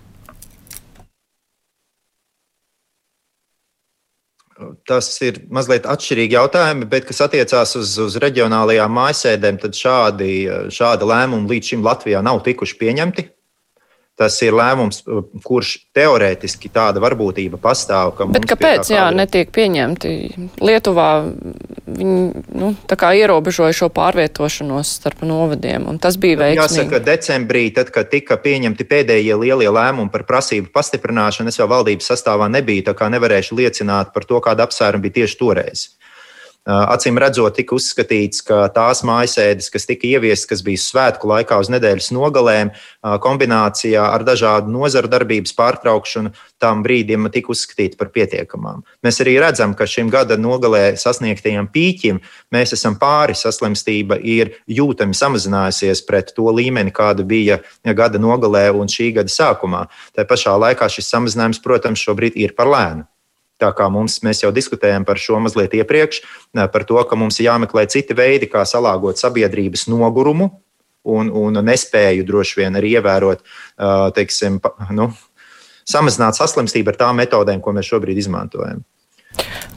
Tas 4.88 5.12
ir 5.28 5.44
mazliet 5.52 5.84
atšķirīgi 5.84 6.40
jautājumi, 6.40 6.88
bet 6.88 7.10
kas 7.10 7.26
attiecās 7.28 7.76
uz, 7.76 7.98
uz 8.00 8.16
reģionālajām 8.24 9.00
mājasēdēm, 9.02 9.60
tad 9.66 9.76
šādi, 9.76 10.32
šādi 10.72 11.12
lēmumi 11.12 11.52
līdz 11.52 11.74
šim 11.74 11.84
Latvijā 11.84 12.24
nav 12.24 12.40
tikuši 12.48 12.80
pieņemti. 12.80 13.34
Tas 14.16 14.38
ir 14.46 14.56
lēmums, 14.56 15.02
uh, 15.12 15.26
kurš 15.44 15.74
teorētiski 15.96 16.70
tāda 16.72 17.02
varbūtība 17.04 17.60
pastāv. 17.60 18.14
Bet 18.32 18.48
kāpēc 18.48 18.88
jā, 18.88 19.10
kāda... 19.10 19.18
netiek 19.20 19.52
pieņemti? 19.52 20.12
Lietuvā 20.64 21.10
viņi 21.86 22.44
nu, 22.56 22.72
ierobežoja 22.96 23.76
šo 23.76 23.90
pārvietošanos 23.92 24.94
starp 25.02 25.26
novadiem, 25.28 25.90
un 25.92 26.00
tas 26.00 26.16
bija 26.22 26.40
veiksmīgi. 26.46 26.64
Jāsaka, 26.64 27.02
decembrī, 27.04 27.66
tad, 27.76 27.92
kad 27.96 28.08
tika 28.12 28.40
pieņemti 28.40 28.88
pēdējie 28.88 29.36
lielie 29.42 29.68
lēmumi 29.68 30.14
par 30.14 30.24
prasību 30.30 30.72
pastiprināšanu, 30.76 31.52
es 31.52 31.60
jau 31.60 31.68
valdības 31.72 32.08
sastāvā 32.14 32.48
nebiju, 32.56 32.88
tā 32.88 32.96
kā 32.98 33.12
nevarēšu 33.12 33.60
liecināt 33.60 34.16
par 34.16 34.28
to, 34.28 34.40
kāda 34.44 34.70
apsvēruma 34.70 35.04
bija 35.06 35.22
tieši 35.22 35.40
toreiz. 35.44 35.90
Acīm 36.66 37.20
redzot, 37.22 37.54
tika 37.54 37.76
uzskatīts, 37.78 38.42
ka 38.42 38.64
tās 38.74 39.04
mājasēdes, 39.06 39.68
kas 39.70 39.86
tika 39.86 40.08
ieviestas, 40.10 40.48
kas 40.50 40.64
bija 40.66 40.82
svētku 40.82 41.30
laikā 41.30 41.60
uz 41.62 41.70
nedēļas 41.70 42.10
nogalēm, 42.16 42.72
kombinācijā 43.22 44.02
ar 44.02 44.26
dažādu 44.26 44.74
nozaru 44.74 45.12
darbības 45.14 45.54
pārtraukšanu, 45.54 46.34
tām 46.58 46.82
brīdim 46.82 47.30
tika 47.30 47.54
uzskatīti 47.54 48.00
par 48.02 48.10
pietiekamām. 48.16 48.82
Mēs 49.06 49.22
arī 49.22 49.38
redzam, 49.46 49.78
ka 49.78 49.86
šim 49.86 50.10
gada 50.10 50.40
nogalē 50.42 50.96
sasniegtajiem 50.98 51.70
pīķim 51.70 52.24
mēs 52.56 52.74
esam 52.74 52.98
pāri. 52.98 53.38
Saslimstība 53.38 54.18
ir 54.18 54.56
jūtami 54.66 55.14
samazinājusies 55.14 56.02
pret 56.10 56.34
to 56.34 56.50
līmeni, 56.50 56.90
kāda 56.90 57.22
bija 57.22 57.62
gada 57.86 58.18
nogalē 58.18 58.72
un 58.74 58.90
šī 58.90 59.14
gada 59.20 59.30
sākumā. 59.30 59.86
Tā 60.18 60.26
pašā 60.26 60.58
laikā 60.58 60.90
šis 60.90 61.14
samazinājums, 61.14 61.62
protams, 61.62 62.02
šobrīd 62.02 62.42
ir 62.42 62.58
par 62.58 62.74
lēnu. 62.74 63.06
Tā 63.62 63.70
kā 63.72 63.88
mums, 63.88 64.18
mēs 64.26 64.42
jau 64.44 64.52
diskutējām 64.52 65.06
par 65.08 65.20
šo 65.22 65.40
mazliet 65.40 65.74
iepriekš, 65.78 66.20
par 66.74 66.84
to, 66.88 66.98
ka 67.08 67.16
mums 67.20 67.40
ir 67.40 67.48
jāmeklē 67.48 67.86
citi 67.92 68.18
veidi, 68.18 68.50
kā 68.52 68.66
salāgot 68.68 69.22
sabiedrības 69.22 69.88
nogurumu 69.88 70.50
un, 71.06 71.30
un 71.32 71.62
nespēju 71.64 72.26
droši 72.28 72.60
vien 72.60 72.76
arī 72.76 72.98
ievērot, 72.98 73.46
teiksim, 74.18 74.60
nu, 74.98 75.08
samazināt 75.88 76.38
saslimstību 76.40 76.92
ar 76.92 77.00
tām 77.00 77.22
metodēm, 77.22 77.62
ko 77.64 77.76
mēs 77.76 77.94
šobrīd 77.94 78.20
izmantojam. 78.26 78.84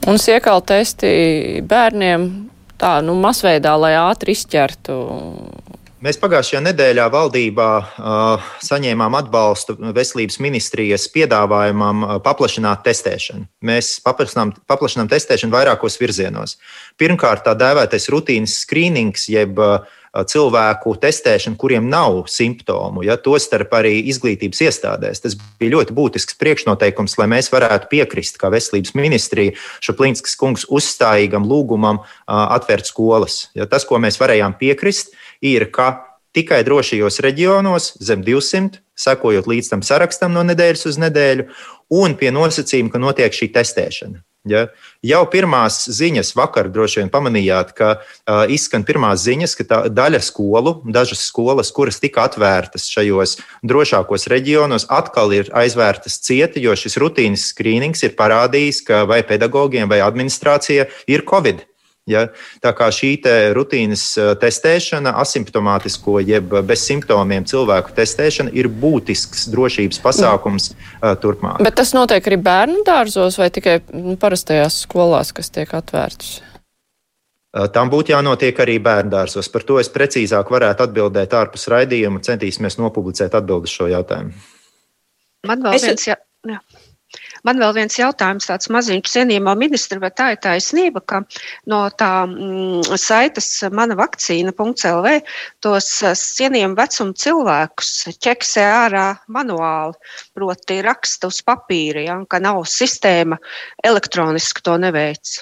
Un 0.09 0.20
siekālu 0.22 0.62
testi 0.66 1.09
bērniem 1.68 2.29
tā, 2.81 2.99
nu, 3.05 3.16
masveidā, 3.20 3.74
lai 3.79 3.95
ātri 3.99 4.35
izķertu 4.37 4.99
Mēs 5.99 6.15
pagājušajā 6.23 6.61
nedēļā 6.63 7.09
valdībā 7.11 7.69
uh, 7.83 8.51
saņēmām 8.63 9.17
atbalstu 9.19 9.75
veselības 9.97 10.37
ministrijas 10.45 11.09
piedāvājumam 11.11 12.05
uh, 12.05 12.13
paplašināt 12.23 12.85
testēšanu. 12.87 13.49
Mēs 13.67 13.97
paplašinām, 14.07 14.53
paplašinām 14.71 15.11
testēšanu 15.11 15.57
vairākos 15.57 15.99
virzienos. 15.99 16.55
Pirmkārt, 17.03 17.43
tā 17.49 17.57
dēvētais 17.59 18.07
rutīnas 18.15 18.61
skrīnings, 18.63 19.27
jeb 19.35 19.59
uh, 19.59 19.91
cilvēku 20.31 20.95
testēšana, 21.03 21.59
kuriem 21.59 21.91
nav 21.91 22.23
simptomu, 22.31 23.03
ja 23.07 23.19
tostarp 23.19 23.75
arī 23.81 23.99
izglītības 24.09 24.63
iestādēs. 24.69 25.27
Tas 25.27 25.35
bija 25.59 25.75
ļoti 25.77 25.99
būtisks 25.99 26.39
priekšnoteikums, 26.39 27.19
lai 27.19 27.27
mēs 27.35 27.51
varētu 27.53 27.91
piekrist, 27.91 28.39
kā 28.41 28.51
veselības 28.55 28.95
ministrija, 28.99 29.59
Šaplinskas 29.85 30.39
kungs 30.39 30.67
uzstājīgam 30.71 31.47
lūgumam 31.49 32.01
atvērt 32.27 32.89
skolas. 32.89 33.49
Ja 33.59 33.67
tas, 33.67 33.87
ko 33.87 34.01
mēs 34.03 34.19
varējām 34.23 34.57
piekrist, 34.63 35.13
ir, 35.13 35.28
ka 35.74 35.89
tikai 36.36 36.62
drošajos 36.66 37.20
reģionos 37.24 37.93
zem 38.05 38.22
200, 38.26 38.82
sekojot 38.99 39.49
līdz 39.51 39.72
tam 39.72 39.84
sarakstam 39.86 40.34
no 40.34 40.45
nedēļas 40.47 40.89
uz 40.91 40.99
nedēļu, 41.01 41.49
un 41.99 42.16
pie 42.18 42.32
nosacījuma, 42.34 42.93
ka 42.93 43.03
notiek 43.03 43.34
šī 43.34 43.53
testēšana. 43.55 44.22
Ja? 44.49 44.66
Jau 45.05 45.20
pirmās 45.30 45.82
ziņas 45.93 46.32
vakar 46.39 46.70
droši 46.72 47.03
vien 47.03 47.11
pamanījāt, 47.12 47.72
ka 47.76 47.91
uh, 47.99 48.45
izskan 48.51 48.84
pirmās 48.86 49.22
ziņas, 49.26 49.55
ka 49.59 49.66
tā, 49.68 49.80
daļa 49.93 50.20
skolu, 50.24 50.78
dažas 50.95 51.26
skolas, 51.28 51.72
kuras 51.74 52.01
tika 52.03 52.24
atvērtas 52.28 52.89
šajos 52.93 53.36
drošākos 53.66 54.28
reģionos, 54.32 54.89
atkal 54.95 55.34
ir 55.36 55.53
aizvērtas 55.57 56.20
cieti, 56.24 56.64
jo 56.64 56.76
šis 56.78 56.99
rutīnas 57.03 57.51
skrīnings 57.53 58.07
ir 58.07 58.16
parādījis, 58.18 58.82
ka 58.89 59.05
vai 59.11 59.20
pedagogiem 59.26 59.91
vai 59.91 60.01
administrācija 60.07 60.89
ir 61.11 61.26
covid. 61.28 61.68
Ja? 62.09 62.25
Tā 62.65 62.73
kā 62.77 62.89
šī 62.95 63.13
te 63.25 63.35
rutīnas 63.57 64.05
testēšana, 64.41 65.15
asimptomātisko 65.23 66.19
jeb 66.25 66.57
bez 66.69 66.85
simptomiem 66.89 67.47
cilvēku 67.49 67.95
testēšana 67.97 68.55
ir 68.57 68.71
būtisks 68.73 69.49
drošības 69.53 70.03
pasākums 70.05 70.73
turpmāk. 71.23 71.63
Bet 71.65 71.79
tas 71.79 71.95
notiek 71.97 72.25
arī 72.31 72.41
bērnu 72.49 72.85
dārzos 72.89 73.39
vai 73.41 73.51
tikai 73.55 73.81
nu, 73.93 74.17
parastajās 74.21 74.83
skolās, 74.87 75.35
kas 75.37 75.53
tiek 75.55 75.73
atvērtas? 75.77 76.39
Tam 77.73 77.89
būtu 77.89 78.13
jānotiek 78.13 78.59
arī 78.61 78.77
bērngārzos. 78.85 79.49
Par 79.51 79.65
to 79.67 79.79
es 79.81 79.89
precīzāk 79.91 80.51
varētu 80.53 80.85
atbildēt 80.85 81.33
ārpus 81.35 81.65
raidījuma. 81.73 82.21
Centīsimies 82.25 82.77
nopublicēt 82.79 83.35
atbildi 83.35 83.73
šo 83.73 83.89
jautājumu. 83.89 84.35
Man 85.49 85.65
vēl 85.65 85.79
viens 85.81 86.05
jā. 86.11 86.19
jā. 86.47 86.59
Man 87.47 87.61
vēl 87.62 87.74
viens 87.76 87.99
jautājums, 87.99 88.49
tāds 88.49 88.70
maziņš 88.72 89.12
cienījumā 89.14 89.55
ministra, 89.59 90.01
vai 90.03 90.11
tā 90.14 90.32
ir 90.34 90.41
taisnība, 90.45 91.03
ka 91.03 91.22
no 91.70 91.82
tā 91.99 92.11
mm, 92.26 92.99
saites 92.99 93.51
mana 93.74 93.97
vakcīna.lv 93.99 95.14
tos 95.64 95.91
eh, 96.03 96.16
cienījumu 96.18 96.78
vecumu 96.78 97.16
cilvēkus 97.24 97.93
ķeksē 98.24 98.66
ārā 98.72 99.07
manuāli, 99.34 99.97
proti 100.34 100.80
raksta 100.86 101.30
uz 101.30 101.41
papīra, 101.47 102.05
ja, 102.09 102.18
ka 102.28 102.43
nav 102.43 102.64
sistēma 102.68 103.41
elektroniski 103.86 104.64
to 104.66 104.78
neveic. 104.82 105.39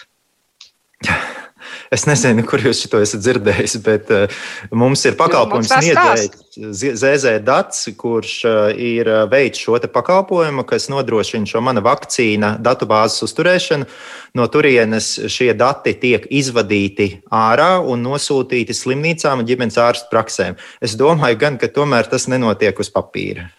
Es 1.93 2.07
nezinu, 2.09 2.45
kur 2.47 2.63
jūs 2.63 2.85
to 2.91 3.01
esat 3.05 3.23
dzirdējis, 3.23 3.79
bet 3.87 4.11
uh, 4.15 4.43
mums 4.75 5.05
ir 5.07 5.19
pakalpojums 5.19 5.71
sniedzējs 5.71 6.43
ZZ 6.57 7.41
Dats, 7.45 7.89
kurš 7.97 8.33
uh, 8.49 8.71
ir 8.73 9.09
uh, 9.11 9.25
veids 9.31 9.61
šo 9.61 9.77
pakalpojumu, 9.93 10.65
kas 10.65 10.89
nodrošina 10.89 11.47
šo 11.47 11.61
mana 11.61 11.83
vakcīna 11.85 12.57
datubāzes 12.65 13.27
uzturēšanu. 13.27 13.89
No 14.37 14.47
turienes 14.53 15.11
šie 15.33 15.53
dati 15.57 15.95
tiek 16.01 16.25
izvadīti 16.31 17.11
ārā 17.29 17.77
un 17.85 18.03
nosūtīti 18.07 18.77
slimnīcām 18.77 19.45
un 19.45 19.49
ģimenes 19.49 19.77
ārstu 19.81 20.11
praksēm. 20.13 20.57
Es 20.81 20.97
domāju, 20.97 21.41
gan, 21.45 21.61
ka 21.61 21.69
tomēr 21.69 22.09
tas 22.09 22.29
nenotiek 22.33 22.81
uz 22.81 22.93
papīra. 22.93 23.51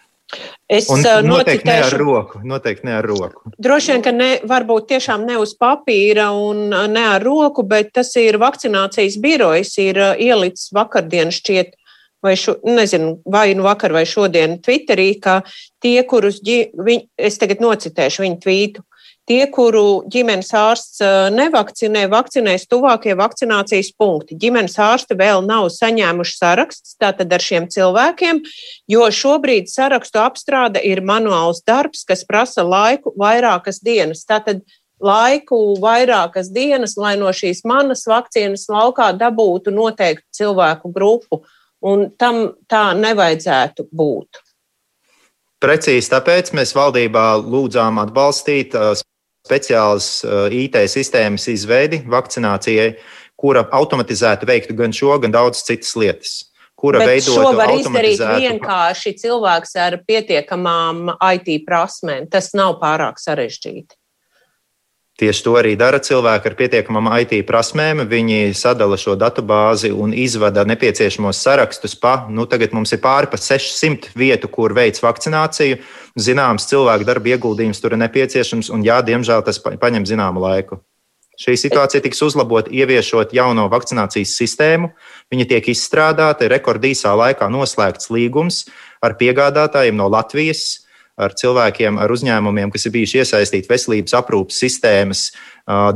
Es 0.68 0.90
un 0.92 1.00
noteikti 1.24 1.70
ne 1.70 1.78
ar 1.80 1.94
roku. 1.96 2.42
Noteikti 2.44 2.88
ne 2.90 2.98
ar 2.98 3.06
roku. 3.08 3.52
Droši 3.56 3.94
vien, 3.94 4.02
ka 4.04 4.12
ne, 4.12 4.30
varbūt 4.44 4.90
tiešām 4.90 5.24
ne 5.28 5.38
uz 5.40 5.54
papīra 5.56 6.28
un 6.36 6.68
ne 6.92 7.04
ar 7.14 7.24
roku, 7.24 7.64
bet 7.64 7.94
tas 7.96 8.12
ir 8.20 8.36
vakcinācijas 8.42 9.16
birojas, 9.24 9.72
ir 9.80 10.02
ielicis 10.20 10.74
vakardien 10.76 11.32
šķiet, 11.32 11.72
vai 12.24 12.36
šo, 12.36 12.58
nezinu, 12.68 13.16
vai 13.32 13.54
nu 13.56 13.64
vakar 13.64 13.96
vai 13.96 14.04
šodien 14.10 14.58
Twitterī, 14.64 15.14
ka 15.24 15.40
tie, 15.84 16.02
kurus, 16.04 16.42
viņ, 16.44 17.06
es 17.16 17.40
tagad 17.40 17.64
nocitēšu 17.64 18.26
viņu 18.26 18.40
tvītu, 18.44 18.84
Tie, 19.28 19.42
kuru 19.52 20.06
ģimenes 20.08 20.54
ārsts 20.56 21.02
nevakcinē, 21.36 22.06
vakcinēs 22.08 22.64
tuvākie 22.72 23.12
vakcinācijas 23.20 23.90
punkti. 24.00 24.38
Ģimenes 24.40 24.78
ārsti 24.80 25.18
vēl 25.20 25.42
nav 25.44 25.68
saņēmuši 25.76 26.38
sarakstus 26.38 26.96
tātad 26.96 27.34
ar 27.36 27.44
šiem 27.44 27.68
cilvēkiem, 27.74 28.40
jo 28.88 29.10
šobrīd 29.12 29.68
sarakstu 29.68 30.22
apstrāde 30.24 30.80
ir 30.80 31.04
manuāls 31.04 31.60
darbs, 31.68 32.06
kas 32.08 32.24
prasa 32.24 32.64
laiku 32.64 33.12
vairākas 33.20 33.82
dienas. 33.84 34.24
Tātad 34.24 34.64
laiku 35.04 35.60
vairākas 35.84 36.48
dienas, 36.56 36.96
lai 36.96 37.18
no 37.20 37.28
šīs 37.36 37.66
manas 37.68 38.06
vakcīnas 38.08 38.64
laukā 38.72 39.12
dabūtu 39.12 39.76
noteiktu 39.76 40.24
cilvēku 40.40 40.94
grupu. 40.96 41.42
Un 41.84 42.08
tam 42.16 42.54
tā 42.72 42.94
nevajadzētu 42.96 43.90
būt. 43.92 44.40
Precīzi 45.62 46.10
tāpēc 46.16 46.54
mēs 46.56 46.72
valdībā 46.78 47.28
lūdzām 47.44 48.00
atbalstīt 48.02 48.72
speciālas 49.48 50.10
IT 50.52 50.78
sistēmas 50.92 51.48
izveidi 51.52 52.04
vakcinācijai, 52.06 52.92
kura 53.40 53.64
automatizēti 53.80 54.50
veiktu 54.50 54.76
gan 54.78 54.94
šo, 54.96 55.16
gan 55.24 55.34
daudzas 55.34 55.66
citas 55.68 55.96
lietas. 55.98 56.38
Kura 56.78 57.02
Bet 57.02 57.26
šo 57.26 57.56
var 57.58 57.72
izdarīt 57.74 58.22
vienkārši 58.22 59.16
cilvēks 59.18 59.72
ar 59.82 59.98
pietiekamām 60.06 61.08
IT 61.34 61.64
prasmēm. 61.66 62.28
Tas 62.30 62.52
nav 62.54 62.76
pārāk 62.84 63.18
sarežģīti. 63.18 63.97
Tieši 65.18 65.42
to 65.48 65.56
arī 65.58 65.72
dara 65.74 65.98
cilvēki 65.98 66.46
ar 66.46 66.56
pietiekamām 66.60 67.08
IT 67.24 67.40
prasmēm. 67.48 68.04
Viņi 68.06 68.52
sadala 68.54 69.00
šo 69.02 69.16
datubāzi 69.18 69.90
un 69.90 70.12
izvada 70.14 70.62
nepieciešamos 70.70 71.40
sarakstus 71.42 71.98
pa, 71.98 72.28
nu, 72.30 72.46
tagad 72.46 72.76
mums 72.78 72.94
ir 72.94 73.02
pāri 73.02 73.32
pa 73.32 73.40
600 73.42 74.14
vietu, 74.14 74.46
kur 74.54 74.78
veids 74.78 75.02
vakcināciju. 75.02 75.80
Zināms, 76.22 76.70
cilvēku 76.70 77.10
darba 77.10 77.34
ieguldījums 77.34 77.82
tur 77.82 77.98
ir 77.98 78.04
nepieciešams, 78.04 78.70
un 78.70 78.86
jā, 78.86 79.02
diemžēl 79.10 79.42
tas 79.48 79.58
paņem 79.66 80.06
zināmu 80.06 80.46
laiku. 80.46 80.84
Šī 81.38 81.58
situācija 81.66 82.02
tiks 82.06 82.22
uzlabota, 82.26 82.70
ieviešot 82.74 83.34
jauno 83.34 83.66
vakcinācijas 83.74 84.38
sistēmu. 84.38 84.94
Viņa 85.34 85.50
tiek 85.50 85.74
izstrādāta, 85.74 86.46
rekordīsā 86.50 87.18
laikā 87.18 87.50
noslēgts 87.54 88.14
līgums 88.14 88.68
ar 89.02 89.18
piegādātājiem 89.18 89.98
no 89.98 90.14
Latvijas 90.14 90.87
ar 91.18 91.34
cilvēkiem, 91.38 91.98
ar 92.00 92.14
uzņēmumiem, 92.14 92.72
kas 92.74 92.88
ir 92.88 92.94
bijuši 92.96 93.22
iesaistīti 93.24 93.70
veselības 93.72 94.16
aprūpas 94.20 94.62
sistēmas 94.62 95.26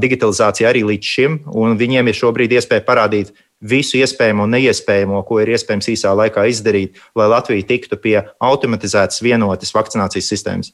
digitalizācijā 0.01 0.69
arī 0.72 0.84
līdz 0.89 1.13
šim, 1.15 1.39
un 1.53 1.78
viņiem 1.80 2.09
ir 2.09 2.17
šobrīd 2.17 2.57
iespēja 2.57 2.86
parādīt 2.88 3.32
visu 3.61 3.99
iespējamo 4.01 4.47
un 4.47 4.55
neiespējamo, 4.57 5.22
ko 5.28 5.39
ir 5.43 5.53
iespējams 5.53 5.91
īsā 5.93 6.13
laikā 6.17 6.47
izdarīt, 6.49 6.97
lai 7.15 7.30
Latvija 7.30 7.67
tiktu 7.69 7.99
pie 8.01 8.17
automatizētas 8.41 9.22
vienotas 9.22 9.76
vakcinācijas 9.78 10.32
sistēmas. 10.34 10.74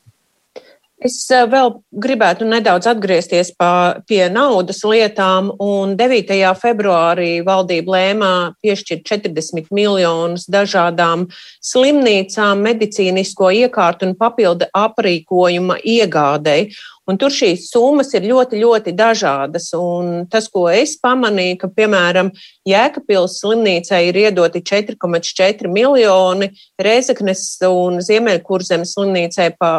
Es 0.97 1.19
eh, 1.29 1.43
vēl 1.45 1.75
gribētu 1.93 2.45
nedaudz 2.49 2.87
atgriezties 2.89 3.51
pā, 3.53 4.01
pie 4.09 4.23
naudas 4.33 4.79
lietām. 4.81 5.51
9. 5.99 6.37
februārī 6.57 7.29
valdība 7.45 7.93
lēmā 7.93 8.31
piešķirt 8.65 9.05
40 9.05 9.69
miljonus 9.77 10.47
dažādām 10.49 11.27
slimnīcām, 11.61 12.65
medicīnisko 12.65 13.51
iekārtu 13.61 14.09
un 14.09 14.17
papildu 14.17 14.71
aprīkojuma 14.73 15.77
iegādēji. 15.85 16.73
Un 17.07 17.15
tur 17.19 17.31
šīs 17.31 17.69
summas 17.71 18.11
ir 18.17 18.25
ļoti, 18.27 18.59
ļoti 18.59 18.91
dažādas. 18.97 19.69
Un 19.77 20.25
tas, 20.31 20.49
ko 20.51 20.65
es 20.67 20.97
pamanīju, 20.99 21.59
ka, 21.61 21.69
piemēram, 21.71 22.33
Jēkabpils 22.67 23.37
slimnīcai 23.41 24.01
ir 24.09 24.19
iedoti 24.25 24.59
4,4 24.67 25.71
miljoni, 25.71 26.51
Reizeknes 26.83 27.45
un 27.69 28.01
Ziemeļkurzemes 28.03 28.91
slimnīcai 28.97 29.53
pa 29.55 29.71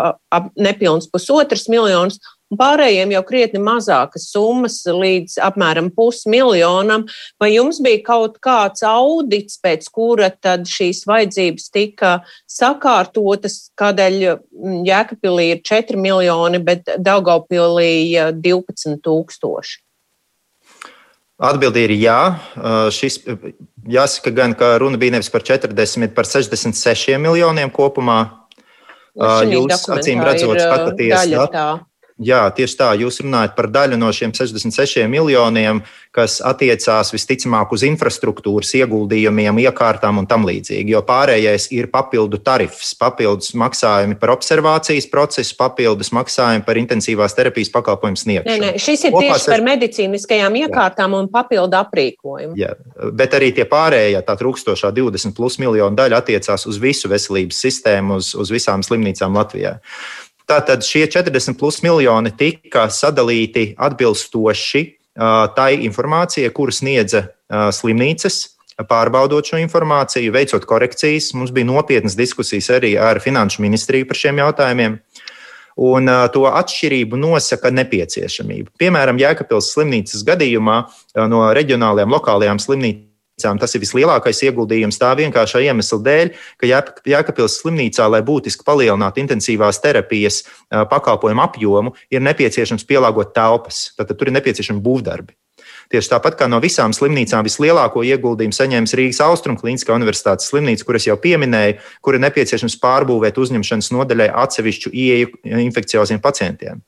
nepilns 0.57 1.11
pusotras 1.13 1.69
miljonus, 1.69 2.17
Pārējiem 2.49 3.11
jau 3.13 3.21
krietni 3.29 3.61
mazākas 3.61 4.31
summas, 4.33 4.79
līdz 4.89 5.35
apmēram 5.45 5.91
pusmiljonam. 5.93 7.05
Vai 7.37 7.51
jums 7.53 7.83
bija 7.85 8.01
kaut 8.07 8.39
kāds 8.41 8.81
audits, 8.89 9.59
pēc 9.61 9.85
kura 9.93 10.31
tad 10.33 10.65
šīs 10.69 11.03
vajadzības 11.09 11.67
tika 11.75 12.13
sakārtotas, 12.49 13.67
kādēļ 13.77 14.17
mm, 14.31 14.79
Jēkabpilī 14.89 15.51
ir 15.53 15.61
4 15.69 16.01
miljoni, 16.01 16.63
bet 16.65 16.89
Daugaupilī 16.97 18.17
12 18.41 18.97
tūkstoši? 19.05 19.77
Atbilde 21.39 21.85
ir 21.85 21.93
jā. 21.95 22.19
Šis, 22.91 23.21
jāsaka, 23.87 24.33
gan, 24.35 24.57
ka 24.59 24.73
runa 24.81 24.99
bija 24.99 25.19
nevis 25.19 25.29
par 25.31 25.45
40, 25.47 26.09
bet 26.09 26.17
par 26.17 26.27
66 26.27 27.21
miljoniem 27.21 27.71
kopumā. 27.71 28.23
Jūs 29.19 29.85
acīm 29.93 30.25
redzot, 30.25 30.57
skatāties. 30.57 31.29
Jā, 32.19 32.49
tieši 32.51 32.75
tā. 32.81 32.89
Jūs 32.99 33.21
runājat 33.23 33.55
par 33.55 33.69
daļu 33.71 33.95
no 34.01 34.09
šiem 34.11 34.33
66 34.35 35.07
miljoniem, 35.07 35.85
kas 36.15 36.41
attiecās 36.43 37.13
visticamāk 37.15 37.71
uz 37.77 37.85
infrastruktūras 37.87 38.73
ieguldījumiem, 38.81 39.61
iekārtām 39.63 40.19
un 40.19 40.27
tam 40.27 40.47
līdzīgi. 40.49 40.97
Jo 40.97 41.05
pārējais 41.07 41.69
ir 41.77 41.87
papildu 41.93 42.41
tarifs, 42.43 42.91
papildus 42.99 43.55
maksājumi 43.59 44.19
par 44.19 44.35
observācijas 44.35 45.07
procesu, 45.13 45.55
papildus 45.61 46.11
maksājumi 46.17 46.67
par 46.67 46.83
intensīvās 46.83 47.39
terapijas 47.39 47.71
pakalpojumu 47.77 48.19
sniegšanu. 48.19 48.51
Nē, 48.51 48.75
nē, 48.75 48.83
šis 48.83 49.07
ir 49.07 49.15
Kopā 49.15 49.39
tieši 49.39 49.53
par 49.55 49.67
medicīniskajām 49.71 50.61
iekārtām 50.65 51.15
jā. 51.15 51.23
un 51.23 51.31
papildu 51.31 51.79
aprīkojumu. 51.85 52.59
Jā, 52.59 52.75
bet 53.15 53.39
arī 53.39 53.53
tie 53.55 53.69
pārējie, 53.69 54.19
tā 54.27 54.35
trūkstošā 54.43 54.91
20 54.97 55.39
plus 55.39 55.63
miljonu 55.63 55.95
daļa 55.99 56.25
attiecās 56.25 56.67
uz 56.67 56.83
visu 56.83 57.11
veselības 57.15 57.63
sistēmu, 57.63 58.19
uz, 58.19 58.35
uz 58.35 58.51
visām 58.51 58.83
slimnīcām 58.83 59.39
Latvijā. 59.39 59.79
Tātad 60.49 60.81
šie 60.81 61.05
40 61.13 61.59
plus 61.61 61.83
miljoni 61.85 62.31
tika 62.33 62.87
sadalīti 62.89 63.75
atbilstoši 63.77 64.85
tai 65.57 65.73
informācijai, 65.85 66.49
kuru 66.57 66.73
sniedza 66.73 67.27
slimnīcas, 67.51 68.39
pārbaudot 68.89 69.45
šo 69.51 69.59
informāciju, 69.61 70.33
veicot 70.33 70.65
korekcijas. 70.69 71.35
Mums 71.37 71.53
bija 71.53 71.69
nopietnas 71.69 72.17
diskusijas 72.17 72.71
arī 72.79 72.95
ar 72.97 73.21
Finanšu 73.21 73.61
ministriju 73.65 74.09
par 74.09 74.21
šiem 74.21 74.41
jautājumiem. 74.41 74.97
Un 75.79 76.11
to 76.35 76.47
atšķirību 76.49 77.19
nosaka 77.21 77.71
nepieciešamība. 77.75 78.73
Piemēram, 78.81 79.21
Jēkabpils 79.21 79.69
slimnīcas 79.75 80.25
gadījumā 80.27 80.79
no 81.31 81.45
reģionālajām, 81.55 82.17
lokālajām 82.17 82.63
slimnīcām 82.63 83.08
Tas 83.39 83.75
ir 83.75 83.83
vislielākais 83.85 84.43
ieguldījums 84.49 84.99
tā 85.01 85.15
vienkāršā 85.19 85.63
iemesla 85.69 85.99
dēļ, 86.05 86.33
ka 86.61 86.71
Jēkabpils 87.09 87.61
slimnīcā, 87.63 88.09
lai 88.11 88.23
būtiski 88.27 88.67
palielinātu 88.67 89.23
intensīvās 89.23 89.83
terapijas 89.85 90.43
pakalpojumu 90.69 91.45
apjomu, 91.45 91.95
ir 92.11 92.25
nepieciešams 92.27 92.87
pielāgot 92.89 93.35
telpas. 93.37 93.93
Tad 93.99 94.11
tur 94.15 94.31
ir 94.31 94.39
nepieciešami 94.41 94.83
būvdarbi. 94.83 95.37
Tieši 95.89 96.11
tāpat 96.13 96.37
kā 96.37 96.47
no 96.53 96.59
visām 96.61 96.93
slimnīcām 96.93 97.47
vislielāko 97.47 98.03
ieguldījumu 98.05 98.53
saņēmis 98.53 98.93
Rīgas 98.99 99.23
Austrumkliniskā 99.25 99.95
universitātes 99.97 100.51
slimnīca, 100.51 100.85
kuras 100.85 101.07
jau 101.09 101.17
pieminēju, 101.21 101.79
kur 102.05 102.19
ir 102.19 102.23
nepieciešams 102.27 102.77
pārbūvēt 102.83 103.41
uzņemšanas 103.41 103.89
nodaļai 103.97 104.29
atsevišķu 104.45 104.93
ieeju 104.93 105.63
infekcioziem 105.65 106.21
pacientiem. 106.21 106.83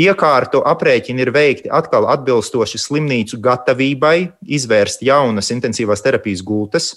Iekārtu 0.00 0.62
aprēķini 0.64 1.26
ir 1.26 1.32
veikti 1.34 1.70
atkal 1.76 2.06
atbilstoši 2.08 2.78
slimnīcu 2.80 3.36
gatavībai 3.44 4.30
izvērst 4.48 5.02
jaunas 5.04 5.52
intensīvās 5.52 6.00
terapijas 6.04 6.44
gultas, 6.46 6.94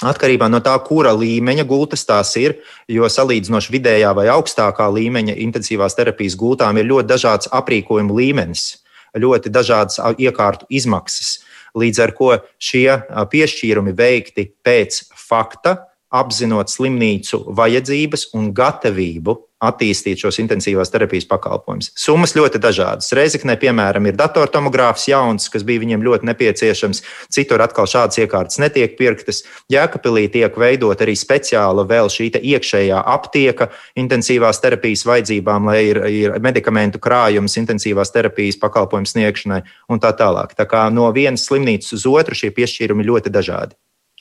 Atkarībā 0.00 0.46
no 0.48 0.62
tā, 0.64 0.72
kura 0.80 1.10
līmeņa 1.12 1.66
gultas 1.68 2.06
tās 2.08 2.30
ir, 2.40 2.54
jo 2.88 3.04
salīdzinoši 3.04 3.72
vidējā 3.74 4.14
vai 4.16 4.30
augstākā 4.32 4.86
līmeņa 4.96 5.34
intensīvās 5.44 5.96
terapijas 5.98 6.38
gultām 6.40 6.80
ir 6.80 6.88
ļoti 6.88 7.08
dažāds 7.10 7.50
aprīkojuma 7.52 8.16
līmenis, 8.16 8.78
ļoti 9.12 9.52
dažādas 9.52 10.00
iekārtu 10.16 10.64
izmaksas. 10.72 11.42
Līdz 11.76 12.00
ar 12.00 12.14
to 12.16 12.30
šie 12.56 12.96
piešķīrumi 13.34 13.92
veikti 13.98 14.46
pēc 14.64 15.02
fakta, 15.12 15.76
apzinot 16.08 16.72
slimnīcu 16.72 17.44
vajadzības 17.60 18.30
un 18.40 18.48
gatavību 18.56 19.36
attīstīt 19.60 20.22
šos 20.22 20.40
intensīvās 20.40 20.90
terapijas 20.92 21.26
pakalpojumus. 21.28 21.90
Summas 21.98 22.32
ļoti 22.36 22.60
dažādas. 22.62 23.12
Reizeknē, 23.16 23.56
piemēram, 23.60 24.08
ir 24.08 24.16
datortomogrāfs 24.18 25.06
jauns, 25.10 25.50
kas 25.52 25.64
bija 25.68 25.82
viņiem 25.82 26.04
ļoti 26.06 26.28
nepieciešams. 26.30 27.02
Citur 27.32 27.60
atkal 27.64 27.88
šādas 27.90 28.22
iekārtas 28.22 28.60
netiek 28.62 28.96
pirktas. 28.98 29.42
Jēkabpilī 29.72 30.26
tiek 30.32 30.56
veidot 30.56 31.04
arī 31.04 31.16
speciāla 31.18 31.84
vēl 31.88 32.08
šī 32.12 32.30
iekšējā 32.40 33.02
aptieka 33.14 33.70
intensīvās 34.00 34.62
terapijas 34.64 35.04
vajadzībām, 35.08 35.68
lai 35.68 35.80
ir, 35.90 36.02
ir 36.08 36.40
medikamentu 36.40 37.02
krājums 37.02 37.58
intensīvās 37.60 38.14
terapijas 38.14 38.60
pakalpojumu 38.62 39.12
sniegšanai 39.12 39.62
un 39.92 40.00
tā 40.00 40.14
tālāk. 40.16 40.56
Tā 40.56 40.68
kā 40.70 40.86
no 40.94 41.10
vienas 41.12 41.44
slimnīcas 41.48 41.98
uz 41.98 42.08
otru 42.08 42.38
šie 42.38 42.52
piešķīrumi 42.56 43.08
ļoti 43.12 43.32
dažādi. 43.34 43.76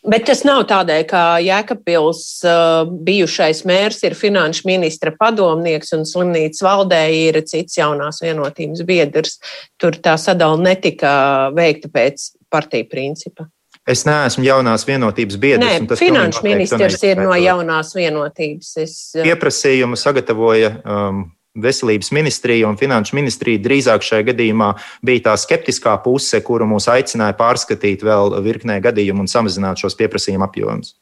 Bet 0.09 0.25
tas 0.25 0.41
nav 0.47 0.63
tādēļ, 0.69 1.03
ka 1.09 1.21
Jēkabpils 1.43 2.21
uh, 2.47 2.89
bijušais 3.05 3.61
mērs 3.69 4.01
ir 4.07 4.15
finanšu 4.17 4.65
ministra 4.69 5.13
padomnieks 5.13 5.93
un 5.97 6.05
slimnīcas 6.09 6.63
valdē 6.65 7.03
ir 7.13 7.39
cits 7.49 7.77
jaunās 7.77 8.23
vienotības 8.23 8.81
biedrs. 8.87 9.37
Tur 9.81 9.99
tā 10.01 10.15
sadala 10.21 10.57
netika 10.61 11.11
veikta 11.55 11.91
pēc 11.93 12.31
partiju 12.49 12.89
principa. 12.89 13.49
Es 13.89 14.03
neesmu 14.05 14.43
jaunās 14.45 14.85
vienotības 14.85 15.37
biedrs. 15.41 15.65
Nē, 15.65 15.97
finanšu 15.97 16.45
ministrs 16.45 17.03
ir 17.05 17.21
no 17.21 17.33
jaunās 17.37 17.93
vienotības. 17.97 18.71
Es... 18.81 18.95
Uh, 19.17 19.25
Pieprasījumu 19.27 19.97
sagatavoja 19.99 20.73
um, 20.83 21.27
Veselības 21.57 22.11
ministrija 22.13 22.69
un 22.69 22.77
Finanšu 22.77 23.15
ministrija 23.17 23.61
drīzāk 23.63 24.05
šajā 24.05 24.27
gadījumā 24.27 24.69
bija 25.05 25.29
tā 25.31 25.35
skeptiskā 25.41 25.95
puse, 26.03 26.43
kuru 26.45 26.67
mūs 26.69 26.85
aicināja 26.91 27.33
pārskatīt 27.39 28.05
vēl 28.05 28.37
virknē 28.45 28.77
gadījumu 28.85 29.25
un 29.25 29.31
samazināt 29.31 29.81
šos 29.81 29.97
pieprasījumu 29.97 30.45
apjomus. 30.45 30.93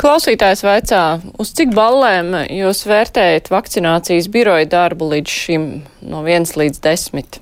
Klausītājs 0.00 0.64
vaicā, 0.66 1.04
uz 1.38 1.52
cik 1.54 1.70
ballēm 1.76 2.34
jūs 2.50 2.82
vērtējat 2.90 3.52
vakcinācijas 3.54 4.26
biroja 4.34 4.66
darbu 4.72 5.12
līdz 5.12 5.38
šim 5.44 5.70
no 6.10 6.24
1 6.26 6.58
līdz 6.58 6.82
10? 6.82 7.40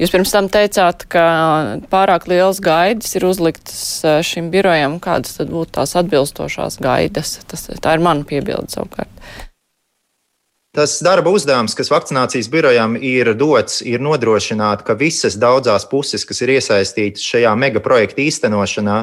Jūs 0.00 0.14
pirms 0.14 0.30
tam 0.32 0.46
teicāt, 0.48 1.04
ka 1.12 1.24
pārāk 1.92 2.24
liels 2.30 2.62
gaidas 2.64 3.12
ir 3.18 3.26
uzliktas 3.28 3.82
eh, 4.06 4.22
šim 4.24 4.48
birojam. 4.54 4.96
Kādas 5.02 5.36
tad 5.36 5.50
būtu 5.52 5.74
tās 5.76 5.92
atbilstošās 6.00 6.78
gaidas? 6.80 7.34
Tas, 7.50 7.66
tā 7.68 7.98
ir 7.98 8.06
mana 8.06 8.24
piebilde 8.24 8.72
savukārt. 8.72 9.12
Tas 10.70 11.00
darba 11.02 11.32
uzdevums, 11.34 11.74
kas 11.74 11.88
vakcinācijas 11.90 12.46
birojam 12.50 12.92
ir 12.94 13.32
dots, 13.34 13.80
ir 13.82 13.98
nodrošināt, 14.06 14.84
ka 14.86 14.94
visas 14.94 15.34
daudzās 15.34 15.82
puses, 15.90 16.22
kas 16.22 16.44
ir 16.44 16.52
iesaistītas 16.54 17.24
šajā 17.26 17.56
megaprojekta 17.58 18.22
īstenošanā, 18.22 18.98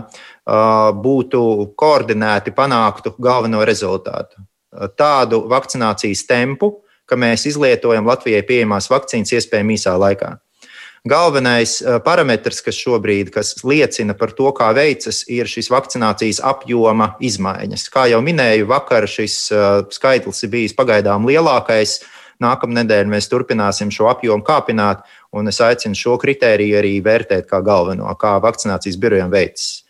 būtu 1.04 1.42
koordinēti, 1.76 2.56
panāktu 2.56 3.18
galveno 3.20 3.66
rezultātu. 3.68 4.40
Tādu 4.96 5.42
vakcinācijas 5.52 6.24
tempu, 6.30 6.72
ka 7.08 7.20
mēs 7.20 7.44
izlietojam 7.52 8.08
Latvijai 8.08 8.46
pieejamās 8.48 8.88
vakcīnas 8.92 9.36
iespējami 9.36 9.76
īsā 9.76 10.00
laikā. 10.00 10.38
Galvenais 11.06 11.78
eh, 11.82 12.00
parametrs, 12.04 12.62
kas 12.66 12.78
šobrīd 12.80 13.32
kas 13.34 13.54
liecina 13.68 14.16
par 14.18 14.34
to, 14.38 14.50
kā 14.56 14.72
veicas, 14.76 15.24
ir 15.30 15.50
šis 15.50 15.70
vakcinācijas 15.72 16.42
apjoma 16.44 17.14
izmaiņas. 17.24 17.88
Kā 17.94 18.08
jau 18.12 18.22
minēju, 18.26 18.68
vakar 18.70 19.08
šis 19.10 19.40
eh, 19.52 19.66
skaitlis 19.94 20.44
ir 20.44 20.54
bijis 20.54 20.78
pagaidām 20.78 21.28
lielākais. 21.30 22.02
Nākamnedēļ 22.44 23.10
mēs 23.10 23.30
turpināsim 23.32 23.90
šo 23.94 24.12
apjomu 24.12 24.46
kāpināt, 24.46 25.02
un 25.34 25.50
es 25.50 25.58
aicinu 25.64 25.98
šo 25.98 26.20
kritēriju 26.22 26.78
arī 26.78 26.94
vērtēt 27.02 27.48
kā 27.50 27.64
galveno, 27.66 28.12
kā 28.20 28.36
vakcinācijas 28.44 29.00
birojam 29.02 29.34
veicas. 29.34 29.88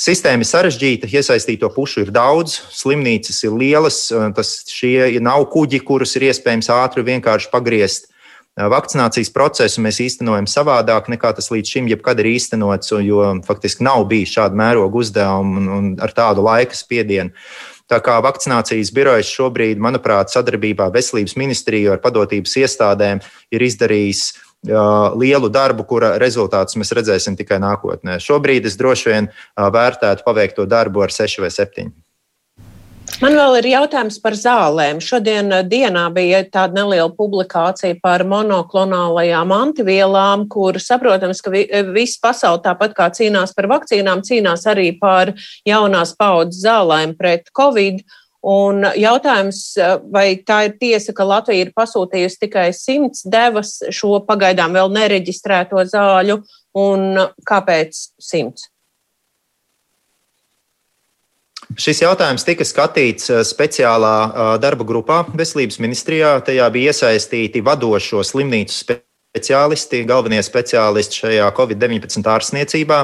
Sistēma 0.00 0.42
ir 0.42 0.48
sarežģīta, 0.48 1.06
iesaistīto 1.06 1.68
pušu 1.70 2.02
ir 2.02 2.08
daudz, 2.14 2.56
slimnīcas 2.74 3.44
ir 3.46 3.52
lielas, 3.54 3.98
tas 4.34 4.56
šie 4.66 5.20
nav 5.22 5.44
kuģi, 5.52 5.84
kurus 5.86 6.16
ir 6.18 6.26
iespējams 6.32 6.72
ātri 6.74 7.04
vienkārši 7.06 7.52
pagriezt. 7.52 8.08
Vakcinācijas 8.54 9.32
procesu 9.34 9.82
mēs 9.82 9.98
īstenojam 10.04 10.46
savādāk 10.46 11.08
nekā 11.10 11.32
tas 11.34 11.50
līdz 11.50 11.72
šim 11.74 11.88
jebkad 11.90 12.20
ir 12.22 12.28
īstenots, 12.36 12.92
jo 13.02 13.32
faktiski 13.46 13.82
nav 13.82 14.04
bijis 14.06 14.36
šāda 14.36 14.54
mēroga 14.54 15.00
uzdevuma 15.00 15.58
un, 15.58 15.70
un 15.78 15.88
ar 15.98 16.14
tādu 16.14 16.44
laika 16.46 16.78
spiedienu. 16.78 17.34
Tā 17.90 17.98
kā 18.00 18.14
vakcinācijas 18.22 18.94
birojas 18.94 19.28
šobrīd, 19.28 19.82
manuprāt, 19.82 20.30
sadarbībā 20.32 20.86
veselības 20.94 21.34
ministriju 21.36 21.96
ar 21.96 22.00
padotības 22.04 22.54
iestādēm 22.62 23.20
ir 23.52 23.66
izdarījis 23.66 24.22
lielu 24.64 25.50
darbu, 25.52 25.84
kura 25.84 26.14
rezultātus 26.22 26.78
mēs 26.80 26.94
redzēsim 26.96 27.36
tikai 27.36 27.58
nākotnē. 27.60 28.16
Šobrīd 28.22 28.70
es 28.70 28.78
droši 28.80 29.10
vien 29.10 29.28
vērtētu 29.58 30.24
paveikto 30.24 30.64
darbu 30.70 31.04
ar 31.04 31.12
6 31.12 31.42
vai 31.42 31.50
7. 31.52 31.90
Man 33.22 33.36
vēl 33.38 33.60
ir 33.60 33.66
jautājums 33.70 34.16
par 34.18 34.34
zālēm. 34.34 34.98
Šodien 34.98 35.52
eh, 35.54 35.60
dienā 35.70 36.08
bija 36.14 36.40
tāda 36.50 36.80
neliela 36.80 37.12
publikācija 37.14 38.00
par 38.02 38.24
monoklonālajām 38.26 39.54
antivielām, 39.54 40.48
kur 40.50 40.80
saprotams, 40.82 41.38
ka 41.44 41.52
eh, 41.60 41.86
viss 41.94 42.18
pasauli 42.18 42.64
tāpat 42.64 42.96
kā 42.98 43.06
cīnās 43.14 43.54
par 43.54 43.70
vakcīnām, 43.70 44.24
cīnās 44.26 44.66
arī 44.70 44.88
par 44.98 45.30
jaunās 45.68 46.16
paudzes 46.18 46.64
zālēm 46.66 47.14
pret 47.14 47.54
covid. 47.54 48.02
Un 48.50 48.82
jautājums, 48.98 49.62
eh, 49.78 49.94
vai 50.10 50.26
tā 50.42 50.64
ir 50.66 50.76
tiesa, 50.82 51.14
ka 51.14 51.30
Latvija 51.30 51.68
ir 51.68 51.74
pasūtījusi 51.78 52.42
tikai 52.48 52.68
simts 52.74 53.22
devas 53.22 53.76
šo 53.94 54.18
pagaidām 54.26 54.74
vēl 54.74 54.90
nereģistrēto 54.98 55.86
zāļu, 55.94 56.42
un 56.82 57.28
kāpēc 57.46 58.08
simts? 58.18 58.73
Šis 61.74 62.04
jautājums 62.04 62.44
tika 62.46 62.62
skatīts 62.66 63.30
eh, 63.32 63.40
speciālā 63.46 64.16
eh, 64.24 64.50
darba 64.62 64.86
grupā 64.86 65.24
Veselības 65.34 65.80
ministrijā. 65.82 66.36
Tajā 66.46 66.68
bija 66.74 66.92
iesaistīti 66.92 67.62
vadošo 67.66 68.22
slimnīcu 68.26 68.76
speciālisti, 68.76 70.04
galvenie 70.06 70.42
speciālisti 70.44 71.24
šajā 71.24 71.48
Covid-19 71.56 72.30
ārstniecībā. 72.30 73.00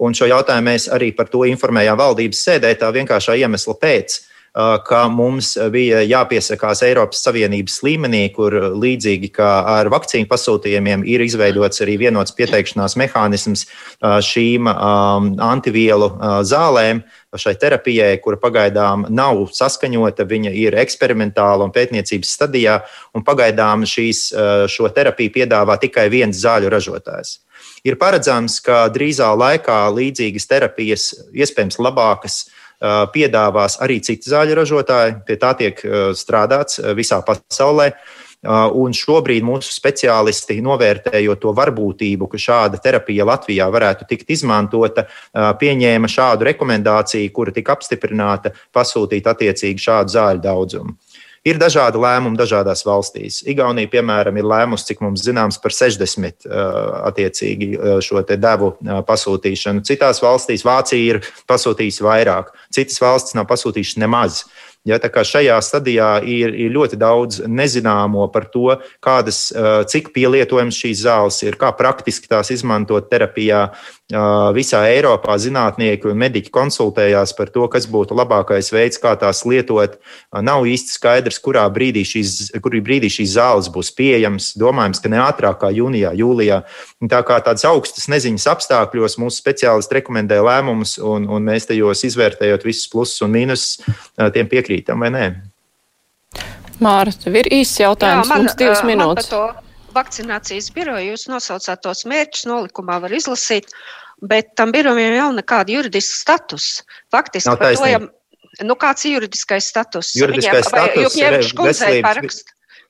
Un 0.00 0.16
šo 0.16 0.28
jautājumu 0.30 0.70
mēs 0.70 0.88
arī 0.94 1.10
par 1.16 1.28
to 1.28 1.42
informējām 1.50 1.98
valdības 2.00 2.40
sēdē, 2.48 2.72
tā 2.80 2.88
vienkāršā 2.94 3.36
iemesla 3.42 3.74
pēc, 3.82 4.20
ka 4.54 5.00
mums 5.12 5.52
bija 5.72 6.00
jāpiesakās 6.06 6.82
Eiropas 6.86 7.20
Savienības 7.26 7.78
līmenī, 7.86 8.24
kur 8.34 8.54
līdzīgi 8.74 9.30
kā 9.34 9.50
ar 9.76 9.90
vakcīnu 9.92 10.28
pasūtījumiem 10.30 11.04
ir 11.06 11.22
izveidots 11.24 11.84
arī 11.84 11.98
vienots 12.00 12.34
pieteikšanās 12.38 12.96
mehānisms 12.98 13.66
šīm 14.02 14.70
antivielu 14.70 16.10
zālēm, 16.48 17.02
šai 17.38 17.54
terapijai, 17.60 18.14
kura 18.24 18.38
pagaidām 18.40 19.04
nav 19.12 19.44
saskaņota, 19.54 20.26
viņa 20.28 20.54
ir 20.56 20.78
eksperimentāla 20.80 21.66
un 21.66 21.74
pētniecības 21.74 22.32
stadijā, 22.38 22.78
un 23.14 23.26
pagaidām 23.26 23.84
šīs, 23.86 24.30
šo 24.72 24.88
terapiju 24.94 25.34
piedāvā 25.36 25.76
tikai 25.82 26.08
viens 26.12 26.40
zāļu 26.40 26.72
ražotājs. 26.72 27.38
Ir 27.86 27.98
paredzams, 28.00 28.58
ka 28.64 28.86
drīzā 28.92 29.28
laikā 29.38 29.80
līdzīgas 29.94 30.48
terapijas, 30.50 31.10
iespējams, 31.36 31.78
labākas, 31.82 32.46
piedāvās 33.14 33.80
arī 33.82 33.98
citi 34.04 34.30
zāļu 34.30 34.56
ražotāji. 34.60 35.18
Pie 35.26 35.36
tā 35.40 35.52
tiek 35.58 35.82
strādāts 36.14 36.80
visā 36.98 37.20
pasaulē. 37.26 37.92
Un 38.78 38.92
šobrīd 38.94 39.42
mūsu 39.42 39.72
speciālisti, 39.74 40.60
novērtējot 40.62 41.40
to 41.42 41.50
varbūtību, 41.58 42.28
ka 42.30 42.38
šāda 42.38 42.78
terapija 42.78 43.26
Latvijā 43.26 43.66
varētu 43.74 44.06
tikt 44.06 44.30
izmantota, 44.30 45.08
pieņēma 45.34 46.06
šādu 46.06 46.46
rekomendāciju, 46.46 47.32
kura 47.34 47.50
tika 47.56 47.74
apstiprināta, 47.74 48.54
pasūtīt 48.70 49.26
attiecīgi 49.26 49.82
šādu 49.82 50.14
zāļu 50.14 50.44
daudzumu. 50.46 50.94
Ir 51.46 51.58
dažādi 51.60 52.00
lēmumi 52.02 52.38
dažādās 52.38 52.82
valstīs. 52.86 53.42
Igaunija, 53.48 53.90
piemēram, 53.92 54.40
ir 54.40 54.48
lēmusi, 54.48 54.88
cik 54.90 55.02
mums 55.04 55.22
zināms, 55.26 55.60
par 55.62 55.74
60 55.74 56.48
attiecīgi 57.08 57.70
šo 58.04 58.24
devu 58.30 58.72
pasūtīšanu. 59.08 59.84
Citās 59.86 60.22
valstīs 60.24 60.66
Vācija 60.66 61.14
ir 61.14 61.20
pasūtījusi 61.50 62.04
vairāk, 62.04 62.50
citas 62.74 62.98
valstis 63.02 63.38
nav 63.38 63.46
pasūtījušas 63.50 64.02
nemaz. 64.02 64.42
Ja, 64.86 64.96
tā 65.02 65.10
kā 65.12 65.24
šajā 65.26 65.56
stadijā 65.60 66.12
ir, 66.24 66.54
ir 66.54 66.70
ļoti 66.72 66.96
daudz 67.00 67.42
nezināmo 67.44 68.28
par 68.32 68.46
to, 68.48 68.78
kādas, 69.04 69.48
cik 69.90 70.12
pielietojams 70.14 70.78
šīs 70.78 71.02
zāles 71.02 71.42
ir, 71.44 71.58
kā 71.60 71.72
praktiski 71.76 72.30
tās 72.30 72.52
izmantot 72.54 73.10
terapijā. 73.10 73.66
Visā 74.08 74.78
Eiropā 74.88 75.34
zinātnieki 75.36 76.08
un 76.08 76.16
mediķi 76.16 76.48
konsultējās 76.48 77.34
par 77.36 77.50
to, 77.52 77.66
kas 77.68 77.84
būtu 77.92 78.16
labākais 78.16 78.70
veids, 78.72 78.96
kā 79.02 79.12
tās 79.20 79.42
lietot. 79.44 79.98
Nav 80.32 80.64
īsti 80.64 80.94
skaidrs, 80.96 81.36
kurā 81.44 81.66
brīdī 81.68 82.06
šīs, 82.08 82.54
kurī 82.64 82.80
brīdī 82.80 83.10
šīs 83.12 83.34
zāles 83.36 83.68
būs 83.68 83.92
pieejamas. 83.92 84.54
Domājams, 84.56 85.02
ka 85.04 85.12
ne 85.12 85.20
ātrāk 85.26 85.60
kā 85.60 85.68
jūnijā, 85.76 86.14
jūlijā. 86.16 86.62
Tā 87.04 87.20
kā 87.20 87.36
tādas 87.44 87.68
augstas 87.68 88.08
neziņas 88.08 88.48
apstākļos 88.54 89.18
mūsu 89.20 89.42
speciālisti 89.42 90.00
rekomendē 90.00 90.40
lēmumus, 90.40 90.96
un, 91.04 91.28
un 91.28 91.44
mēs 91.44 91.68
tajos 91.68 92.06
izvērtējot 92.08 92.64
visus 92.64 92.88
plusus 92.88 93.20
un 93.28 93.36
mīnusus, 93.36 93.76
tiem 94.32 94.48
piekrītam 94.48 95.04
vai 95.04 95.12
nē. 95.12 95.30
Māra, 96.80 97.12
tev 97.12 97.42
ir 97.42 97.52
īsts 97.60 97.84
jautājums, 97.84 98.24
Jā, 98.24 98.32
man, 98.32 98.48
mums 98.48 98.56
divas 98.56 98.86
minūtes 98.88 99.34
vakcinācijas 99.98 100.70
biroju. 100.74 101.12
Jūs 101.12 101.28
nosaucāt 101.30 101.82
tos 101.84 102.04
mērķus, 102.08 102.46
nolikumā 102.50 103.00
var 103.04 103.14
izlasīt, 103.14 103.70
bet 104.24 104.54
tam 104.58 104.72
birojam 104.74 105.16
jau 105.16 105.30
nekāda 105.36 105.74
juridiska 105.76 106.22
status. 106.22 106.68
Faktiski 107.14 107.54
par 107.54 107.76
to 107.76 107.90
jau, 107.90 108.04
nu 108.66 108.78
kāds 108.80 109.06
ir 109.06 109.18
juridiskais 109.18 109.70
status? 109.70 110.14
Juridiskais 110.18 110.70
Viņiem, 110.70 111.10
status 111.10 111.18
ir 111.20 111.38
veselības, 111.62 112.42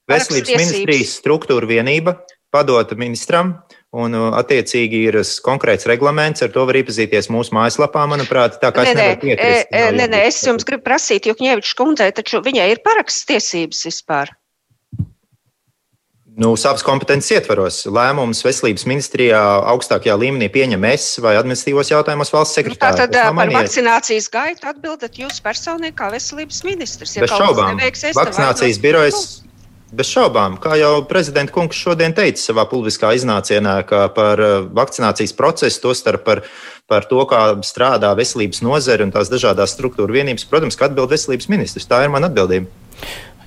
veselības 0.09 0.55
ministrijas 0.55 1.17
struktūra 1.21 1.69
vienība, 1.69 2.21
padota 2.55 2.99
ministram. 2.99 3.59
Un, 3.97 4.13
attiecīgi, 4.37 4.99
ir 5.09 5.17
konkrēts 5.41 5.87
reglaments, 5.89 6.43
ar 6.45 6.51
to 6.53 6.67
var 6.69 6.77
iepazīties 6.77 7.31
mūsu 7.33 7.55
mājaslapā, 7.57 8.03
manuprāt, 8.11 8.59
tā 8.61 8.69
kā 8.77 8.85
nē, 8.85 8.91
es 8.91 8.99
nevaru 8.99 9.21
piekrist. 9.23 9.71
Nē, 9.97 10.09
nē, 10.13 10.21
es 10.29 10.43
jums 10.45 10.69
gribu 10.69 10.85
prasīt, 10.91 11.25
jo 11.25 11.33
Kņēvičs 11.39 11.73
kundzei, 11.79 12.11
taču 12.13 12.43
viņai 12.45 12.67
ir 12.75 12.83
paraksts 12.85 13.25
tiesības 13.31 13.81
vispār. 13.89 14.35
Nu, 16.39 16.53
savas 16.55 16.85
kompetences 16.87 17.33
ietvaros. 17.35 17.81
Lēmumus 17.91 18.45
veselības 18.47 18.85
ministrijā 18.87 19.41
augstākajā 19.73 20.15
līmenī 20.21 20.47
pieņem 20.55 20.85
es 20.93 21.07
vai 21.19 21.33
administratīvos 21.35 21.91
jautājumos 21.91 22.31
valsts 22.31 22.61
sekretārs. 22.61 22.95
Nu, 22.95 23.01
tā 23.01 23.09
tad 23.11 23.35
par 23.35 23.51
vakcinācijas 23.57 24.31
gaitu 24.31 24.71
atbildat 24.71 25.19
jūs 25.19 25.43
personīgi 25.43 25.97
kā 25.99 26.13
veselības 26.15 26.63
ministrs. 26.69 27.17
Ja 27.17 27.27
Bez 27.27 27.35
šaubām. 27.35 27.83
Vakcinācijas 28.21 28.79
birojas. 28.85 29.27
Bez 29.99 30.11
šaubām, 30.13 30.59
kā 30.61 30.77
jau 30.77 30.93
prezidents 31.09 31.51
Kungs 31.51 31.79
šodien 31.81 32.13
teica 32.15 32.39
savā 32.39 32.67
publiskā 32.69 33.15
iznācienā, 33.17 33.79
par 33.89 34.43
vakcinācijas 34.77 35.33
procesu, 35.35 35.81
tostarp 35.87 36.27
par, 36.27 36.43
par 36.87 37.09
to, 37.09 37.23
kā 37.27 37.41
strādā 37.65 38.13
veselības 38.19 38.61
nozare 38.63 39.09
un 39.09 39.15
tās 39.17 39.33
dažādas 39.33 39.73
struktūra 39.75 40.21
vienības, 40.21 40.45
protams, 40.47 40.77
ka 40.77 40.91
atbild 40.91 41.09
veselības 41.17 41.49
ministrs. 41.49 41.89
Tā 41.89 42.05
ir 42.05 42.13
mana 42.13 42.29
atbildība. 42.29 42.69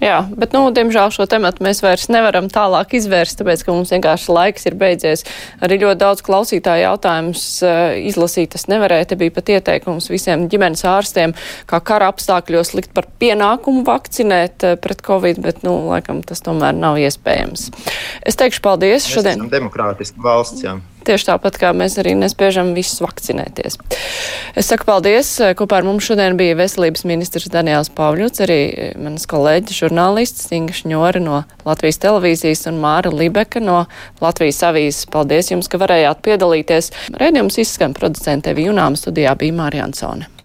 Jā, 0.01 0.23
bet, 0.33 0.55
nu, 0.55 0.63
diemžēl 0.73 1.11
šo 1.13 1.27
tematu 1.29 1.61
mēs 1.61 1.83
vairs 1.85 2.07
nevaram 2.09 2.47
tālāk 2.49 2.95
izvērst, 2.97 3.37
tāpēc, 3.37 3.61
ka 3.67 3.75
mums 3.75 3.91
vienkārši 3.93 4.33
laiks 4.33 4.65
ir 4.65 4.77
beidzies. 4.79 5.21
Arī 5.61 5.77
ļoti 5.83 6.01
daudz 6.01 6.23
klausītāju 6.25 6.87
jautājums 6.87 7.43
uh, 7.61 7.93
izlasīt 8.09 8.57
es 8.57 8.65
nevarēju. 8.71 9.11
Te 9.11 9.19
bija 9.21 9.35
pat 9.35 9.51
ieteikums 9.53 10.09
visiem 10.09 10.47
ģimenes 10.49 10.81
ārstiem, 10.89 11.35
kā 11.69 11.81
kara 11.85 12.09
apstākļos 12.09 12.73
likt 12.79 12.95
par 12.97 13.05
pienākumu 13.21 13.85
vakcinēt 13.85 14.65
uh, 14.65 14.77
pret 14.81 15.05
covid, 15.05 15.37
bet, 15.45 15.61
nu, 15.67 15.77
laikam 15.93 16.25
tas 16.25 16.41
tomēr 16.41 16.73
nav 16.73 16.97
iespējams. 17.01 17.69
Es 18.25 18.41
teikšu 18.41 18.65
paldies 18.65 19.05
mēs 19.05 19.11
šodien. 19.13 19.45
Demokrātiski 19.53 20.25
valsts, 20.25 20.65
jā. 20.65 20.79
Tieši 21.07 21.27
tāpat 21.31 21.57
kā 21.61 21.71
mēs 21.73 21.97
arī 22.01 22.13
nespiežam 22.17 22.73
visus 22.77 23.01
vakcinēties. 23.01 23.77
Es 24.57 24.69
saku 24.69 24.85
paldies. 24.87 25.29
Kopā 25.57 25.79
ar 25.79 25.87
mums 25.87 26.05
šodien 26.05 26.37
bija 26.39 26.57
veselības 26.59 27.05
ministrs 27.09 27.49
Daniels 27.53 27.91
Pāvļuts, 27.97 28.43
arī 28.45 28.59
manas 29.01 29.25
kolēģi 29.31 29.77
žurnālists 29.79 30.51
Inga 30.55 30.75
Šņora 30.77 31.23
no 31.23 31.43
Latvijas 31.65 32.01
televīzijas 32.03 32.67
un 32.71 32.81
Māra 32.83 33.13
Libeka 33.13 33.63
no 33.63 33.85
Latvijas 34.21 34.61
avīzes. 34.69 35.07
Paldies 35.11 35.53
jums, 35.53 35.71
ka 35.71 35.81
varējāt 35.81 36.21
piedalīties. 36.27 36.91
Rēdījums 37.21 37.61
izskan 37.65 37.97
producente 37.97 38.53
Vijunām 38.57 38.99
studijā 38.99 39.33
bija 39.39 39.57
Mārija 39.63 39.89
Ansone. 39.89 40.40